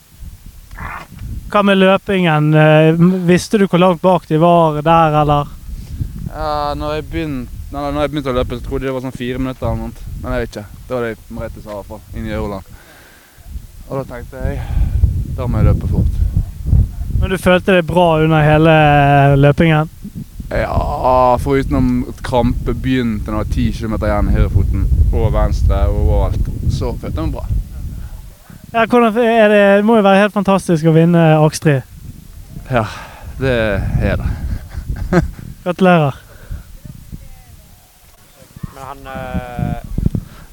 Hva 1.52 1.62
med 1.64 1.78
løpingen? 1.80 2.52
Eh, 2.56 3.00
Visste 3.28 3.58
du 3.60 3.66
hvor 3.68 3.80
langt 3.80 4.02
bak 4.04 4.26
de 4.28 4.38
var 4.40 4.80
der, 4.84 5.16
eller? 5.22 5.48
Ja, 6.32 6.72
når 6.76 6.94
jeg 6.98 7.08
begynte, 7.12 7.50
nei, 7.72 7.80
når 7.92 8.00
jeg 8.06 8.12
begynte 8.12 8.32
å 8.32 8.36
løpe, 8.38 8.56
så 8.60 8.64
trodde 8.68 8.84
jeg 8.86 8.90
det 8.92 8.96
var 8.96 9.04
sånn 9.06 9.16
fire 9.16 9.38
minutter 9.40 9.66
eller 9.68 9.80
noe. 9.82 10.06
Men 10.22 10.32
jeg 10.36 10.44
vet 10.44 10.54
ikke. 10.56 10.66
Det 10.88 10.96
var 10.96 11.02
det 11.08 11.16
Merete 11.36 11.62
sa 11.64 11.70
i 11.70 11.76
hvert 11.80 11.90
fall, 11.92 12.04
Inn 12.16 12.28
i 12.28 12.32
Euroland. 12.36 12.64
Og 13.88 13.98
da 13.98 14.04
tenkte 14.14 14.44
jeg 14.46 14.60
da 15.36 15.46
må 15.48 15.60
jeg 15.60 15.70
løpe 15.72 15.88
fort. 15.88 16.20
Men 17.20 17.30
du 17.32 17.38
følte 17.40 17.76
deg 17.78 17.86
bra 17.88 18.06
under 18.24 18.42
hele 18.44 18.72
løpingen? 19.40 19.88
Ja, 20.52 21.38
foruten 21.40 21.76
om 21.76 21.90
krampe 22.24 22.74
begynte 22.74 23.30
når 23.30 23.38
det 23.38 23.38
var 23.38 23.54
ti 23.54 23.66
km 23.72 23.94
igjen 23.96 24.28
i 24.28 24.36
høyrefoten. 24.36 24.86
Og 25.12 25.32
venstre 25.32 25.86
og 25.88 26.00
overalt. 26.02 26.50
Så 26.72 26.92
følte 27.00 27.20
jeg 27.20 27.30
meg 27.30 27.36
bra. 27.38 27.46
Ja, 28.72 28.84
hvordan 28.86 29.16
er 29.20 29.48
det, 29.48 29.62
det 29.76 29.84
må 29.84 29.98
jo 29.98 30.04
være 30.04 30.24
helt 30.24 30.36
fantastisk 30.36 30.88
å 30.88 30.94
vinne 30.96 31.22
Akstrid. 31.40 31.82
Ja, 32.70 32.86
det 33.40 33.56
er 34.00 34.20
det. 34.20 34.28
Gratulerer. 35.64 36.20
Men 38.72 38.84
han 38.90 39.08
uh... 39.08 39.92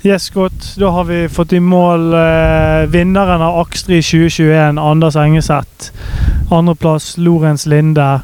Yes, 0.04 0.30
godt. 0.32 0.76
Da 0.80 0.90
har 0.96 1.04
vi 1.10 1.26
fått 1.28 1.54
i 1.54 1.60
mål 1.60 2.14
uh, 2.16 2.88
vinneren 2.92 3.42
av 3.44 3.58
Akstrid 3.66 4.04
2021, 4.04 4.80
Anders 4.80 5.16
Engeseth. 5.20 5.92
Andreplass 6.52 7.18
Lorentz 7.18 7.66
Linde. 7.66 8.22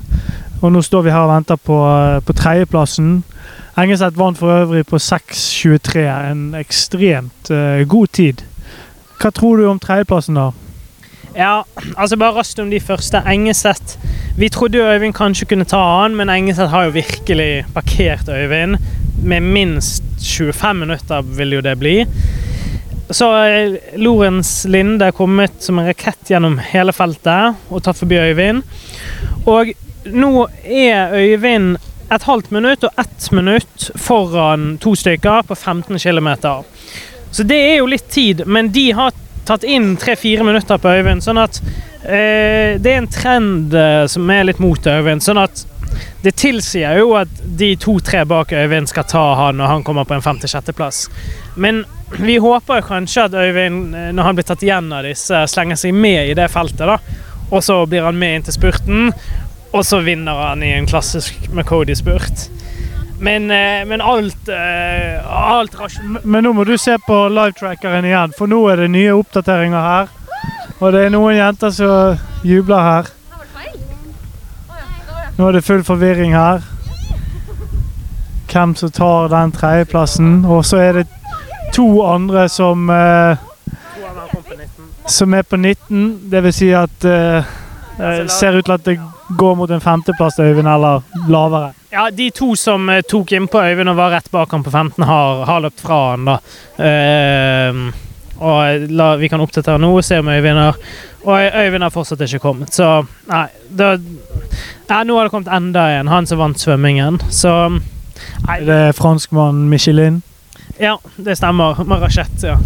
Og 0.61 0.71
nå 0.71 0.81
står 0.81 1.05
vi 1.05 1.13
her 1.13 1.27
og 1.27 1.33
venter 1.33 1.59
på, 1.59 1.77
eh, 1.91 2.19
på 2.25 2.33
tredjeplassen. 2.33 3.23
Engeseth 3.77 4.17
vant 4.17 4.37
for 4.39 4.53
øvrig 4.55 4.85
på 4.87 4.95
6.23, 4.95 6.05
en 6.31 6.43
ekstremt 6.55 7.49
uh, 7.51 7.83
god 7.83 8.07
tid. 8.07 8.43
Hva 9.19 9.33
tror 9.35 9.59
du 9.59 9.65
om 9.67 9.81
tredjeplassen, 9.83 10.39
da? 10.39 10.51
Ja, 11.35 11.65
altså 11.97 12.15
bare 12.15 12.37
raskt 12.37 12.59
om 12.63 12.69
de 12.71 12.79
første. 12.79 13.19
Engeseth 13.27 13.97
Vi 14.37 14.49
trodde 14.49 14.77
jo 14.77 14.87
Øyvind 14.87 15.13
kanskje 15.15 15.45
kunne 15.45 15.67
ta 15.67 15.79
han, 16.01 16.15
men 16.15 16.29
Engeseth 16.29 16.71
har 16.71 16.87
jo 16.87 16.95
virkelig 16.95 17.65
parkert 17.73 18.29
Øyvind. 18.29 18.77
Med 19.23 19.41
minst 19.41 20.03
25 20.23 20.75
minutter 20.75 21.21
vil 21.21 21.53
jo 21.53 21.61
det 21.61 21.79
bli. 21.79 22.05
Så 23.09 23.27
eh, 23.45 23.75
Lorentz 23.95 24.65
Linde 24.65 25.05
er 25.05 25.15
kommet 25.15 25.59
som 25.59 25.79
en 25.79 25.87
rakett 25.87 26.31
gjennom 26.31 26.57
hele 26.57 26.93
feltet 26.95 27.55
og 27.69 27.83
tatt 27.83 27.99
forbi 27.99 28.19
Øyvind. 28.19 28.63
Og 29.45 29.75
nå 30.05 30.47
er 30.63 31.13
Øyvind 31.15 31.77
et 32.13 32.23
halvt 32.23 32.51
minutt 32.53 32.83
og 32.85 32.99
ett 33.01 33.31
minutt 33.33 33.89
foran 33.97 34.77
to 34.81 34.93
stykker 34.95 35.41
på 35.47 35.55
15 35.55 35.99
km. 35.99 36.29
Så 37.31 37.43
det 37.43 37.57
er 37.57 37.77
jo 37.79 37.89
litt 37.89 38.09
tid, 38.09 38.45
men 38.45 38.69
de 38.71 38.91
har 38.95 39.13
tatt 39.45 39.63
inn 39.63 39.95
tre-fire 39.97 40.45
minutter 40.45 40.77
på 40.81 40.93
Øyvind. 40.97 41.23
Sånn 41.25 41.41
at 41.41 41.59
eh, 42.05 42.77
det 42.81 42.91
er 42.91 43.01
en 43.01 43.11
trend 43.11 43.73
eh, 43.75 44.05
som 44.09 44.29
er 44.31 44.45
litt 44.47 44.61
mot 44.63 44.87
Øyvind. 44.87 45.23
Sånn 45.25 45.41
at 45.41 45.65
det 46.23 46.35
tilsier 46.41 46.97
jo 46.99 47.13
at 47.19 47.31
de 47.59 47.73
to-tre 47.79 48.23
bak 48.27 48.53
Øyvind 48.55 48.89
skal 48.89 49.07
ta 49.09 49.25
han 49.41 49.59
når 49.59 49.71
han 49.73 49.85
kommer 49.85 50.07
på 50.07 50.17
en 50.17 50.25
femte-sjetteplass. 50.25 51.05
Men 51.55 51.83
vi 52.19 52.37
håper 52.41 52.85
kanskje 52.85 53.27
at 53.27 53.37
Øyvind, 53.37 53.95
eh, 53.95 54.11
når 54.15 54.29
han 54.29 54.39
blir 54.39 54.49
tatt 54.49 54.65
igjen 54.65 54.91
av 54.93 55.05
disse, 55.07 55.45
slenger 55.51 55.79
seg 55.81 55.93
med 55.93 56.31
i 56.31 56.37
det 56.37 56.49
feltet. 56.53 56.85
da. 56.85 56.99
Og 57.51 57.63
så 57.63 57.83
blir 57.85 58.05
han 58.05 58.17
med 58.17 58.39
inn 58.39 58.45
til 58.47 58.55
spurten, 58.55 59.11
og 59.75 59.83
så 59.85 59.99
vinner 59.99 60.37
han 60.39 60.63
i 60.63 60.71
en 60.71 60.87
klassisk 60.87 61.49
McCody-spurt. 61.51 62.47
Men, 63.19 63.51
eh, 63.51 63.85
men 63.85 64.01
alt, 64.01 64.47
eh, 64.47 65.31
alt 65.31 65.75
Men 66.23 66.43
nå 66.43 66.53
må 66.53 66.63
du 66.63 66.77
se 66.77 66.97
på 67.07 67.17
livetrackeren 67.29 68.05
igjen, 68.05 68.33
for 68.37 68.47
nå 68.47 68.59
er 68.71 68.83
det 68.83 68.91
nye 68.91 69.15
oppdateringer 69.15 69.87
her. 69.87 70.07
Og 70.79 70.91
det 70.91 71.05
er 71.05 71.11
noen 71.11 71.35
jenter 71.35 71.71
som 71.71 72.19
jubler 72.43 72.87
her. 72.87 73.11
Nå 75.35 75.47
er 75.47 75.57
det 75.57 75.63
full 75.67 75.83
forvirring 75.83 76.35
her. 76.35 76.63
Hvem 78.51 78.75
som 78.75 78.91
tar 78.91 79.27
den 79.33 79.51
tredjeplassen. 79.51 80.45
Og 80.45 80.63
så 80.63 80.79
er 80.79 81.01
det 81.01 81.07
to 81.75 81.89
andre 82.07 82.47
som 82.49 82.89
eh, 82.89 83.35
Som 85.07 85.33
er 85.33 85.43
på 85.43 85.57
19. 85.57 86.29
Det 86.31 86.43
vil 86.43 86.53
si 86.53 86.71
at 86.73 86.89
det 87.01 88.31
ser 88.31 88.57
ut 88.57 88.65
til 88.65 88.73
at 88.73 88.85
det 88.85 88.99
går 89.29 89.55
mot 89.55 89.69
en 89.69 89.81
femteplass 89.81 90.35
til 90.35 90.45
Øyvind, 90.51 90.67
eller 90.67 91.01
lavere. 91.29 91.73
Ja, 91.91 92.09
de 92.11 92.29
to 92.31 92.55
som 92.55 92.89
eh, 92.89 93.01
tok 93.09 93.31
innpå 93.31 93.61
Øyvind 93.63 93.89
og 93.89 93.95
var 93.97 94.11
rett 94.11 94.31
bak 94.31 94.51
han 94.51 94.63
på 94.63 94.71
15, 94.71 95.03
har, 95.03 95.45
har 95.45 95.63
løpt 95.63 95.81
fra 95.81 95.99
han, 96.11 96.25
da. 96.27 96.39
Uh, 96.79 97.93
og 98.35 98.89
la, 98.91 99.13
vi 99.15 99.29
kan 99.31 99.39
oppdatere 99.39 99.79
nå 99.79 99.93
og 99.95 100.03
se 100.03 100.17
om 100.19 100.27
Øyvind 100.27 100.57
har 100.59 100.75
Og 101.23 101.55
Øyvind 101.55 101.83
har 101.83 101.89
fortsatt 101.93 102.21
ikke 102.21 102.41
kommet, 102.43 102.73
så 102.75 103.05
Nei, 103.31 103.45
da, 103.71 103.93
ja, 104.89 104.97
nå 105.07 105.15
har 105.15 105.25
det 105.29 105.31
kommet 105.31 105.47
enda 105.55 105.87
en. 105.95 106.11
Han 106.11 106.27
som 106.27 106.41
vant 106.43 106.59
svømmingen. 106.59 107.17
Så 107.31 107.53
Nei, 108.45 108.59
Det 108.67 108.75
er 108.89 108.91
franskmannen 108.93 109.69
Michelin. 109.71 110.21
ja, 110.79 110.97
det 111.17 111.37
stemmer. 111.37 111.83
Marachette, 111.87 112.47
ja. 112.47 112.57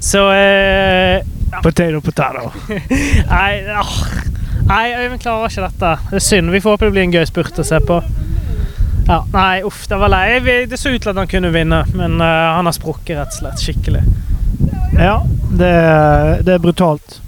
Så 0.00 0.30
eh, 0.32 1.20
Potato, 1.62 2.00
potato. 2.00 2.50
Nei, 3.28 3.64
åh. 3.76 3.92
Nei, 4.68 4.84
Øyvind 4.98 5.22
klarer 5.22 5.50
ikke 5.50 5.66
dette. 5.68 5.94
Det 6.10 6.20
er 6.20 6.26
synd. 6.28 6.50
Vi 6.50 6.60
får 6.60 6.76
håpe 6.76 6.88
det 6.88 6.96
blir 6.96 7.06
en 7.06 7.16
gøy 7.16 7.26
spurt 7.28 7.58
å 7.58 7.66
se 7.66 7.80
på. 7.86 8.02
Ja, 9.08 9.24
nei, 9.32 9.62
uff, 9.66 9.86
det 9.90 9.98
var 9.98 10.12
lei. 10.12 10.26
Det 10.70 10.78
så 10.78 10.92
ut 10.92 11.02
til 11.02 11.10
at 11.10 11.18
han 11.18 11.30
kunne 11.30 11.50
vinne, 11.54 11.82
men 11.98 12.20
uh, 12.22 12.54
han 12.56 12.68
har 12.68 12.76
sprukket 12.76 13.18
rett 13.18 13.34
og 13.34 13.40
slett 13.40 13.64
skikkelig. 13.64 14.04
Ja, 14.98 15.18
det 15.58 15.68
er, 15.68 16.42
det 16.46 16.54
er 16.54 16.62
brutalt. 16.62 17.18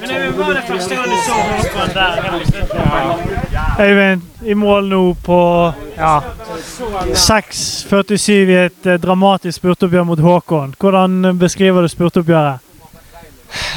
Men 0.00 0.08
det 0.08 0.30
var 0.38 0.54
det 0.54 0.62
første 0.66 0.94
gang 0.96 1.06
du 1.10 1.16
så 1.24 1.32
Håkon 1.32 1.88
der. 1.94 2.12
Øyvind, 3.80 4.22
i 4.44 4.54
mål 4.54 4.88
nå 4.88 5.02
på 5.24 5.38
ja, 5.96 6.20
6.47 7.14 8.32
i 8.32 8.56
et 8.64 8.86
eh, 8.86 9.00
dramatisk 9.00 9.58
spurtoppgjør 9.58 10.06
mot 10.08 10.20
Håkon. 10.20 10.74
Hvordan 10.80 11.38
beskriver 11.38 11.82
du 11.82 11.88
spurtoppgjøret? 11.88 12.58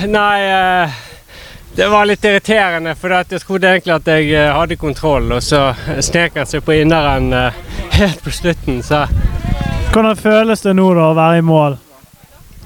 Nei, 0.08 0.42
eh, 0.44 0.98
det 1.78 1.88
var 1.88 2.06
litt 2.06 2.26
irriterende, 2.26 2.96
for 2.98 3.14
jeg 3.14 3.38
trodde 3.44 3.70
egentlig 3.70 3.94
at 3.94 4.08
jeg 4.10 4.32
eh, 4.34 4.50
hadde 4.50 4.80
kontroll, 4.82 5.28
og 5.36 5.44
så 5.46 5.76
snek 6.02 6.40
han 6.40 6.50
seg 6.50 6.64
på 6.66 6.74
inneren 6.74 7.28
eh, 7.38 7.60
helt 8.00 8.24
på 8.26 8.34
slutten, 8.34 8.82
så 8.84 9.06
Hvordan 9.94 10.18
føles 10.18 10.62
det 10.66 10.74
nå 10.78 10.88
da 10.98 11.06
å 11.12 11.18
være 11.18 11.38
i 11.38 11.44
mål? 11.46 11.78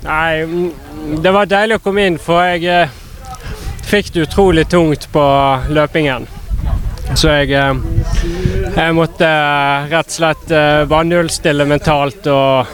Nei, 0.06 0.46
mm, 0.48 1.20
det 1.24 1.34
var 1.36 1.52
deilig 1.52 1.78
å 1.78 1.84
komme 1.84 2.08
inn, 2.08 2.18
for 2.24 2.40
jeg 2.54 2.64
eh, 2.72 2.96
fikk 3.92 4.14
det 4.16 4.26
utrolig 4.30 4.66
tungt 4.72 5.10
på 5.12 5.26
løpingen. 5.76 6.30
Så 7.12 7.36
jeg 7.36 7.52
jeg 8.72 8.96
måtte 8.96 9.28
rett 9.92 10.08
og 10.08 10.16
slett 10.16 10.52
bare 10.88 11.08
nullstille 11.10 11.66
mentalt 11.68 12.28
og 12.32 12.72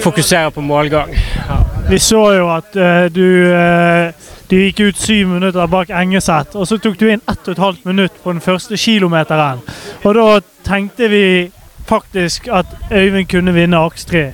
fokusere 0.00 0.54
på 0.56 0.64
målgang. 0.64 1.12
Ja. 1.12 1.58
Vi 1.90 1.98
så 2.00 2.22
jo 2.38 2.48
at 2.54 2.72
du, 3.12 3.26
du 4.50 4.56
gikk 4.58 4.80
ut 4.80 5.00
syv 5.00 5.28
minutter 5.32 5.66
bak 5.70 5.90
Engeseth, 5.90 6.56
og 6.56 6.68
så 6.68 6.78
tok 6.78 6.98
du 7.00 7.06
inn 7.08 7.22
ett 7.24 7.46
og 7.48 7.54
et 7.54 7.62
halvt 7.62 7.84
minutt 7.88 8.16
på 8.22 8.32
den 8.32 8.42
første 8.44 8.76
kilometeren. 8.76 9.62
Og 10.04 10.16
da 10.18 10.40
tenkte 10.66 11.08
vi 11.08 11.24
faktisk 11.88 12.48
at 12.52 12.66
Øyvind 12.92 13.28
kunne 13.28 13.54
vinne 13.54 13.80
aks 13.80 14.04
3. 14.04 14.26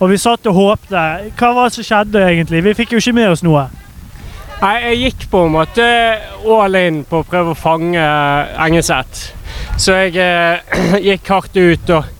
Og 0.00 0.10
vi 0.10 0.18
satt 0.20 0.46
og 0.46 0.54
håpte. 0.54 1.02
Hva 1.38 1.52
var 1.56 1.68
det 1.68 1.78
som 1.78 1.86
skjedde 1.86 2.22
egentlig? 2.28 2.64
Vi 2.64 2.74
fikk 2.76 2.92
jo 2.92 3.02
ikke 3.02 3.16
med 3.16 3.32
oss 3.32 3.44
noe. 3.46 3.66
Nei, 4.60 4.74
jeg 4.86 4.98
gikk 5.00 5.26
på 5.32 5.42
en 5.46 5.52
måte 5.52 5.86
all 6.48 6.78
in 6.80 7.02
på 7.04 7.20
å 7.20 7.28
prøve 7.28 7.52
å 7.52 7.58
fange 7.58 8.02
Engeseth. 8.66 9.32
Så 9.80 9.96
jeg 9.96 10.16
eh, 10.20 11.00
gikk 11.10 11.32
hardt 11.32 11.56
ut. 11.56 11.90
Og, 11.96 12.15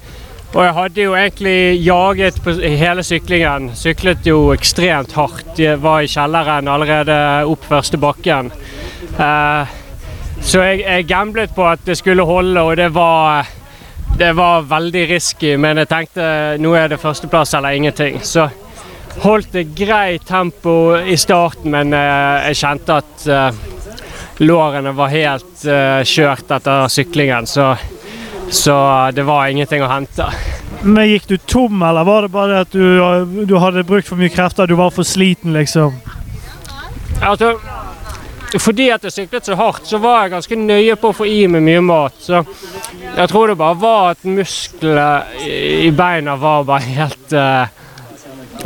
og 0.54 0.62
jeg 0.62 0.74
hadde 0.76 1.02
jo 1.02 1.14
egentlig 1.18 1.84
jaget 1.84 2.38
på 2.44 2.54
hele 2.62 3.02
syklingen. 3.04 3.70
Syklet 3.76 4.26
jo 4.26 4.52
ekstremt 4.54 5.12
hardt. 5.16 5.58
Jeg 5.58 5.80
var 5.82 6.04
i 6.04 6.10
kjelleren 6.10 6.70
allerede 6.70 7.16
opp 7.50 7.66
første 7.68 7.98
bakken. 8.00 8.52
Eh, 9.18 9.74
så 10.40 10.62
jeg, 10.62 10.84
jeg 10.84 11.08
gamblet 11.10 11.52
på 11.56 11.66
at 11.66 11.82
det 11.84 11.98
skulle 11.98 12.24
holde, 12.24 12.62
og 12.62 12.76
det 12.78 12.92
var 12.94 13.48
det 14.16 14.30
var 14.32 14.62
veldig 14.64 15.02
risky, 15.10 15.56
men 15.60 15.82
jeg 15.82 15.90
tenkte 15.90 16.26
nå 16.62 16.70
er 16.78 16.88
det 16.88 17.00
førsteplass 17.02 17.52
eller 17.58 17.76
ingenting. 17.76 18.22
Så 18.24 18.46
holdt 19.26 19.52
det 19.52 19.74
greit 19.76 20.24
tempo 20.28 20.96
i 20.96 21.18
starten, 21.20 21.74
men 21.74 21.92
eh, 21.92 22.48
jeg 22.48 22.62
kjente 22.62 22.96
at 23.02 23.26
eh, 23.28 23.60
lårene 24.46 24.94
var 24.96 25.12
helt 25.12 25.66
kjørt 26.06 26.50
etter 26.52 26.88
syklingen. 26.92 27.48
Så, 27.48 27.74
så 28.50 28.76
det 29.14 29.24
var 29.26 29.48
ingenting 29.48 29.82
å 29.82 29.90
hente. 29.90 30.26
Men 30.82 31.08
Gikk 31.08 31.26
du 31.28 31.36
tom, 31.38 31.82
eller 31.82 32.04
var 32.04 32.26
det 32.26 32.32
bare 32.34 32.60
at 32.64 32.72
du, 32.72 33.44
du 33.46 33.56
hadde 33.58 33.86
brukt 33.86 34.08
for 34.08 34.20
mye 34.20 34.32
krefter? 34.32 34.66
Du 34.66 34.76
var 34.78 34.92
for 34.94 35.06
sliten, 35.06 35.54
liksom? 35.56 35.96
Altså, 37.24 37.56
fordi 38.58 38.90
at 38.94 39.04
jeg 39.04 39.12
syklet 39.12 39.48
så 39.48 39.56
hardt, 39.58 39.86
så 39.88 39.98
var 40.02 40.22
jeg 40.22 40.34
ganske 40.36 40.58
nøye 40.60 40.96
på 41.00 41.10
å 41.10 41.16
få 41.16 41.26
i 41.28 41.40
meg 41.50 41.64
mye 41.66 41.82
mat. 41.84 42.18
Så 42.22 42.42
jeg 43.16 43.30
tror 43.32 43.50
det 43.50 43.58
bare 43.58 43.80
var 43.80 44.14
at 44.14 44.24
musklene 44.28 45.46
i 45.48 45.90
beina 45.96 46.36
var 46.40 46.66
bare 46.68 46.86
helt 46.86 47.34
uh, 47.34 47.66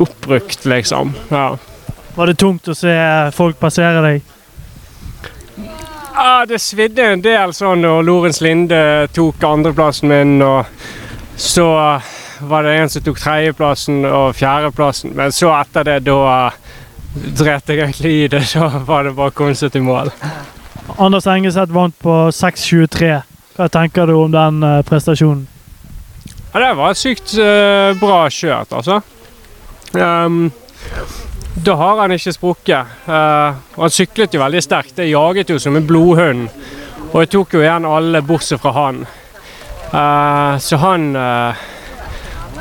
oppbrukt, 0.03 0.67
liksom. 0.69 1.15
Ja. 1.31 1.55
Var 2.17 2.27
det 2.27 2.37
tungt 2.43 2.69
å 2.69 2.77
se 2.77 2.95
folk 3.37 3.59
passere 3.61 4.03
deg? 4.05 4.37
Ja, 6.21 6.45
det 6.45 6.59
svidde 6.61 7.07
en 7.15 7.23
del 7.25 7.53
sånn 7.57 7.81
når 7.81 8.03
Lorentz 8.05 8.43
Linde 8.45 9.09
tok 9.17 9.41
andreplassen 9.49 10.11
min, 10.13 10.35
og 10.45 10.69
så 11.41 11.65
var 12.45 12.67
det 12.67 12.75
en 12.77 12.93
som 12.93 13.05
tok 13.07 13.23
tredjeplassen 13.23 14.05
og 14.05 14.35
fjerdeplassen. 14.37 15.15
Men 15.17 15.33
så 15.33 15.49
etter 15.57 15.87
det, 15.89 15.95
da 16.11 16.51
dret 17.41 17.73
jeg 17.73 17.81
egentlig 17.81 18.13
i 18.13 18.29
det. 18.35 18.43
Så 18.53 18.69
var 18.91 19.09
det 19.09 19.15
bare 19.17 19.33
å 19.33 19.37
komme 19.39 19.57
seg 19.57 19.73
til 19.73 19.87
mål. 19.87 20.13
Anders 21.01 21.29
Engeseth 21.31 21.73
vant 21.73 21.97
på 22.05 22.17
6.23. 22.37 23.15
Hva 23.57 23.71
tenker 23.73 24.13
du 24.13 24.19
om 24.19 24.37
den 24.37 24.61
eh, 24.67 24.83
prestasjonen? 24.85 25.47
Ja, 26.51 26.61
det 26.67 26.75
var 26.77 27.01
sykt 27.01 27.33
eh, 27.39 27.97
bra 27.97 28.27
kjørt, 28.29 28.77
altså. 28.77 29.01
Ehm, 29.97 30.51
da 31.55 31.75
har 31.75 31.99
han 32.01 32.15
ikke 32.15 32.33
sprukket. 32.33 32.93
Uh, 33.07 33.59
han 33.77 33.93
syklet 33.93 34.35
jo 34.35 34.43
veldig 34.43 34.63
sterkt. 34.65 34.99
Jeg 34.99 35.13
jaget 35.13 35.51
jo 35.51 35.59
som 35.59 35.77
en 35.77 35.87
blodhund. 35.87 36.47
Og 37.11 37.19
jeg 37.23 37.33
tok 37.35 37.57
jo 37.57 37.65
igjen 37.65 37.89
alle 37.89 38.23
bortsett 38.23 38.63
fra 38.63 38.73
han. 38.77 39.03
Uh, 39.91 40.55
så 40.63 40.79
han 40.79 41.11
uh, 41.19 41.65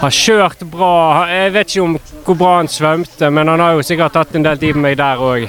har 0.02 0.16
kjørt 0.16 0.66
bra. 0.72 1.28
Jeg 1.30 1.54
vet 1.54 1.76
ikke 1.76 1.86
om 1.86 2.00
hvor 2.26 2.40
bra 2.40 2.56
han 2.58 2.72
svømte, 2.72 3.30
men 3.30 3.52
han 3.54 3.62
har 3.62 3.78
jo 3.78 3.86
sikkert 3.86 4.18
tatt 4.18 4.36
en 4.36 4.48
del 4.48 4.60
tid 4.62 4.76
med 4.78 4.90
meg 4.90 5.00
der 5.00 5.22
òg. 5.22 5.48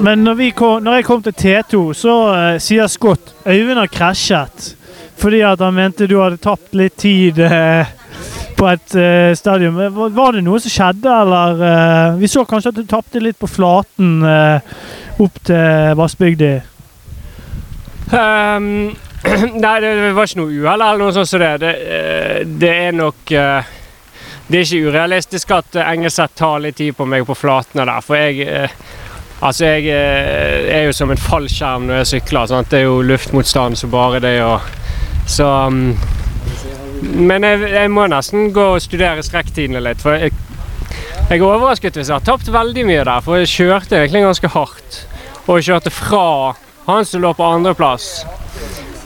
Men 0.00 0.24
når, 0.24 0.40
kom, 0.56 0.80
når 0.84 0.98
jeg 0.98 1.06
kom 1.06 1.22
til 1.24 1.36
T2, 1.36 1.82
så 1.96 2.14
sier 2.62 2.88
Scott 2.90 3.34
Øyvind 3.46 3.78
har 3.80 3.92
krasjet. 3.92 4.72
Fordi 5.16 5.40
at 5.40 5.60
han 5.60 5.74
mente 5.74 6.06
du 6.06 6.18
hadde 6.20 6.40
tapt 6.42 6.74
litt 6.76 6.96
tid 7.00 7.38
eh, 7.40 7.88
på 8.56 8.68
et 8.70 8.94
uh, 8.96 9.32
stadion. 9.36 9.76
Var 10.16 10.36
det 10.36 10.44
noe 10.46 10.60
som 10.62 10.72
skjedde, 10.72 11.12
eller? 11.22 11.60
Uh, 11.60 12.20
vi 12.20 12.30
så 12.30 12.44
kanskje 12.48 12.72
at 12.72 12.78
du 12.80 12.86
tapte 12.88 13.22
litt 13.22 13.38
på 13.40 13.50
flaten 13.50 14.18
uh, 14.24 14.58
opp 15.22 15.40
til 15.46 15.96
Vassbygda. 15.98 16.52
Um, 18.06 18.94
nei, 19.64 19.74
det 19.82 19.94
var 20.14 20.28
ikke 20.28 20.40
noe 20.42 20.52
uhell 20.52 20.84
eller 20.84 21.02
noe 21.02 21.14
sånt 21.16 21.30
som 21.30 21.42
det. 21.42 21.54
Det, 21.64 21.72
det 22.60 22.74
er 22.86 22.94
nok 22.94 23.32
Det 24.46 24.60
er 24.60 24.62
ikke 24.62 24.92
urealistisk 24.92 25.50
at 25.56 25.78
Engeseth 25.82 26.38
tar 26.38 26.60
litt 26.62 26.78
tid 26.78 26.94
på 26.94 27.06
meg 27.08 27.26
på 27.26 27.34
flatene 27.34 27.88
der, 27.88 28.04
for 28.04 28.20
jeg 28.20 28.70
Altså, 29.44 29.66
jeg 29.66 29.90
er 30.72 30.86
jo 30.86 30.94
som 30.96 31.10
en 31.12 31.20
fallskjerm 31.20 31.90
når 31.90 31.98
jeg 31.98 32.06
sykler. 32.14 32.46
Sant? 32.48 32.70
Det 32.72 32.78
er 32.78 32.86
jo 32.86 33.02
luftmotstand 33.04 33.76
så 33.76 33.90
bare 33.92 34.22
det 34.24 34.38
Og, 34.46 34.60
Så 35.28 35.44
mm, 35.44 35.90
Men 37.02 37.44
jeg, 37.44 37.64
jeg 37.72 37.90
må 37.92 38.06
nesten 38.10 38.52
gå 38.56 38.66
og 38.76 38.82
studere 38.84 39.24
strekktidene 39.24 39.82
litt, 39.84 40.00
for 40.02 40.16
jeg, 40.16 40.32
jeg 41.26 41.40
er 41.40 41.44
overrasket 41.44 41.98
hvis 41.98 42.10
jeg 42.10 42.16
har 42.16 42.24
tapt 42.26 42.48
veldig 42.52 42.86
mye 42.88 43.02
der, 43.04 43.24
for 43.24 43.40
jeg 43.40 43.52
kjørte 43.52 43.98
egentlig 44.00 44.24
ganske 44.24 44.52
hardt. 44.54 45.02
Og 45.46 45.58
jeg 45.58 45.68
kjørte 45.70 45.92
fra 45.94 46.26
han 46.86 47.06
som 47.06 47.22
lå 47.22 47.32
på 47.36 47.50
andreplass. 47.56 48.24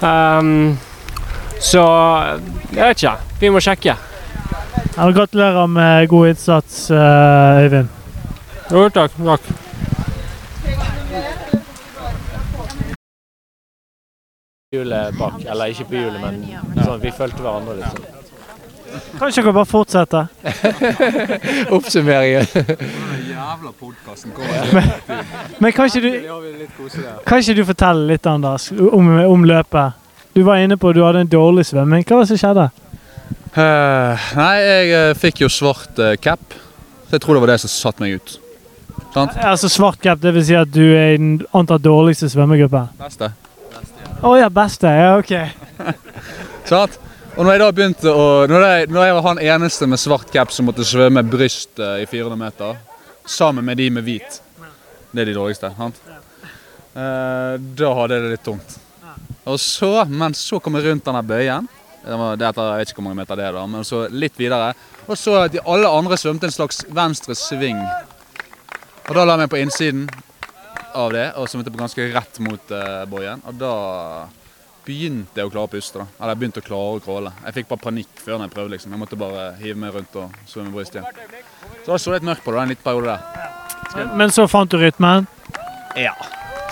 Um, 0.00 0.78
så 1.60 1.82
jeg 2.72 2.80
vet 2.80 3.02
ikke. 3.02 3.16
Vi 3.40 3.50
må 3.52 3.60
sjekke. 3.64 3.96
Ja, 4.96 5.08
gratulerer 5.16 5.66
med 5.70 6.08
god 6.08 6.28
innsats, 6.32 6.90
eh, 6.90 7.64
Øyvind. 7.64 7.88
Jo, 8.70 8.88
takk. 8.88 9.12
takk. 9.16 9.69
Hjulet 14.70 15.16
bak, 15.18 15.40
eller 15.50 15.72
ikke 15.72 15.84
på 15.90 15.96
hjulet, 15.98 16.20
men 16.22 16.84
sånn, 16.84 17.00
vi 17.02 17.10
fulgte 17.10 17.42
hverandre 17.42 17.72
litt. 17.80 17.88
Sånn. 17.90 19.16
Kanskje 19.18 19.42
dere 19.42 19.54
bare 19.56 19.66
fortsette? 19.66 20.20
Oppsummeringen. 21.74 22.46
Jævla 23.26 23.72
podkasten 23.80 24.36
går. 24.36 24.86
Men 25.64 25.74
kan 25.74 25.90
ikke 25.90 26.04
du, 26.04 26.14
kan 27.26 27.42
ikke 27.42 27.56
du 27.58 27.64
fortelle 27.72 28.06
litt, 28.12 28.30
Anders, 28.30 28.68
om, 28.70 29.10
om 29.32 29.48
løpet? 29.50 29.98
Du 30.38 30.44
var 30.46 30.62
inne 30.62 30.78
på 30.78 30.94
at 30.94 31.00
du 31.00 31.02
hadde 31.02 31.26
en 31.26 31.34
dårlig 31.34 31.66
svømming. 31.72 32.06
Hva 32.06 32.20
var 32.20 32.28
det 32.28 32.30
som 32.36 32.42
skjedde? 32.44 32.70
Uh, 33.58 34.30
nei, 34.38 34.54
jeg 34.62 34.94
uh, 34.94 35.18
fikk 35.18 35.42
jo 35.48 35.50
svart 35.50 35.98
uh, 35.98 36.14
cap. 36.14 36.58
Så 37.08 37.18
jeg 37.18 37.26
tror 37.26 37.40
det 37.40 37.46
var 37.48 37.56
det 37.56 37.60
som 37.66 37.74
satte 37.74 38.06
meg 38.06 38.20
ut. 38.22 38.38
Sant? 39.10 39.34
Altså 39.34 39.66
Svart 39.66 39.98
cap, 39.98 40.22
det 40.22 40.30
vil 40.38 40.46
si 40.46 40.54
at 40.54 40.70
du 40.70 40.84
er 40.94 41.16
i 41.16 41.18
den 41.18 41.40
antatt 41.50 41.82
dårligste 41.82 42.30
svømmegruppen? 42.30 42.92
Beste. 43.02 43.34
Å 44.20 44.34
ja, 44.36 44.50
beste. 44.52 44.90
Ja, 44.92 45.14
OK. 45.16 45.32
Sant? 46.70 46.98
Og 47.38 47.46
når 47.46 47.54
jeg 47.54 47.60
da 47.62 47.68
begynte 47.72 48.12
å 48.12 48.24
Når 48.50 48.64
jeg, 48.66 48.88
når 48.90 49.04
jeg 49.06 49.14
var 49.16 49.24
han 49.24 49.38
eneste 49.40 49.86
med 49.88 50.00
svart 50.02 50.32
caps 50.34 50.58
som 50.58 50.66
måtte 50.68 50.84
svømme 50.84 51.22
bryst 51.24 51.80
i 51.80 52.04
400 52.10 52.36
meter, 52.36 52.76
sammen 53.24 53.64
med 53.64 53.78
de 53.78 53.86
med 53.94 54.04
hvit 54.04 54.40
Det 55.14 55.22
er 55.22 55.30
de 55.30 55.36
dårligste, 55.38 55.70
sant? 55.78 56.00
Eh, 56.10 57.54
da 57.80 57.92
hadde 57.96 58.16
jeg 58.16 58.24
det 58.24 58.32
litt 58.34 58.44
tungt. 58.44 58.76
Og 59.48 59.56
så, 59.62 59.92
men 60.10 60.34
så 60.36 60.58
kom 60.60 60.76
jeg 60.76 60.90
rundt 60.90 61.06
denne 61.06 61.22
bøyen. 61.24 61.68
Det 62.02 62.16
var, 62.18 62.36
det 62.36 62.48
etter, 62.48 62.70
jeg 62.74 62.82
vet 62.82 62.92
ikke 62.92 63.00
hvor 63.00 63.08
mange 63.08 63.20
meter 63.22 63.38
det 63.38 63.46
er, 63.46 63.56
da, 63.56 63.62
men 63.70 63.86
så 63.86 64.02
litt 64.10 64.36
videre. 64.40 64.72
Og 65.06 65.16
så 65.18 65.36
at 65.44 65.54
de 65.54 65.62
alle 65.64 65.88
andre 65.88 66.18
svømte 66.20 66.50
en 66.50 66.54
slags 66.54 66.82
venstre 66.92 67.36
sving. 67.38 67.78
Og 69.08 69.14
da 69.16 69.24
la 69.24 69.36
jeg 69.36 69.44
meg 69.44 69.52
på 69.54 69.60
innsiden 69.62 70.04
av 70.94 71.12
det 71.14 71.26
og 71.38 71.48
svømte 71.48 71.70
på 71.72 71.78
ganske 71.80 72.06
rett 72.14 72.38
mot 72.42 72.72
uh, 72.74 73.04
boien. 73.10 73.42
Og 73.46 73.54
da 73.60 73.72
begynte 74.86 75.38
jeg 75.40 75.46
å 75.46 75.52
klare 75.52 75.68
å 75.68 75.70
puste. 75.70 76.00
da. 76.00 76.06
Eller 76.18 76.32
jeg 76.34 76.40
begynte 76.40 76.62
å 76.62 76.66
klare 76.66 76.96
å 76.98 77.02
crawle. 77.04 77.32
Jeg 77.44 77.56
fikk 77.60 77.68
bare 77.70 77.84
panikk 77.84 78.22
før 78.24 78.40
jeg 78.44 78.52
prøvde. 78.54 78.72
liksom. 78.74 78.94
Jeg 78.96 79.02
måtte 79.02 79.18
bare 79.20 79.44
hive 79.60 79.78
meg 79.78 79.94
rundt 79.94 80.16
og 80.18 80.38
svømme 80.50 80.72
bryst 80.74 80.96
igjen. 80.96 81.06
Så 81.84 81.92
det 81.92 82.00
så 82.02 82.14
litt 82.14 82.26
mørkt 82.26 82.44
på 82.44 82.54
det 82.54 82.62
en 82.64 82.72
liten 82.72 82.84
periode 82.86 83.14
der. 83.18 84.08
Men 84.16 84.30
så 84.34 84.46
fant 84.50 84.70
du 84.70 84.78
rytmen? 84.80 85.26
Ja. 85.98 86.14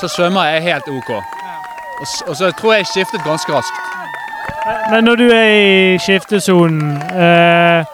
Så 0.01 0.09
svømmer 0.13 0.49
jeg 0.53 0.63
helt 0.69 0.89
OK. 0.93 1.11
Og, 1.19 2.05
s- 2.07 2.23
og 2.29 2.35
så 2.39 2.51
tror 2.55 2.75
jeg 2.77 2.85
jeg 2.87 2.91
skiftet 2.95 3.25
ganske 3.27 3.53
raskt. 3.53 3.85
Men 4.93 5.05
når 5.09 5.17
du 5.17 5.25
er 5.33 5.49
i 5.49 5.99
skiftesonen, 6.03 6.97
eh, 7.13 7.85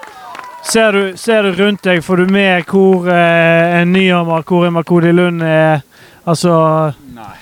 ser, 0.63 0.91
du, 0.91 1.17
ser 1.17 1.43
du 1.47 1.55
rundt 1.63 1.81
deg? 1.87 2.01
Får 2.05 2.21
du 2.23 2.31
med 2.33 2.65
hvor 2.69 3.07
eh, 3.11 3.79
en 3.81 3.91
Nyhammer, 3.95 4.43
hvor 4.47 4.67
en 4.67 4.75
Makodi 4.77 5.11
Lund 5.15 5.41
er? 5.43 5.81
Altså 6.25 6.51
Nei, 7.13 7.35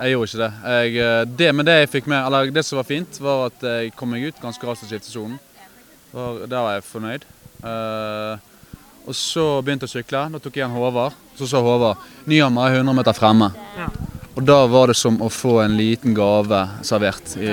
jeg 0.00 0.14
gjorde 0.14 0.30
ikke 0.30 0.40
det. 0.40 0.52
Jeg, 0.74 0.94
eh, 0.98 1.20
det. 1.38 1.50
Men 1.54 1.66
det 1.66 1.76
jeg 1.78 1.90
fikk 1.92 2.08
med, 2.10 2.18
eller 2.26 2.50
det 2.50 2.64
som 2.66 2.80
var 2.80 2.88
fint, 2.88 3.20
var 3.22 3.46
at 3.52 3.62
jeg 3.62 3.92
kom 3.94 4.10
meg 4.10 4.26
ut 4.26 4.40
ganske 4.42 4.66
raskt 4.66 4.86
av 4.86 4.90
skiftesonen. 4.90 5.38
Der 6.14 6.58
var 6.58 6.74
jeg 6.76 6.86
fornøyd. 6.86 7.24
Uh, 7.64 8.34
og 9.04 9.16
så 9.16 9.44
begynte 9.64 9.86
jeg 9.86 9.92
å 9.92 9.94
sykle. 10.00 10.24
Da 10.34 10.40
tok 10.40 10.54
jeg 10.54 10.62
igjen 10.62 10.74
Håvard. 10.74 11.16
Så 11.38 11.48
sa 11.50 11.62
Håvard 11.62 12.02
Nyhammer 12.30 12.70
er 12.70 12.82
100 12.82 12.96
meter 12.96 13.16
fremme. 13.16 13.50
Og 14.34 14.42
da 14.46 14.60
var 14.70 14.90
det 14.90 14.98
som 14.98 15.18
å 15.22 15.30
få 15.30 15.60
en 15.64 15.76
liten 15.78 16.14
gave 16.16 16.60
servert 16.86 17.36
i, 17.38 17.50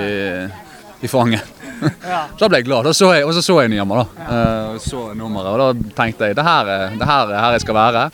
i 1.02 1.10
fanget. 1.10 1.46
Så 1.82 2.38
da 2.42 2.48
ble 2.48 2.62
jeg 2.62 2.68
glad. 2.70 2.86
Da 2.86 2.94
så 2.96 3.10
jeg, 3.14 3.26
og 3.26 3.34
så 3.36 3.42
så 3.44 3.58
jeg 3.62 3.72
Nyhammer, 3.74 4.02
da. 4.02 4.26
Uh, 4.26 4.82
så 4.82 5.08
nummeret, 5.18 5.52
og 5.52 5.62
da 5.62 5.94
tenkte 5.98 6.30
jeg 6.30 6.38
det 6.38 6.46
her 6.46 6.70
er 6.70 6.98
det 6.98 7.08
her, 7.10 7.30
er 7.30 7.44
her 7.46 7.58
jeg 7.58 7.66
skal 7.66 7.78
være. 7.78 8.06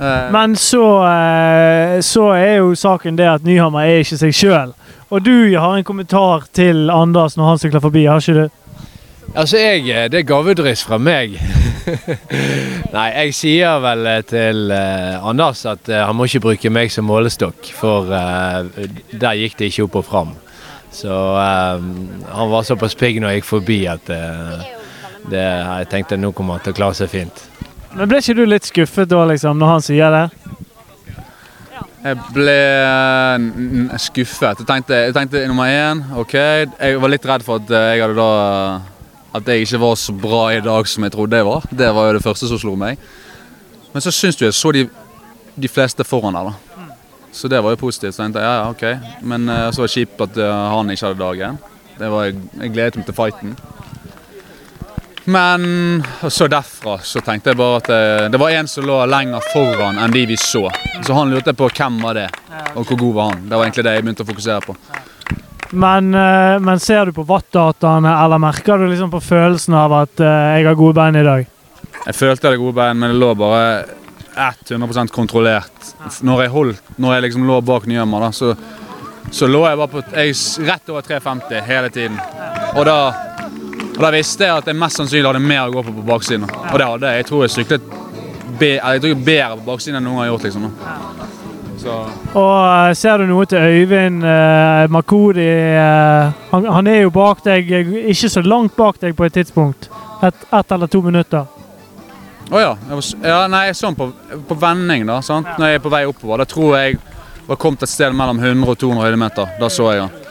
Eh, 0.00 0.30
Men 0.32 0.56
så, 0.56 0.84
eh, 1.06 2.00
så 2.00 2.30
er 2.36 2.56
jo 2.56 2.74
saken 2.74 3.18
det 3.18 3.28
at 3.28 3.44
Nyhammer 3.44 3.86
er 3.86 4.04
ikke 4.04 4.20
seg 4.20 4.34
sjøl. 4.34 4.74
Og 5.10 5.24
du 5.24 5.56
har 5.58 5.76
en 5.76 5.84
kommentar 5.84 6.46
til 6.52 6.90
Anders 6.90 7.36
når 7.36 7.48
han 7.48 7.58
sykler 7.58 7.80
forbi, 7.80 8.04
har 8.04 8.20
ikke 8.20 8.44
du? 8.44 8.48
Altså, 9.34 9.56
jeg, 9.58 9.88
eh, 9.88 10.08
det 10.08 10.22
er 10.22 10.28
gavedryss 10.28 10.84
fra 10.84 10.98
meg. 10.98 11.38
Nei, 12.96 13.08
jeg 13.12 13.34
sier 13.34 13.78
vel 13.80 14.08
til 14.28 14.72
Anders 14.72 15.64
at 15.66 15.88
han 15.88 16.16
må 16.16 16.28
ikke 16.28 16.44
bruke 16.50 16.70
meg 16.72 16.92
som 16.92 17.08
målestokk, 17.08 17.72
for 17.76 18.08
der 18.08 19.40
gikk 19.40 19.56
det 19.58 19.72
ikke 19.72 19.88
opp 19.88 20.02
og 20.02 20.06
fram. 20.08 20.36
Så 20.90 21.36
eh, 21.36 21.82
han 22.28 22.50
var 22.50 22.62
såpass 22.62 22.94
pigg 22.94 23.20
når 23.20 23.30
jeg 23.30 23.42
gikk 23.42 23.48
forbi 23.48 23.78
at 23.90 24.10
uh, 24.10 24.64
det, 25.28 25.44
jeg 25.44 25.88
tenkte 25.92 26.18
nå 26.18 26.32
kommer 26.32 26.56
han 26.56 26.64
til 26.64 26.74
å 26.74 26.78
klare 26.78 26.96
seg 26.98 27.12
fint. 27.12 27.44
Men 27.94 28.08
ble 28.10 28.20
ikke 28.20 28.36
du 28.36 28.44
litt 28.46 28.68
skuffet 28.68 29.08
da, 29.10 29.22
liksom, 29.30 29.58
når 29.58 29.72
han 29.72 29.84
sier 29.84 30.14
det? 30.14 30.26
Jeg 31.98 32.18
ble 32.30 32.54
eh, 32.54 33.96
skuffet. 33.98 34.60
Jeg 34.60 34.68
tenkte, 34.68 35.00
jeg 35.08 35.14
tenkte 35.16 35.42
nummer 35.50 35.70
én, 35.70 36.04
OK. 36.20 36.34
Jeg 36.36 37.00
var 37.02 37.10
litt 37.10 37.26
redd 37.26 37.44
for 37.46 37.58
at 37.58 37.72
eh, 37.74 37.88
jeg 37.96 38.04
hadde 38.04 38.18
da 38.20 38.28
At 39.38 39.48
jeg 39.50 39.66
ikke 39.66 39.80
var 39.82 39.96
så 40.00 40.14
bra 40.16 40.42
i 40.54 40.62
dag 40.64 40.86
som 40.88 41.04
jeg 41.04 41.12
trodde 41.12 41.36
jeg 41.36 41.46
var. 41.48 41.66
Det 41.70 41.88
var 41.94 42.08
jo 42.08 42.14
det 42.16 42.24
første 42.24 42.48
som 42.48 42.60
slo 42.60 42.76
meg. 42.80 43.02
Men 43.92 44.04
så 44.04 44.12
syns 44.14 44.38
du 44.38 44.46
jeg 44.46 44.56
så 44.56 44.72
de, 44.72 44.86
de 45.56 45.68
fleste 45.68 46.06
foran 46.06 46.38
der, 46.38 46.48
da. 46.48 46.94
Så 47.32 47.50
det 47.50 47.60
var 47.62 47.74
jo 47.74 47.82
positivt. 47.82 48.14
Så 48.14 48.22
tenkte 48.22 48.40
jeg 48.40 48.48
ja, 48.48 48.62
ja, 48.62 48.70
OK. 48.70 49.18
Men 49.26 49.48
eh, 49.52 49.66
så 49.72 49.82
var 49.82 49.90
det 49.90 49.96
kjipt 49.96 50.24
at 50.28 50.40
han 50.44 50.94
ikke 50.94 51.10
hadde 51.10 51.24
dagen. 51.24 51.58
Det 51.98 52.12
var, 52.14 52.30
jeg 52.30 52.72
gledet 52.72 53.00
meg 53.00 53.10
til 53.10 53.18
fighten. 53.18 53.58
Men 55.28 56.02
så 56.32 56.46
derfra 56.48 56.94
så 57.04 57.20
tenkte 57.20 57.52
jeg 57.52 57.58
bare 57.60 57.80
at 57.82 57.88
det, 57.90 58.28
det 58.32 58.38
var 58.40 58.54
en 58.56 58.68
som 58.70 58.86
lå 58.88 58.94
lenger 59.12 59.44
foran 59.52 59.98
enn 60.00 60.14
de 60.14 60.22
vi 60.30 60.38
så. 60.40 60.62
Så 61.04 61.12
han 61.12 61.28
lurte 61.28 61.52
på 61.52 61.68
hvem 61.68 61.98
var 62.00 62.16
det, 62.16 62.30
og 62.72 62.86
hvor 62.88 62.96
god 62.96 63.12
var 63.18 63.30
han. 63.34 63.42
Det 63.50 63.58
var 63.58 63.66
egentlig 63.66 63.84
det 63.84 63.92
jeg 63.98 64.06
begynte 64.06 64.24
å 64.24 64.30
fokusere 64.30 64.64
på. 64.64 64.76
Men, 65.70 66.14
eh, 66.14 66.56
men 66.64 66.80
ser 66.80 67.06
du 67.06 67.12
på 67.12 67.26
wattdataene, 67.28 68.14
eller 68.24 68.40
merker 68.40 68.80
du 68.80 68.86
liksom 68.88 69.12
på 69.12 69.20
følelsen 69.20 69.76
av 69.76 69.98
at 69.98 70.24
eh, 70.24 70.48
jeg 70.56 70.70
har 70.70 70.80
gode 70.80 70.96
bein 70.96 71.20
i 71.20 71.26
dag? 71.26 71.44
Jeg 72.06 72.16
følte 72.16 72.46
jeg 72.46 72.54
hadde 72.54 72.62
gode 72.62 72.78
bein, 72.80 72.96
men 72.96 73.12
det 73.12 73.20
lå 73.20 73.34
bare 73.36 73.84
100% 74.38 75.12
kontrollert. 75.12 75.92
Når 76.24 76.44
jeg, 76.46 76.54
holdt, 76.54 76.92
når 76.96 77.18
jeg 77.18 77.26
liksom 77.26 77.44
lå 77.50 77.60
bak 77.68 77.84
Nyhammer, 77.90 78.30
så, 78.32 78.54
så 79.28 79.48
lå 79.50 79.66
jeg 79.66 79.80
bare 79.82 79.92
på 79.92 80.04
jeg, 80.14 80.36
rett 80.70 80.92
over 80.94 81.04
350 81.04 81.66
hele 81.68 81.92
tiden. 81.92 82.16
Og 82.78 82.86
da, 82.88 82.98
og 83.98 84.04
da 84.04 84.10
visste 84.14 84.46
jeg 84.46 84.54
at 84.62 84.68
jeg 84.70 84.78
mest 84.78 85.00
sannsynlig 85.00 85.26
hadde 85.26 85.42
mer 85.42 85.64
å 85.66 85.72
gå 85.74 85.82
på 85.82 85.92
på 85.96 86.04
baksiden. 86.06 86.44
Og 86.46 86.76
det 86.78 86.86
hadde 86.86 87.08
jeg. 87.10 87.24
Jeg 87.24 87.26
tror 87.26 87.42
jeg 87.42 87.50
syklet 87.56 87.88
jeg 88.58 89.00
tror 89.02 89.10
jeg 89.10 89.18
bedre 89.26 89.56
på 89.58 89.66
baksiden 89.72 89.98
enn 89.98 90.06
noen 90.06 90.20
har 90.22 90.28
gjort. 90.30 90.44
liksom. 90.46 90.68
Så, 91.78 91.94
Og 92.34 92.54
eh, 92.90 92.94
ser 92.98 93.18
du 93.22 93.26
noe 93.30 93.44
til 93.46 93.58
Øyvind 93.58 94.24
uh, 94.24 94.86
Makodi? 94.90 95.44
eh, 95.46 96.32
han, 96.50 96.64
han 96.74 96.86
er 96.90 97.04
jo 97.04 97.10
bak 97.14 97.42
deg, 97.44 97.70
eh, 97.70 97.92
ikke 98.10 98.30
så 98.32 98.42
langt 98.42 98.74
bak 98.76 98.98
deg 99.02 99.14
på 99.18 99.26
et 99.28 99.36
tidspunkt. 99.36 99.86
Et, 100.26 100.46
eller 100.74 100.90
to 100.90 101.02
minutter. 101.02 101.44
Å 102.50 102.62
ja. 102.62 102.72
Jeg 102.88 102.98
var, 102.98 103.04
ja. 103.28 103.38
Nei, 103.52 103.66
sånn 103.78 103.94
på, 103.98 104.08
på 104.48 104.56
vending, 104.58 105.06
da. 105.06 105.20
sant? 105.22 105.46
Når 105.58 105.70
jeg 105.70 105.78
er 105.78 105.84
på 105.84 105.92
vei 105.92 106.02
oppover. 106.08 106.42
Da 106.42 106.48
tror 106.50 106.74
jeg 106.80 106.98
var 107.46 107.60
kommet 107.62 107.82
et 107.86 107.92
sted 107.92 108.14
mellom 108.16 108.40
100 108.42 108.64
og 108.74 108.78
200 108.80 109.04
høydemeter. 109.06 109.54
Da 109.60 109.70
så 109.70 109.92
jeg 109.92 110.06
han. 110.06 110.26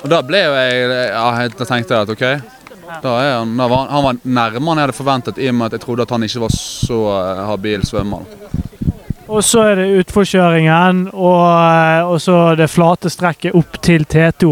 Og 0.00 0.08
da 0.08 0.22
ble 0.24 0.40
jo 0.46 0.54
jeg 0.56 0.88
ja, 1.12 1.26
jeg- 1.42 1.58
Da 1.58 1.64
tenkte 1.68 1.92
jeg 1.94 2.08
at 2.08 2.14
OK. 2.16 2.59
Da 3.02 3.12
er 3.22 3.32
han, 3.38 3.56
da 3.56 3.66
var, 3.70 3.86
han- 3.88 4.04
var 4.04 4.16
nærmere 4.24 4.72
enn 4.74 4.78
jeg 4.82 4.86
hadde 4.88 4.96
forventet, 4.98 5.38
i 5.38 5.48
og 5.48 5.54
med 5.54 5.66
at 5.66 5.72
jeg 5.78 5.84
trodde 5.86 6.02
at 6.06 6.10
han 6.16 6.22
ikke 6.26 6.40
var 6.42 6.54
så 6.56 7.00
eh, 7.14 7.42
habil 7.50 7.82
svømmer. 7.86 8.24
Og 9.30 9.44
så 9.46 9.60
er 9.70 9.76
det 9.78 9.84
utforkjøringen, 10.00 11.04
og, 11.14 11.44
eh, 11.54 12.02
og 12.10 12.18
så 12.20 12.38
det 12.58 12.66
flate 12.70 13.10
strekket 13.14 13.54
opp 13.54 13.78
til 13.82 14.02
T2. 14.10 14.50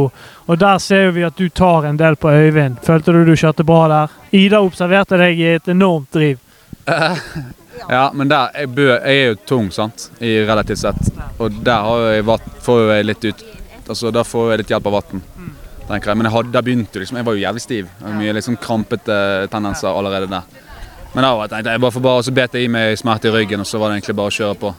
Og 0.48 0.58
der 0.62 0.78
ser 0.78 1.10
vi 1.16 1.24
at 1.26 1.36
du 1.36 1.48
tar 1.50 1.84
en 1.90 1.96
del 1.98 2.14
på 2.16 2.30
Øyvind. 2.30 2.78
Følte 2.86 3.12
du 3.12 3.24
du 3.26 3.34
kjørte 3.36 3.64
bra 3.66 3.88
der? 3.90 4.14
Ida 4.38 4.60
observerte 4.62 5.18
deg 5.18 5.38
i 5.42 5.48
et 5.56 5.68
enormt 5.74 6.12
driv. 6.14 6.38
Ja, 7.88 8.08
men 8.12 8.26
der, 8.28 8.48
jeg, 8.58 8.68
bø, 8.74 8.86
jeg 8.90 9.18
er 9.22 9.28
jo 9.28 9.34
tung, 9.46 9.68
sant, 9.70 10.08
i 10.18 10.32
relativt 10.44 10.80
sett. 10.80 11.12
Og 11.38 11.60
der 11.62 11.84
har 11.86 12.00
jeg 12.10 12.24
vatt, 12.26 12.48
får 12.66 12.80
jeg 12.96 13.06
litt 13.06 13.26
ut 13.30 13.44
Altså, 13.88 14.10
der 14.12 14.26
får 14.26 14.50
jeg 14.50 14.58
litt 14.64 14.72
hjelp 14.74 14.88
av 14.90 14.96
vann. 14.98 15.22
Tenker 15.88 16.12
jeg. 16.12 16.20
Men 16.20 16.28
jeg 16.28 16.36
hadde, 16.36 16.54
da 16.54 16.64
begynte 16.64 17.02
liksom, 17.02 17.18
jeg 17.20 17.26
var 17.26 17.36
jo 17.36 17.44
jævlig 17.44 17.64
stiv. 17.64 17.92
Mye 18.04 18.36
liksom 18.36 18.58
krampete 18.62 19.18
tendenser 19.52 19.90
allerede 19.90 20.30
der. 20.30 20.64
Men 21.14 21.24
da 21.24 21.34
jeg 21.40 21.52
tenkte 21.54 21.74
jeg 21.74 21.82
bare 21.82 21.96
for 21.96 22.04
bare, 22.04 22.24
så 22.24 22.34
bet 22.36 22.54
jeg 22.54 22.68
i 22.68 22.72
meg 22.72 22.98
smerte 23.00 23.30
i 23.30 23.34
ryggen, 23.34 23.64
og 23.64 23.66
så 23.66 23.80
var 23.80 23.90
det 23.90 24.00
egentlig 24.00 24.18
bare 24.18 24.32
å 24.32 24.38
kjøre 24.38 24.58
på. 24.60 24.74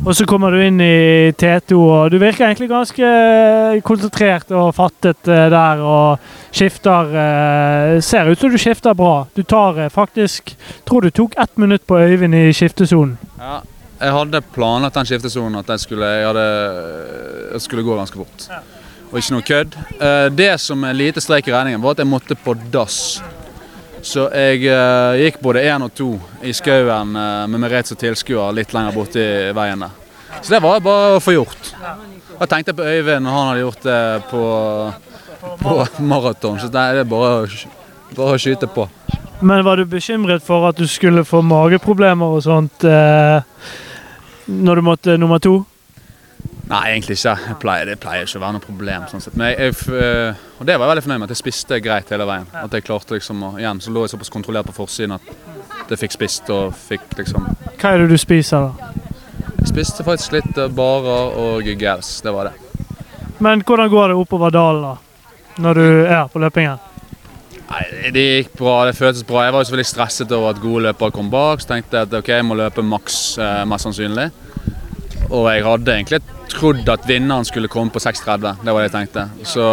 Og 0.00 0.14
så 0.16 0.24
kommer 0.24 0.54
du 0.54 0.62
inn 0.64 0.78
i 0.80 1.28
T2, 1.36 1.76
og 1.76 2.12
du 2.12 2.16
virker 2.22 2.46
egentlig 2.46 2.70
ganske 2.70 3.04
eh, 3.04 3.80
konsentrert 3.84 4.48
og 4.56 4.70
fattet 4.72 5.28
eh, 5.28 5.48
der. 5.52 5.82
Og 5.84 6.54
skifter 6.56 7.12
eh, 7.20 7.98
Ser 8.04 8.30
ut 8.30 8.40
som 8.40 8.48
du 8.48 8.56
skifter 8.60 8.96
bra. 8.96 9.26
Du 9.36 9.42
tar 9.44 9.82
faktisk 9.92 10.54
Tror 10.88 11.04
du 11.04 11.10
tok 11.12 11.36
ett 11.36 11.52
minutt 11.60 11.84
på 11.86 12.00
Øyvind 12.00 12.34
i 12.34 12.48
skiftesonen. 12.56 13.18
Ja, 13.36 13.60
jeg 14.00 14.16
hadde 14.16 14.40
planlagt 14.54 14.96
den 14.96 15.08
skiftesonen 15.10 15.60
at 15.60 15.68
jeg 15.68 15.84
skulle, 15.84 16.08
jeg 16.08 16.30
hadde, 16.30 16.46
jeg 17.52 17.66
skulle 17.68 17.84
gå 17.84 18.00
ganske 18.00 18.22
fort. 18.22 18.79
Og 19.10 19.18
ikke 19.18 19.34
noe 19.34 19.46
kødd. 19.46 19.76
Eh, 19.98 20.28
Det 20.30 20.52
som 20.62 20.84
er 20.86 20.94
lite 20.94 21.20
streik 21.20 21.48
i 21.48 21.52
regningen, 21.54 21.82
var 21.82 21.96
at 21.96 22.02
jeg 22.02 22.06
måtte 22.10 22.36
på 22.38 22.54
dass. 22.70 23.20
Så 24.02 24.28
jeg 24.32 24.64
eh, 24.64 25.18
gikk 25.24 25.40
både 25.42 25.64
én 25.66 25.82
og 25.84 25.92
to 25.94 26.12
i 26.42 26.52
skauen 26.56 27.16
eh, 27.18 27.46
med 27.50 27.60
Merete 27.60 27.90
som 27.92 27.98
tilskuer 28.00 28.54
litt 28.54 28.72
lenger 28.72 28.94
borti 28.94 29.24
veien 29.56 29.82
der. 29.82 29.90
Så 30.40 30.54
det 30.54 30.62
var 30.62 30.80
bare 30.80 31.16
å 31.18 31.20
få 31.20 31.34
gjort. 31.34 31.72
Jeg 32.38 32.48
tenkte 32.48 32.72
på 32.78 32.86
Øyvind 32.86 33.26
når 33.26 33.34
han 33.34 33.48
hadde 33.48 33.64
gjort 33.64 33.82
det 33.82 34.22
på, 34.30 34.44
på 35.60 35.74
maraton, 36.06 36.60
så 36.62 36.70
det 36.72 36.80
er 36.80 37.04
bare, 37.04 37.48
bare 38.14 38.36
å 38.36 38.40
skyte 38.40 38.70
på. 38.70 38.86
Men 39.42 39.64
var 39.66 39.76
du 39.76 39.84
bekymret 39.90 40.44
for 40.44 40.68
at 40.70 40.78
du 40.78 40.86
skulle 40.88 41.26
få 41.26 41.42
mageproblemer 41.44 42.38
og 42.38 42.44
sånt 42.46 42.84
når 44.46 44.80
du 44.80 44.82
måtte 44.86 45.18
nummer 45.20 45.42
to? 45.42 45.64
Nei, 46.70 46.84
egentlig 46.92 47.16
ikke. 47.18 47.32
Jeg 47.48 47.56
pleier, 47.58 47.88
det 47.88 47.96
pleier 48.02 48.28
ikke 48.28 48.38
å 48.38 48.42
være 48.44 48.54
noe 48.56 48.62
problem. 48.62 49.06
sånn 49.10 49.22
sett. 49.24 49.36
Men 49.38 49.50
jeg, 49.50 49.72
jeg, 49.72 49.94
øh, 50.00 50.42
og 50.60 50.68
det 50.68 50.76
var 50.78 50.86
jeg 50.86 50.90
veldig 50.92 51.04
fornøyd 51.06 51.18
med, 51.18 51.26
at 51.26 51.34
jeg 51.34 51.40
spiste 51.42 51.80
greit 51.82 52.12
hele 52.14 52.26
veien. 52.30 52.46
At 52.60 52.76
jeg 52.76 52.86
klarte 52.86 53.16
liksom 53.16 53.42
å, 53.42 53.50
igjen, 53.58 53.80
Så 53.82 53.90
lå 53.94 54.04
jeg 54.06 54.12
såpass 54.14 54.30
kontrollert 54.30 54.70
på 54.70 54.76
forsiden 54.76 55.16
at 55.16 55.90
jeg 55.90 55.98
fikk 55.98 56.14
spist 56.14 56.50
og 56.54 56.76
fikk 56.78 57.16
liksom 57.18 57.48
Hva 57.80 57.90
er 57.90 58.04
det 58.04 58.12
du 58.12 58.18
spiser, 58.20 58.68
da? 58.68 58.92
Jeg 59.56 59.72
spiste 59.72 60.06
faktisk 60.06 60.38
litt 60.38 60.60
øh, 60.62 60.70
barer 60.70 61.34
og 61.42 61.72
gels. 61.80 62.20
Det 62.22 62.34
var 62.34 62.52
det. 62.52 62.54
Men 63.42 63.64
hvordan 63.66 63.90
går 63.90 64.12
det 64.12 64.20
oppover 64.22 64.54
dalen, 64.54 64.92
da? 64.92 65.26
Når 65.60 65.74
du 65.74 65.86
er 66.06 66.30
på 66.30 66.38
løpingen? 66.38 66.78
Nei, 67.70 68.10
Det 68.14 68.22
gikk 68.26 68.54
bra. 68.58 68.84
Det 68.86 68.96
føltes 68.98 69.26
bra. 69.26 69.44
Jeg 69.46 69.54
var 69.54 69.62
jo 69.62 69.68
selvfølgelig 69.68 69.90
stresset 69.90 70.32
over 70.38 70.54
at 70.54 70.62
gode 70.62 70.86
løpere 70.86 71.14
kom 71.14 71.30
bak. 71.30 71.62
Så 71.62 71.74
tenkte 71.74 71.98
jeg 71.98 72.08
at 72.08 72.18
ok, 72.18 72.30
jeg 72.38 72.46
må 72.46 72.56
løpe 72.58 72.82
maks, 72.86 73.38
eh, 73.38 73.64
mest 73.66 73.86
sannsynlig. 73.86 74.30
Og 75.30 75.46
jeg 75.50 75.64
hadde 75.66 75.94
egentlig 75.94 76.20
trodd 76.50 76.88
at 76.92 77.06
vinneren 77.08 77.46
skulle 77.48 77.70
komme 77.72 77.92
på 77.94 78.02
6.30. 78.02 78.62
Det 78.64 78.74
var 78.74 78.82
det 78.82 78.88
jeg 78.88 78.96
tenkte. 78.96 79.26
Så 79.46 79.66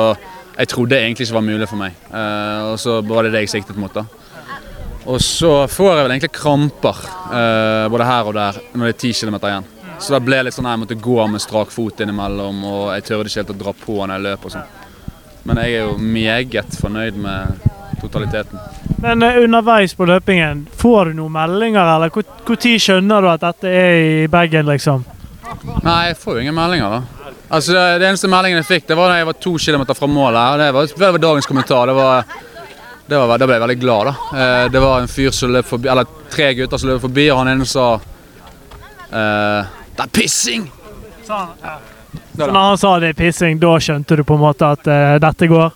jeg 0.57 0.71
trodde 0.71 0.99
egentlig 0.99 1.28
ikke 1.28 1.38
var 1.38 1.45
mulig 1.45 1.69
for 1.69 1.82
meg. 1.82 1.97
Uh, 2.11 2.73
og 2.73 2.80
så 2.82 2.99
var 3.05 3.28
det 3.28 3.36
det 3.36 3.45
jeg 3.45 3.57
siktet 3.57 3.80
mot. 3.80 3.93
da. 3.93 4.05
Og 5.07 5.21
så 5.23 5.51
får 5.71 5.91
jeg 5.93 6.03
vel 6.03 6.13
egentlig 6.15 6.34
kramper 6.36 7.01
uh, 7.32 7.88
både 7.91 8.07
her 8.07 8.30
og 8.30 8.36
der 8.36 8.61
når 8.73 8.89
det 8.89 8.95
er 8.95 9.01
10 9.07 9.13
km 9.21 9.38
igjen. 9.39 9.73
Så 9.99 10.13
da 10.13 10.19
ble 10.21 10.38
det 10.38 10.49
litt 10.49 10.57
sånn 10.57 10.67
at 10.67 10.75
jeg 10.75 10.84
måtte 10.84 10.99
gå 11.01 11.17
med 11.32 11.41
strak 11.41 11.71
fot 11.73 12.03
innimellom, 12.03 12.59
og 12.69 12.84
jeg 12.93 13.05
tørde 13.07 13.32
ikke 13.32 13.41
helt 13.41 13.55
å 13.55 13.61
dra 13.63 13.73
på 13.73 13.95
når 13.97 14.13
jeg 14.13 14.25
løp 14.28 14.45
og 14.45 14.53
sånn. 14.53 14.75
Men 15.47 15.61
jeg 15.63 15.73
er 15.73 15.88
jo 15.88 15.95
meget 15.97 16.78
fornøyd 16.82 17.17
med 17.23 17.67
totaliteten. 18.01 18.61
Men 19.01 19.23
eh, 19.25 19.39
underveis 19.41 19.95
på 19.97 20.05
løpingen, 20.05 20.67
får 20.78 21.09
du 21.09 21.21
noen 21.21 21.34
meldinger, 21.34 21.95
eller 21.95 22.13
når 22.13 22.80
skjønner 22.84 23.25
du 23.25 23.30
at 23.32 23.45
dette 23.45 23.71
er 23.71 24.01
i 24.25 24.28
bagen, 24.32 24.69
liksom? 24.69 25.05
Nei, 25.83 26.07
jeg 26.09 26.17
får 26.21 26.37
jo 26.37 26.43
ingen 26.45 26.55
meldinger, 26.55 26.97
da. 26.97 27.31
Altså, 27.49 27.73
det, 27.73 27.85
det 28.01 28.09
eneste 28.09 28.29
meldingen 28.31 28.61
jeg 28.61 28.67
fikk, 28.67 28.87
det 28.89 28.97
var 28.99 29.11
da 29.11 29.17
jeg 29.21 29.27
var 29.29 29.39
to 29.43 29.53
kilometer 29.61 29.97
fra 29.97 30.09
målet. 30.11 30.39
her. 30.39 30.61
Det 30.61 30.69
var, 30.75 30.91
det 30.93 31.11
var 31.15 31.23
dagens 31.23 31.49
kommentar. 31.49 31.87
Det 31.87 31.95
var, 31.97 32.37
det 33.07 33.19
var, 33.21 33.37
da 33.39 33.47
ble 33.47 33.57
jeg 33.57 33.63
veldig 33.65 33.79
glad, 33.81 34.09
da. 34.11 34.43
Eh, 34.43 34.63
det 34.73 34.83
var 34.83 35.01
en 35.01 35.11
fyr 35.11 35.31
som 35.35 35.53
løp 35.55 35.69
forbi, 35.69 35.91
eller 35.91 36.09
tre 36.33 36.51
gutter 36.57 36.81
som 36.81 36.91
løp 36.91 37.03
forbi, 37.07 37.29
og 37.31 37.41
han 37.41 37.53
ene 37.55 37.67
sa 37.67 37.87
eh, 37.97 39.75
Det 39.95 40.07
er 40.07 40.11
pissing! 40.19 40.67
Sa 41.27 41.45
han? 41.63 41.93
Så 42.37 42.45
når 42.45 42.61
han 42.61 42.77
sa 42.77 42.91
det 43.01 43.11
er 43.13 43.17
pissing, 43.17 43.57
da 43.59 43.73
skjønte 43.81 44.15
du 44.19 44.23
på 44.27 44.35
en 44.37 44.43
måte 44.43 44.67
at 44.77 44.87
eh, 44.91 45.15
dette 45.23 45.49
går? 45.49 45.71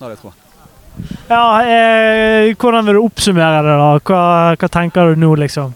Ja, 0.00 0.08
det 0.08 0.16
tror 0.20 0.32
jeg. 0.32 0.36
Ja, 1.30 1.44
eh, 1.62 2.50
hvordan 2.58 2.88
vil 2.88 2.98
du 2.98 3.04
oppsummere 3.04 3.62
det, 3.62 3.76
da? 3.78 3.92
Hva, 4.04 4.22
hva 4.58 4.68
tenker 4.72 5.12
du 5.12 5.20
nå, 5.22 5.30
liksom? 5.44 5.70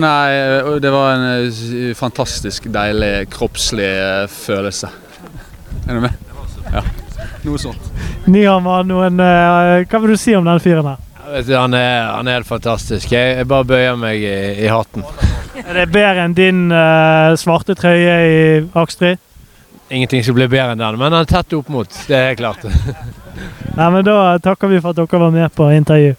Nei, 0.00 0.80
det 0.80 0.90
var 0.90 1.14
en 1.14 1.24
eh, 1.34 1.94
fantastisk 1.96 2.66
deilig 2.72 3.28
kroppslig 3.32 3.88
eh, 3.88 4.26
følelse. 4.30 4.90
Er 5.84 5.98
du 5.98 6.00
med? 6.00 6.14
Ja. 6.72 6.82
Noe 7.44 7.60
sånt. 7.60 7.90
Nyhammer, 8.24 8.86
noen 8.88 9.20
eh, 9.20 9.84
Hva 9.84 10.00
vil 10.00 10.14
du 10.14 10.20
si 10.20 10.34
om 10.36 10.46
den 10.48 10.62
fyren 10.64 10.94
her? 10.94 11.02
Vet, 11.24 11.46
du, 11.48 11.54
han, 11.56 11.74
er, 11.76 12.08
han 12.14 12.28
er 12.28 12.38
helt 12.38 12.48
fantastisk. 12.48 13.12
Jeg, 13.12 13.36
jeg 13.38 13.48
bare 13.48 13.66
bøyer 13.68 13.96
meg 14.00 14.24
i, 14.24 14.34
i 14.64 14.70
hatten. 14.70 15.04
Er 15.64 15.78
det 15.80 15.86
bedre 15.94 16.26
enn 16.26 16.34
din 16.36 16.66
uh, 16.68 17.32
svarte 17.40 17.76
trøye 17.78 18.16
i 18.28 18.42
Akstri? 18.76 19.14
Ingenting 19.88 20.24
som 20.26 20.36
blir 20.36 20.50
bedre 20.52 20.74
enn 20.74 20.82
den, 20.82 20.98
men 21.00 21.08
han 21.08 21.24
er 21.24 21.30
tett 21.30 21.56
opp 21.56 21.70
mot. 21.72 21.88
Det 22.08 22.16
er 22.16 22.30
helt 22.32 22.42
klart. 22.42 22.66
Nei, 23.78 23.88
men 23.88 24.04
Da 24.06 24.36
takker 24.44 24.70
vi 24.70 24.82
for 24.82 24.92
at 24.92 25.00
dere 25.00 25.22
var 25.24 25.32
med 25.34 25.54
på 25.56 25.70
intervju. 25.72 26.12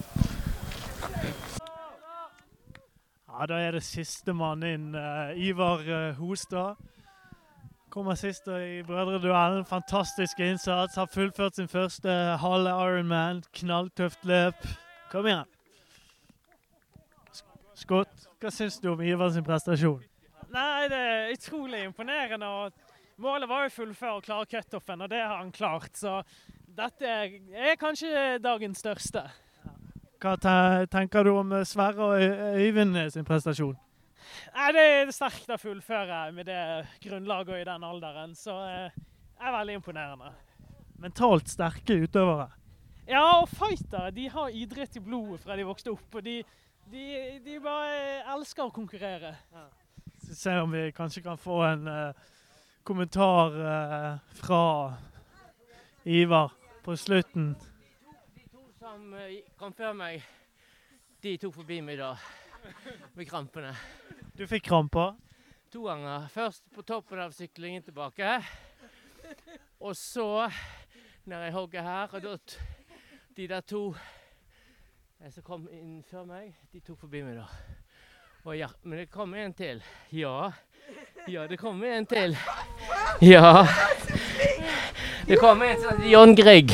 Ja, 3.36 3.46
Da 3.46 3.58
er 3.60 3.72
det 3.72 3.84
sistemann 3.84 4.64
inn. 4.64 4.96
eh, 4.96 5.34
Ivar 5.50 5.80
eh, 5.84 6.14
Hostad. 6.16 6.76
Kommer 7.90 8.16
sist 8.16 8.48
i 8.48 8.82
Brødreduellen. 8.84 9.66
Fantastisk 9.66 10.40
innsats. 10.40 10.96
Har 10.96 11.06
fullført 11.08 11.56
sin 11.56 11.68
første 11.68 12.10
halve 12.40 12.70
Ironman. 12.70 13.44
Knalltøft 13.54 14.26
løp. 14.26 14.56
Kom 15.12 15.26
igjen. 15.28 15.46
Skott, 17.76 18.28
hva 18.40 18.52
syns 18.52 18.80
du 18.80 18.90
om 18.94 19.02
Ivar 19.04 19.30
sin 19.36 19.44
prestasjon? 19.44 20.04
Nei, 20.52 20.88
det 20.88 20.98
er 20.98 21.32
utrolig 21.36 21.84
imponerende. 21.84 22.48
og 22.48 22.72
Målet 23.18 23.50
var 23.50 23.66
jo 23.66 23.72
å 23.72 23.76
fullføre 23.76 24.18
og 24.20 24.24
klare 24.24 24.46
cutoffen, 24.46 25.02
og 25.02 25.10
det 25.12 25.20
har 25.22 25.38
han 25.38 25.52
klart. 25.52 25.92
Så 25.96 26.22
dette 26.76 27.04
er 27.08 27.76
kanskje 27.80 28.40
dagens 28.44 28.80
største. 28.80 29.26
Hva 30.26 30.34
tenker 30.90 31.28
du 31.28 31.36
om 31.38 31.52
eh, 31.54 31.66
Sverre 31.70 32.02
og 32.02 32.16
Øy- 32.18 32.64
Øyvind 32.66 32.98
sin 33.14 33.26
prestasjon? 33.28 33.76
Nei, 34.56 34.72
Det 34.74 34.84
er 34.84 35.12
sterkt 35.14 35.52
å 35.54 35.58
fullføre 35.62 36.32
med 36.34 36.48
det 36.50 36.62
grunnlaget 37.04 37.52
og 37.54 37.60
i 37.62 37.68
den 37.68 37.84
alderen, 37.86 38.34
så 38.34 38.56
eh, 38.66 38.96
det 38.96 39.46
er 39.46 39.54
veldig 39.54 39.76
imponerende. 39.78 40.32
Mentalt 41.04 41.52
sterke 41.52 42.00
utøvere. 42.08 42.48
Ja, 43.06 43.22
og 43.44 43.52
fightere 43.54 44.10
de 44.16 44.26
har 44.34 44.50
idrett 44.50 44.98
i 44.98 45.04
blodet 45.04 45.44
fra 45.44 45.58
de 45.60 45.68
vokste 45.68 45.94
opp. 45.94 46.08
og 46.18 46.24
De, 46.26 46.40
de, 46.90 47.06
de 47.46 47.60
bare 47.62 48.24
elsker 48.34 48.66
å 48.66 48.74
konkurrere. 48.74 49.36
Så 50.26 50.34
se 50.40 50.56
om 50.58 50.74
vi 50.74 50.88
kanskje 50.96 51.22
kan 51.22 51.38
få 51.38 51.60
en 51.68 51.86
uh, 51.86 52.32
kommentar 52.88 53.54
uh, 53.60 54.40
fra 54.42 54.64
Ivar 56.06 56.56
på 56.82 56.98
slutten. 56.98 57.52
Som 58.96 59.14
eh, 59.14 59.42
kom 59.60 59.74
før 59.76 59.92
meg, 59.98 60.22
de 61.20 61.34
tok 61.42 61.52
forbi 61.58 61.82
meg 61.84 61.98
da, 62.00 62.14
med 63.18 63.28
krampene. 63.28 63.74
Du 64.38 64.46
fikk 64.48 64.70
kramper. 64.70 65.18
To 65.74 65.82
ganger. 65.90 66.30
Først 66.32 66.64
på 66.72 66.86
toppen 66.88 67.20
av 67.20 67.34
syklingen 67.36 67.84
tilbake. 67.84 68.38
Og 69.84 69.98
så 70.00 70.48
når 71.28 71.44
jeg 71.44 71.56
hogger 71.58 71.84
her. 71.84 72.16
Og 72.16 72.24
da 72.24 72.38
de 73.36 73.50
der 73.52 73.68
to 73.68 73.84
eh, 75.20 75.28
som 75.28 75.44
kom 75.44 75.68
inn 75.76 76.00
før 76.08 76.30
meg, 76.32 76.56
de 76.72 76.80
tok 76.80 77.04
forbi 77.04 77.26
meg 77.28 77.42
da. 77.42 77.52
Ja, 78.56 78.72
men 78.86 79.02
det 79.02 79.10
kom 79.12 79.36
en 79.36 79.58
til. 79.60 79.84
Ja. 80.16 80.54
Ja, 81.28 81.50
det 81.52 81.60
kom 81.60 81.84
en 81.84 82.08
til. 82.08 82.40
Ja. 83.20 83.66
Det 85.28 85.42
kom 85.42 85.68
en 85.68 85.84
til 85.84 86.12
John 86.14 86.38
Grieg. 86.38 86.72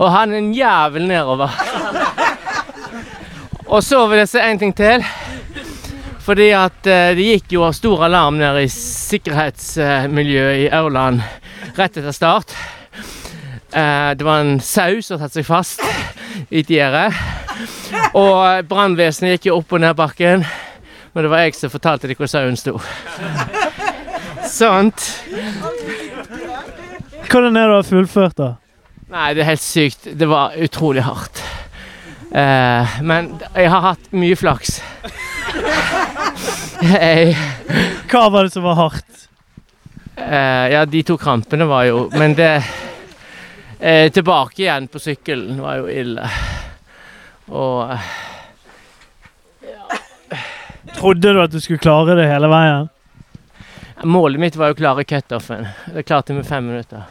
Og 0.00 0.08
han 0.14 0.32
er 0.32 0.40
en 0.40 0.54
jævel 0.56 1.06
nedover. 1.08 1.52
Og 3.74 3.84
så 3.84 4.00
vil 4.10 4.22
jeg 4.22 4.30
si 4.32 4.40
en 4.42 4.58
ting 4.58 4.72
til. 4.76 5.04
Fordi 6.24 6.50
at 6.56 6.86
eh, 6.88 7.12
det 7.16 7.26
gikk 7.26 7.54
jo 7.56 7.68
stor 7.74 8.04
alarm 8.06 8.38
nede 8.40 8.64
i 8.64 8.70
sikkerhetsmiljøet 8.72 10.64
i 10.64 10.68
Aurland 10.76 11.20
rett 11.78 11.96
etter 11.96 12.14
start. 12.14 12.54
Eh, 13.72 14.10
det 14.18 14.26
var 14.26 14.40
en 14.40 14.60
sau 14.60 15.00
som 15.02 15.18
hadde 15.18 15.28
tatt 15.28 15.38
seg 15.38 15.46
fast 15.48 15.84
i 16.50 16.62
et 16.62 16.70
gjerde. 16.70 17.08
Og 18.18 18.66
brannvesenet 18.68 19.36
gikk 19.36 19.50
jo 19.50 19.60
opp 19.60 19.76
og 19.76 19.84
ned 19.84 19.96
bakken. 19.98 20.44
Men 21.12 21.26
det 21.26 21.30
var 21.32 21.44
jeg 21.44 21.56
som 21.58 21.72
fortalte 21.72 22.08
dem 22.10 22.18
hvor 22.18 22.30
sauen 22.30 22.58
sto. 22.58 22.78
Sånt. 24.60 25.06
Hvordan 27.30 27.56
er 27.56 27.68
det 27.68 27.74
å 27.74 27.80
ha 27.80 27.86
fullført, 27.86 28.38
da? 28.38 28.50
Nei, 29.10 29.32
det 29.34 29.42
er 29.42 29.48
helt 29.50 29.64
sykt. 29.64 30.06
Det 30.14 30.26
var 30.30 30.54
utrolig 30.54 31.02
hardt. 31.02 31.42
Eh, 32.30 33.00
men 33.02 33.32
jeg 33.56 33.70
har 33.72 33.82
hatt 33.82 34.12
mye 34.14 34.36
flaks. 34.38 34.76
jeg, 36.84 37.34
Hva 38.10 38.28
var 38.30 38.46
det 38.46 38.54
som 38.54 38.66
var 38.68 38.78
hardt? 38.78 39.26
eh, 40.20 40.66
ja, 40.72 40.84
de 40.86 41.02
to 41.02 41.16
krampene 41.18 41.64
var 41.64 41.84
jo 41.88 42.10
Men 42.12 42.34
det 42.38 42.62
eh, 43.80 44.12
Tilbake 44.12 44.62
igjen 44.62 44.86
på 44.92 45.00
sykkelen 45.02 45.58
var 45.62 45.80
jo 45.80 45.90
ille. 45.90 46.30
Og 47.50 47.96
ja. 49.66 50.00
Trodde 50.94 51.34
du 51.34 51.42
at 51.42 51.50
du 51.52 51.60
skulle 51.60 51.82
klare 51.82 52.14
det 52.18 52.30
hele 52.30 52.50
veien? 52.52 52.90
målet 54.04 54.40
mitt 54.40 54.56
var 54.56 54.70
jo 54.70 54.72
å 54.72 54.78
klare 54.78 55.04
cutoffen. 55.04 55.66
Det 55.92 56.06
klarte 56.08 56.32
jeg 56.32 56.38
med 56.38 56.46
fem 56.48 56.64
minutter. 56.70 57.02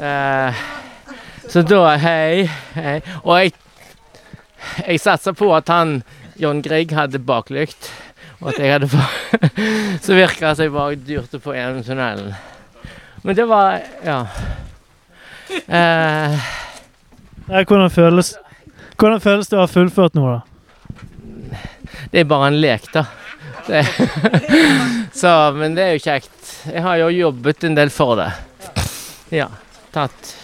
Eh, 0.00 0.54
så 1.48 1.62
da 1.62 1.96
Hei, 2.00 2.46
hei. 2.74 3.00
Og 3.24 3.34
jeg, 3.36 3.52
jeg 4.86 5.00
satsa 5.02 5.34
på 5.36 5.50
at 5.56 5.68
han 5.68 5.98
John 6.40 6.62
Grieg 6.64 6.94
hadde 6.96 7.20
baklykt, 7.20 7.90
og 8.40 8.54
at 8.54 8.60
jeg 8.62 8.72
hadde 8.72 8.88
på 8.88 9.00
Så 10.04 10.16
virka 10.16 10.48
det 10.48 10.56
som 10.56 10.64
jeg 10.64 10.72
bare 10.72 11.00
dyrte 11.04 11.40
på 11.42 11.52
gjennom 11.52 11.84
tunnelen. 11.84 12.32
Men 13.22 13.36
det 13.36 13.48
var 13.50 13.80
Ja. 14.06 14.22
Eh, 15.50 16.50
hvordan 17.50 17.90
føles 17.90 18.36
Hvordan 18.96 19.20
føles 19.20 19.48
det 19.50 19.58
å 19.58 19.64
ha 19.64 19.68
fullført 19.68 20.14
noe, 20.14 20.38
da? 20.38 20.46
det 22.12 22.20
er 22.20 22.28
bare 22.28 22.50
en 22.50 22.60
lek, 22.60 22.84
da. 22.92 23.06
Det. 23.66 23.80
Så, 25.20 25.30
men 25.56 25.74
det 25.74 25.84
er 25.84 25.96
jo 25.96 26.02
kjekt. 26.04 26.52
Jeg 26.68 26.84
har 26.84 27.00
jo 27.00 27.08
jobbet 27.08 27.64
en 27.64 27.76
del 27.78 27.90
for 27.94 28.20
det. 28.20 28.28
Ja. 29.34 29.48
Tatt 29.92 30.36